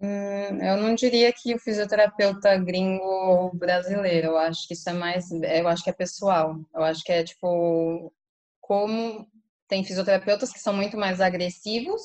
Hum, 0.00 0.58
eu 0.60 0.76
não 0.78 0.96
diria 0.96 1.32
que 1.32 1.54
o 1.54 1.58
fisioterapeuta 1.60 2.56
gringo 2.58 3.04
ou 3.04 3.54
brasileiro, 3.54 4.28
eu 4.28 4.38
acho 4.38 4.66
que 4.66 4.74
isso 4.74 4.90
é 4.90 4.92
mais, 4.92 5.30
eu 5.30 5.68
acho 5.68 5.84
que 5.84 5.90
é 5.90 5.92
pessoal. 5.92 6.56
Eu 6.74 6.82
acho 6.82 7.04
que 7.04 7.12
é 7.12 7.22
tipo 7.22 8.12
como 8.60 9.28
tem 9.68 9.84
fisioterapeutas 9.84 10.52
que 10.52 10.58
são 10.58 10.72
muito 10.74 10.96
mais 10.96 11.20
agressivos, 11.20 12.02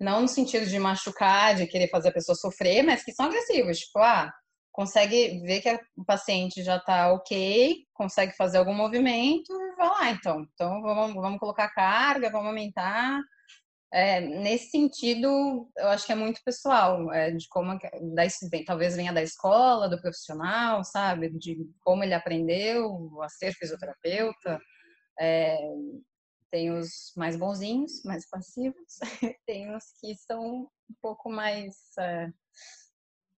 não 0.00 0.22
no 0.22 0.28
sentido 0.28 0.66
de 0.66 0.78
machucar, 0.78 1.54
de 1.54 1.66
querer 1.66 1.88
fazer 1.88 2.08
a 2.08 2.12
pessoa 2.12 2.34
sofrer, 2.34 2.82
mas 2.82 3.04
que 3.04 3.12
são 3.12 3.26
agressivos, 3.26 3.78
tipo, 3.78 3.98
ah, 4.00 4.32
consegue 4.72 5.40
ver 5.40 5.60
que 5.60 5.80
o 5.96 6.04
paciente 6.04 6.64
já 6.64 6.76
está 6.76 7.12
ok, 7.12 7.76
consegue 7.94 8.36
fazer 8.36 8.58
algum 8.58 8.74
movimento, 8.74 9.52
vai 9.76 9.88
lá 9.88 10.10
então. 10.10 10.46
Então 10.52 10.82
vamos, 10.82 11.14
vamos 11.14 11.38
colocar 11.38 11.68
carga, 11.68 12.30
vamos 12.30 12.48
aumentar 12.48 13.20
é, 13.94 14.20
nesse 14.20 14.72
sentido, 14.72 15.70
eu 15.76 15.86
acho 15.86 16.04
que 16.04 16.10
é 16.10 16.16
muito 16.16 16.42
pessoal, 16.44 17.12
é, 17.12 17.30
de 17.30 17.46
como 17.48 17.78
da, 17.78 18.24
talvez 18.66 18.96
venha 18.96 19.12
da 19.12 19.22
escola, 19.22 19.88
do 19.88 20.00
profissional, 20.00 20.82
sabe, 20.82 21.30
de 21.30 21.64
como 21.78 22.02
ele 22.02 22.12
aprendeu 22.12 23.22
a 23.22 23.28
ser 23.28 23.52
fisioterapeuta. 23.52 24.60
É, 25.20 25.56
tem 26.50 26.72
os 26.72 27.12
mais 27.16 27.36
bonzinhos, 27.36 28.02
mais 28.04 28.28
passivos, 28.28 28.98
tem 29.46 29.72
os 29.72 29.84
que 30.00 30.16
são 30.16 30.62
um 30.62 30.94
pouco 31.00 31.30
mais 31.30 31.76
é, 32.00 32.28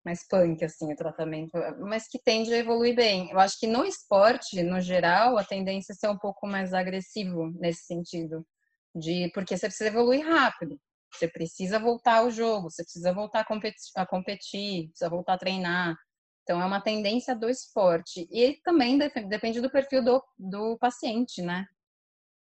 mais 0.04 0.24
punk 0.28 0.64
assim 0.64 0.92
o 0.92 0.96
tratamento, 0.96 1.50
mas 1.80 2.06
que 2.06 2.18
tende 2.22 2.54
a 2.54 2.58
evoluir 2.58 2.94
bem. 2.94 3.28
Eu 3.32 3.40
acho 3.40 3.58
que 3.58 3.66
no 3.66 3.84
esporte, 3.84 4.62
no 4.62 4.80
geral, 4.80 5.36
a 5.36 5.42
tendência 5.44 5.92
é 5.92 5.96
ser 5.96 6.08
um 6.08 6.18
pouco 6.18 6.46
mais 6.46 6.72
agressivo 6.72 7.50
nesse 7.58 7.86
sentido 7.86 8.46
de 8.94 9.30
porque 9.34 9.56
você 9.56 9.66
precisa 9.66 9.88
evoluir 9.88 10.26
rápido. 10.26 10.78
Você 11.12 11.28
precisa 11.28 11.78
voltar 11.78 12.18
ao 12.18 12.30
jogo, 12.30 12.70
você 12.70 12.82
precisa 12.82 13.12
voltar 13.12 13.40
a 13.40 13.44
competir, 13.44 13.92
a 13.96 14.06
competir, 14.06 14.88
precisa 14.88 15.08
voltar 15.08 15.34
a 15.34 15.38
treinar. 15.38 15.96
Então 16.42 16.60
é 16.60 16.64
uma 16.64 16.80
tendência 16.80 17.34
do 17.34 17.48
esporte 17.48 18.28
e 18.30 18.60
também 18.62 18.98
depende 18.98 19.60
do 19.60 19.70
perfil 19.70 20.04
do, 20.04 20.22
do 20.38 20.76
paciente, 20.78 21.40
né? 21.40 21.66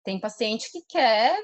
Tem 0.05 0.19
paciente 0.21 0.71
que 0.71 0.83
quer, 0.89 1.37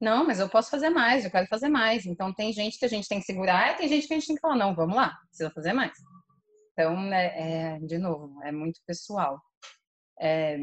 não, 0.00 0.26
mas 0.26 0.38
eu 0.38 0.48
posso 0.48 0.70
fazer 0.70 0.88
mais, 0.88 1.24
eu 1.24 1.30
quero 1.30 1.46
fazer 1.48 1.68
mais. 1.68 2.06
Então 2.06 2.32
tem 2.32 2.52
gente 2.52 2.78
que 2.78 2.84
a 2.84 2.88
gente 2.88 3.08
tem 3.08 3.18
que 3.20 3.26
segurar 3.26 3.72
e 3.72 3.76
tem 3.76 3.88
gente 3.88 4.06
que 4.06 4.14
a 4.14 4.16
gente 4.16 4.26
tem 4.26 4.36
que 4.36 4.42
falar, 4.42 4.56
não, 4.56 4.74
vamos 4.74 4.96
lá, 4.96 5.18
precisa 5.28 5.50
fazer 5.50 5.72
mais. 5.72 5.92
Então, 6.72 7.12
é, 7.12 7.74
é 7.74 7.78
de 7.80 7.98
novo, 7.98 8.40
é 8.42 8.52
muito 8.52 8.80
pessoal. 8.86 9.40
É, 10.18 10.56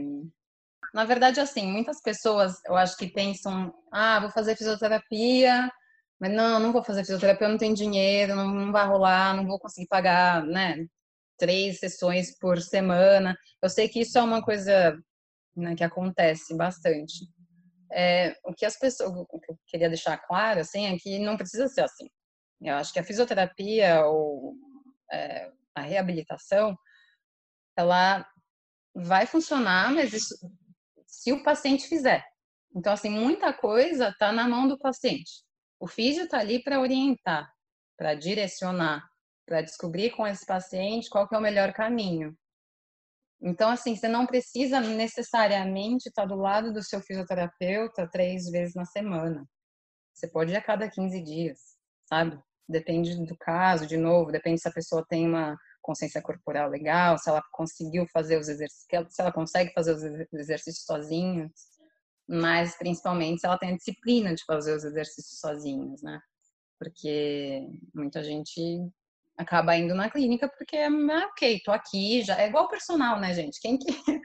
na 0.98 1.06
verdade, 1.06 1.40
assim, 1.40 1.72
muitas 1.72 2.02
pessoas, 2.02 2.56
eu 2.66 2.76
acho 2.76 2.98
que 2.98 3.08
pensam, 3.08 3.72
ah, 3.92 4.20
vou 4.20 4.32
fazer 4.32 4.56
fisioterapia, 4.56 5.72
mas 6.20 6.34
não, 6.34 6.60
não 6.60 6.74
vou 6.74 6.84
fazer 6.84 7.02
fisioterapia, 7.02 7.46
eu 7.46 7.52
não 7.52 7.58
tenho 7.60 7.76
dinheiro, 7.76 8.36
não, 8.36 8.48
não 8.52 8.72
vai 8.72 8.88
rolar, 8.88 9.36
não 9.36 9.46
vou 9.46 9.60
conseguir 9.60 9.88
pagar, 9.88 10.44
né? 10.44 10.88
três 11.38 11.78
sessões 11.78 12.36
por 12.40 12.60
semana. 12.60 13.38
Eu 13.62 13.70
sei 13.70 13.88
que 13.88 14.02
isso 14.02 14.18
é 14.18 14.24
uma 14.24 14.42
coisa 14.42 14.98
né, 15.56 15.76
que 15.76 15.84
acontece 15.84 16.58
bastante. 16.58 17.28
É, 17.92 18.36
o 18.44 18.52
que 18.52 18.66
as 18.66 18.76
pessoas, 18.80 19.12
o 19.12 19.40
que 19.40 19.52
eu 19.52 19.60
queria 19.68 19.90
deixar 19.90 20.18
claro, 20.18 20.62
assim, 20.62 20.88
é 20.88 20.98
que 20.98 21.20
não 21.20 21.38
precisa 21.38 21.68
ser 21.68 21.82
assim. 21.82 22.10
Eu 22.60 22.74
acho 22.74 22.92
que 22.92 22.98
a 22.98 23.04
fisioterapia 23.04 24.04
ou 24.08 24.56
é, 25.12 25.52
a 25.76 25.82
reabilitação, 25.82 26.76
ela 27.78 28.28
vai 28.96 29.28
funcionar, 29.28 29.94
mas 29.94 30.12
isso, 30.12 30.36
se 31.28 31.34
o 31.34 31.44
paciente 31.44 31.90
fizer. 31.90 32.24
Então, 32.74 32.94
assim, 32.94 33.10
muita 33.10 33.52
coisa 33.52 34.08
está 34.08 34.32
na 34.32 34.48
mão 34.48 34.66
do 34.66 34.78
paciente. 34.78 35.44
O 35.78 35.86
físio 35.86 36.24
está 36.24 36.40
ali 36.40 36.64
para 36.64 36.80
orientar, 36.80 37.52
para 37.98 38.16
direcionar, 38.16 39.06
para 39.46 39.62
descobrir 39.62 40.12
com 40.12 40.26
esse 40.26 40.46
paciente 40.46 41.10
qual 41.10 41.28
é 41.30 41.38
o 41.38 41.42
melhor 41.42 41.74
caminho. 41.74 42.34
Então, 43.42 43.70
assim, 43.70 43.94
você 43.94 44.08
não 44.08 44.26
precisa 44.26 44.80
necessariamente 44.80 46.08
estar 46.08 46.26
do 46.26 46.36
lado 46.36 46.72
do 46.72 46.82
seu 46.82 47.02
fisioterapeuta 47.02 48.10
três 48.10 48.50
vezes 48.50 48.74
na 48.74 48.86
semana. 48.86 49.46
Você 50.14 50.30
pode 50.30 50.54
ir 50.54 50.56
a 50.56 50.62
cada 50.62 50.90
15 50.90 51.22
dias, 51.22 51.60
sabe? 52.08 52.40
Depende 52.70 53.14
do 53.26 53.38
caso, 53.38 53.86
de 53.86 53.98
novo, 53.98 54.32
depende 54.32 54.62
se 54.62 54.70
a 54.70 54.74
pessoa 54.74 55.06
tem 55.10 55.28
uma 55.28 55.58
consciência 55.88 56.22
corporal 56.22 56.70
legal, 56.70 57.18
se 57.18 57.30
ela 57.30 57.42
conseguiu 57.54 58.06
fazer 58.12 58.38
os 58.38 58.50
exercícios, 58.50 58.86
se 59.10 59.22
ela 59.22 59.32
consegue 59.32 59.72
fazer 59.74 59.94
os 59.94 60.04
exercícios 60.34 60.84
sozinhos, 60.86 61.50
mas 62.28 62.78
principalmente 62.78 63.40
se 63.40 63.48
ela 63.48 63.58
tem 63.58 63.72
a 63.72 63.78
disciplina 63.78 64.36
de 64.36 64.44
fazer 64.44 64.76
os 64.76 64.84
exercícios 64.84 65.40
sozinhos, 65.40 66.04
né? 66.04 66.20
Porque 66.78 67.66
muita 67.96 68.22
gente 68.22 68.62
acaba 69.38 69.78
indo 69.78 69.96
na 69.96 70.10
clínica 70.10 70.50
porque, 70.50 70.76
ah, 70.76 71.28
ok, 71.32 71.62
tô 71.64 71.72
aqui, 71.72 72.22
já 72.22 72.38
é 72.38 72.48
igual 72.48 72.68
personal, 72.68 73.20
né, 73.20 73.34
gente? 73.34 73.62
Quem 73.62 73.78
que 73.78 73.88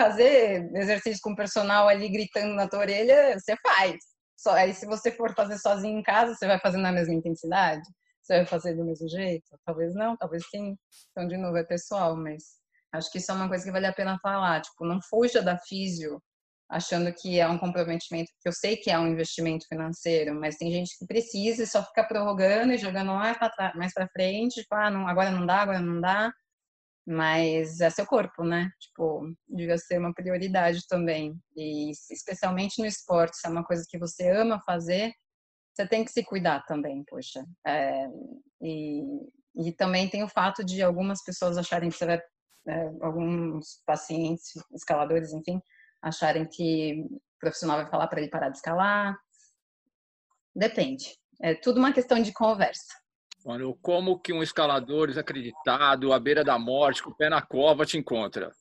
fazer 0.00 0.68
exercício 0.74 1.20
com 1.22 1.36
personal 1.36 1.88
ali 1.88 2.08
gritando 2.08 2.54
na 2.54 2.68
tua 2.68 2.80
orelha, 2.80 3.38
você 3.38 3.54
faz. 3.62 3.96
Só 4.36 4.52
aí 4.52 4.74
se 4.74 4.84
você 4.84 5.12
for 5.12 5.32
fazer 5.32 5.58
sozinho 5.58 6.00
em 6.00 6.02
casa, 6.02 6.34
você 6.34 6.46
vai 6.46 6.58
fazer 6.58 6.78
na 6.78 6.90
mesma 6.90 7.14
intensidade? 7.14 7.86
Você 8.24 8.36
vai 8.38 8.46
fazer 8.46 8.74
do 8.74 8.84
mesmo 8.84 9.06
jeito? 9.08 9.44
Talvez 9.66 9.94
não, 9.94 10.16
talvez 10.16 10.44
sim. 10.48 10.76
Então, 11.10 11.28
de 11.28 11.36
novo, 11.36 11.58
é 11.58 11.64
pessoal, 11.64 12.16
mas 12.16 12.42
acho 12.92 13.10
que 13.10 13.18
isso 13.18 13.30
é 13.30 13.34
uma 13.34 13.48
coisa 13.48 13.64
que 13.64 13.70
vale 13.70 13.86
a 13.86 13.92
pena 13.92 14.18
falar. 14.20 14.62
Tipo, 14.62 14.86
não 14.86 14.98
fuja 15.02 15.42
da 15.42 15.58
físio 15.58 16.22
achando 16.70 17.12
que 17.12 17.38
é 17.38 17.46
um 17.46 17.58
comprometimento, 17.58 18.32
que 18.40 18.48
eu 18.48 18.52
sei 18.52 18.76
que 18.78 18.90
é 18.90 18.98
um 18.98 19.06
investimento 19.08 19.66
financeiro, 19.68 20.34
mas 20.34 20.56
tem 20.56 20.72
gente 20.72 20.98
que 20.98 21.06
precisa 21.06 21.62
e 21.62 21.66
só 21.66 21.84
fica 21.84 22.02
prorrogando 22.04 22.72
e 22.72 22.78
jogando 22.78 23.12
mais 23.12 23.92
para 23.92 24.08
frente, 24.08 24.62
tipo, 24.62 24.74
ah, 24.74 24.90
não, 24.90 25.06
agora 25.06 25.30
não 25.30 25.44
dá, 25.46 25.60
agora 25.60 25.80
não 25.80 26.00
dá. 26.00 26.32
Mas 27.06 27.80
é 27.80 27.90
seu 27.90 28.06
corpo, 28.06 28.44
né? 28.44 28.70
Tipo, 28.80 29.30
devia 29.46 29.76
ser 29.76 29.98
uma 29.98 30.14
prioridade 30.14 30.86
também. 30.88 31.38
E 31.56 31.90
especialmente 32.10 32.80
no 32.80 32.86
esporte, 32.86 33.36
se 33.36 33.46
é 33.46 33.50
uma 33.50 33.64
coisa 33.64 33.84
que 33.88 33.98
você 33.98 34.30
ama 34.30 34.58
fazer, 34.64 35.12
você 35.74 35.86
tem 35.86 36.04
que 36.04 36.12
se 36.12 36.22
cuidar 36.24 36.64
também, 36.66 37.04
poxa. 37.04 37.44
É, 37.66 38.06
e, 38.62 39.02
e 39.56 39.72
também 39.72 40.08
tem 40.08 40.22
o 40.22 40.28
fato 40.28 40.64
de 40.64 40.82
algumas 40.82 41.22
pessoas 41.24 41.58
acharem 41.58 41.90
que 41.90 41.96
você 41.96 42.06
vai, 42.06 42.20
é, 42.68 42.86
alguns 43.02 43.82
pacientes, 43.84 44.52
escaladores, 44.72 45.32
enfim, 45.32 45.60
acharem 46.00 46.46
que 46.46 47.04
o 47.10 47.20
profissional 47.40 47.78
vai 47.78 47.90
falar 47.90 48.06
para 48.06 48.20
ele 48.20 48.30
parar 48.30 48.50
de 48.50 48.56
escalar. 48.56 49.18
Depende. 50.54 51.16
É 51.42 51.54
tudo 51.54 51.78
uma 51.78 51.92
questão 51.92 52.22
de 52.22 52.32
conversa. 52.32 52.94
Mano, 53.44 53.76
como 53.82 54.18
que 54.20 54.32
um 54.32 54.42
escalador 54.42 55.08
desacreditado, 55.08 56.12
à 56.12 56.18
beira 56.18 56.44
da 56.44 56.58
morte, 56.58 57.02
com 57.02 57.10
o 57.10 57.14
pé 57.14 57.28
na 57.28 57.42
cova, 57.42 57.84
te 57.84 57.98
encontra? 57.98 58.52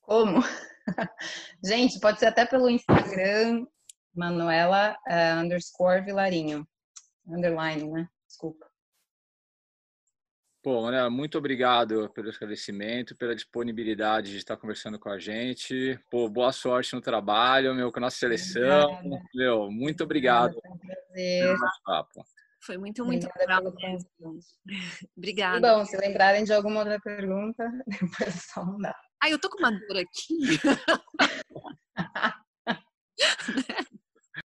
Como? 0.00 0.40
Gente, 1.62 2.00
pode 2.00 2.18
ser 2.18 2.26
até 2.26 2.46
pelo 2.46 2.70
Instagram, 2.70 3.66
Manuela 4.14 4.96
uh, 5.08 5.40
underscore 5.42 6.02
Vilarinho. 6.02 6.66
Underline, 7.26 7.90
né? 7.90 8.08
Desculpa. 8.26 8.66
Pô, 10.62 10.82
Manuela, 10.82 11.08
muito 11.08 11.38
obrigado 11.38 12.10
pelo 12.10 12.28
esclarecimento, 12.28 13.16
pela 13.16 13.34
disponibilidade 13.34 14.32
de 14.32 14.38
estar 14.38 14.56
conversando 14.56 14.98
com 14.98 15.08
a 15.08 15.18
gente. 15.18 15.98
Pô, 16.10 16.28
boa 16.28 16.52
sorte 16.52 16.94
no 16.94 17.00
trabalho, 17.00 17.74
meu, 17.74 17.92
com 17.92 17.98
a 18.00 18.02
nossa 18.02 18.16
seleção. 18.16 18.92
Obrigada. 18.92 19.24
Meu, 19.34 19.70
muito 19.70 20.04
obrigado. 20.04 20.54
Foi 20.60 20.72
um 20.72 20.78
prazer. 20.78 21.56
Foi 22.60 22.76
muito, 22.76 23.04
muito 23.04 23.28
legal 23.38 23.62
Obrigada. 25.16 25.60
bom, 25.78 25.84
se 25.84 25.96
lembrarem 25.96 26.44
de 26.44 26.52
alguma 26.52 26.80
outra 26.80 27.00
pergunta, 27.00 27.64
depois 27.86 28.28
é 28.28 28.30
só 28.30 28.64
mandar. 28.64 28.94
Ai, 29.22 29.32
eu 29.32 29.40
tô 29.40 29.48
com 29.48 29.58
uma 29.58 29.70
dor 29.70 29.96
aqui. 29.96 30.58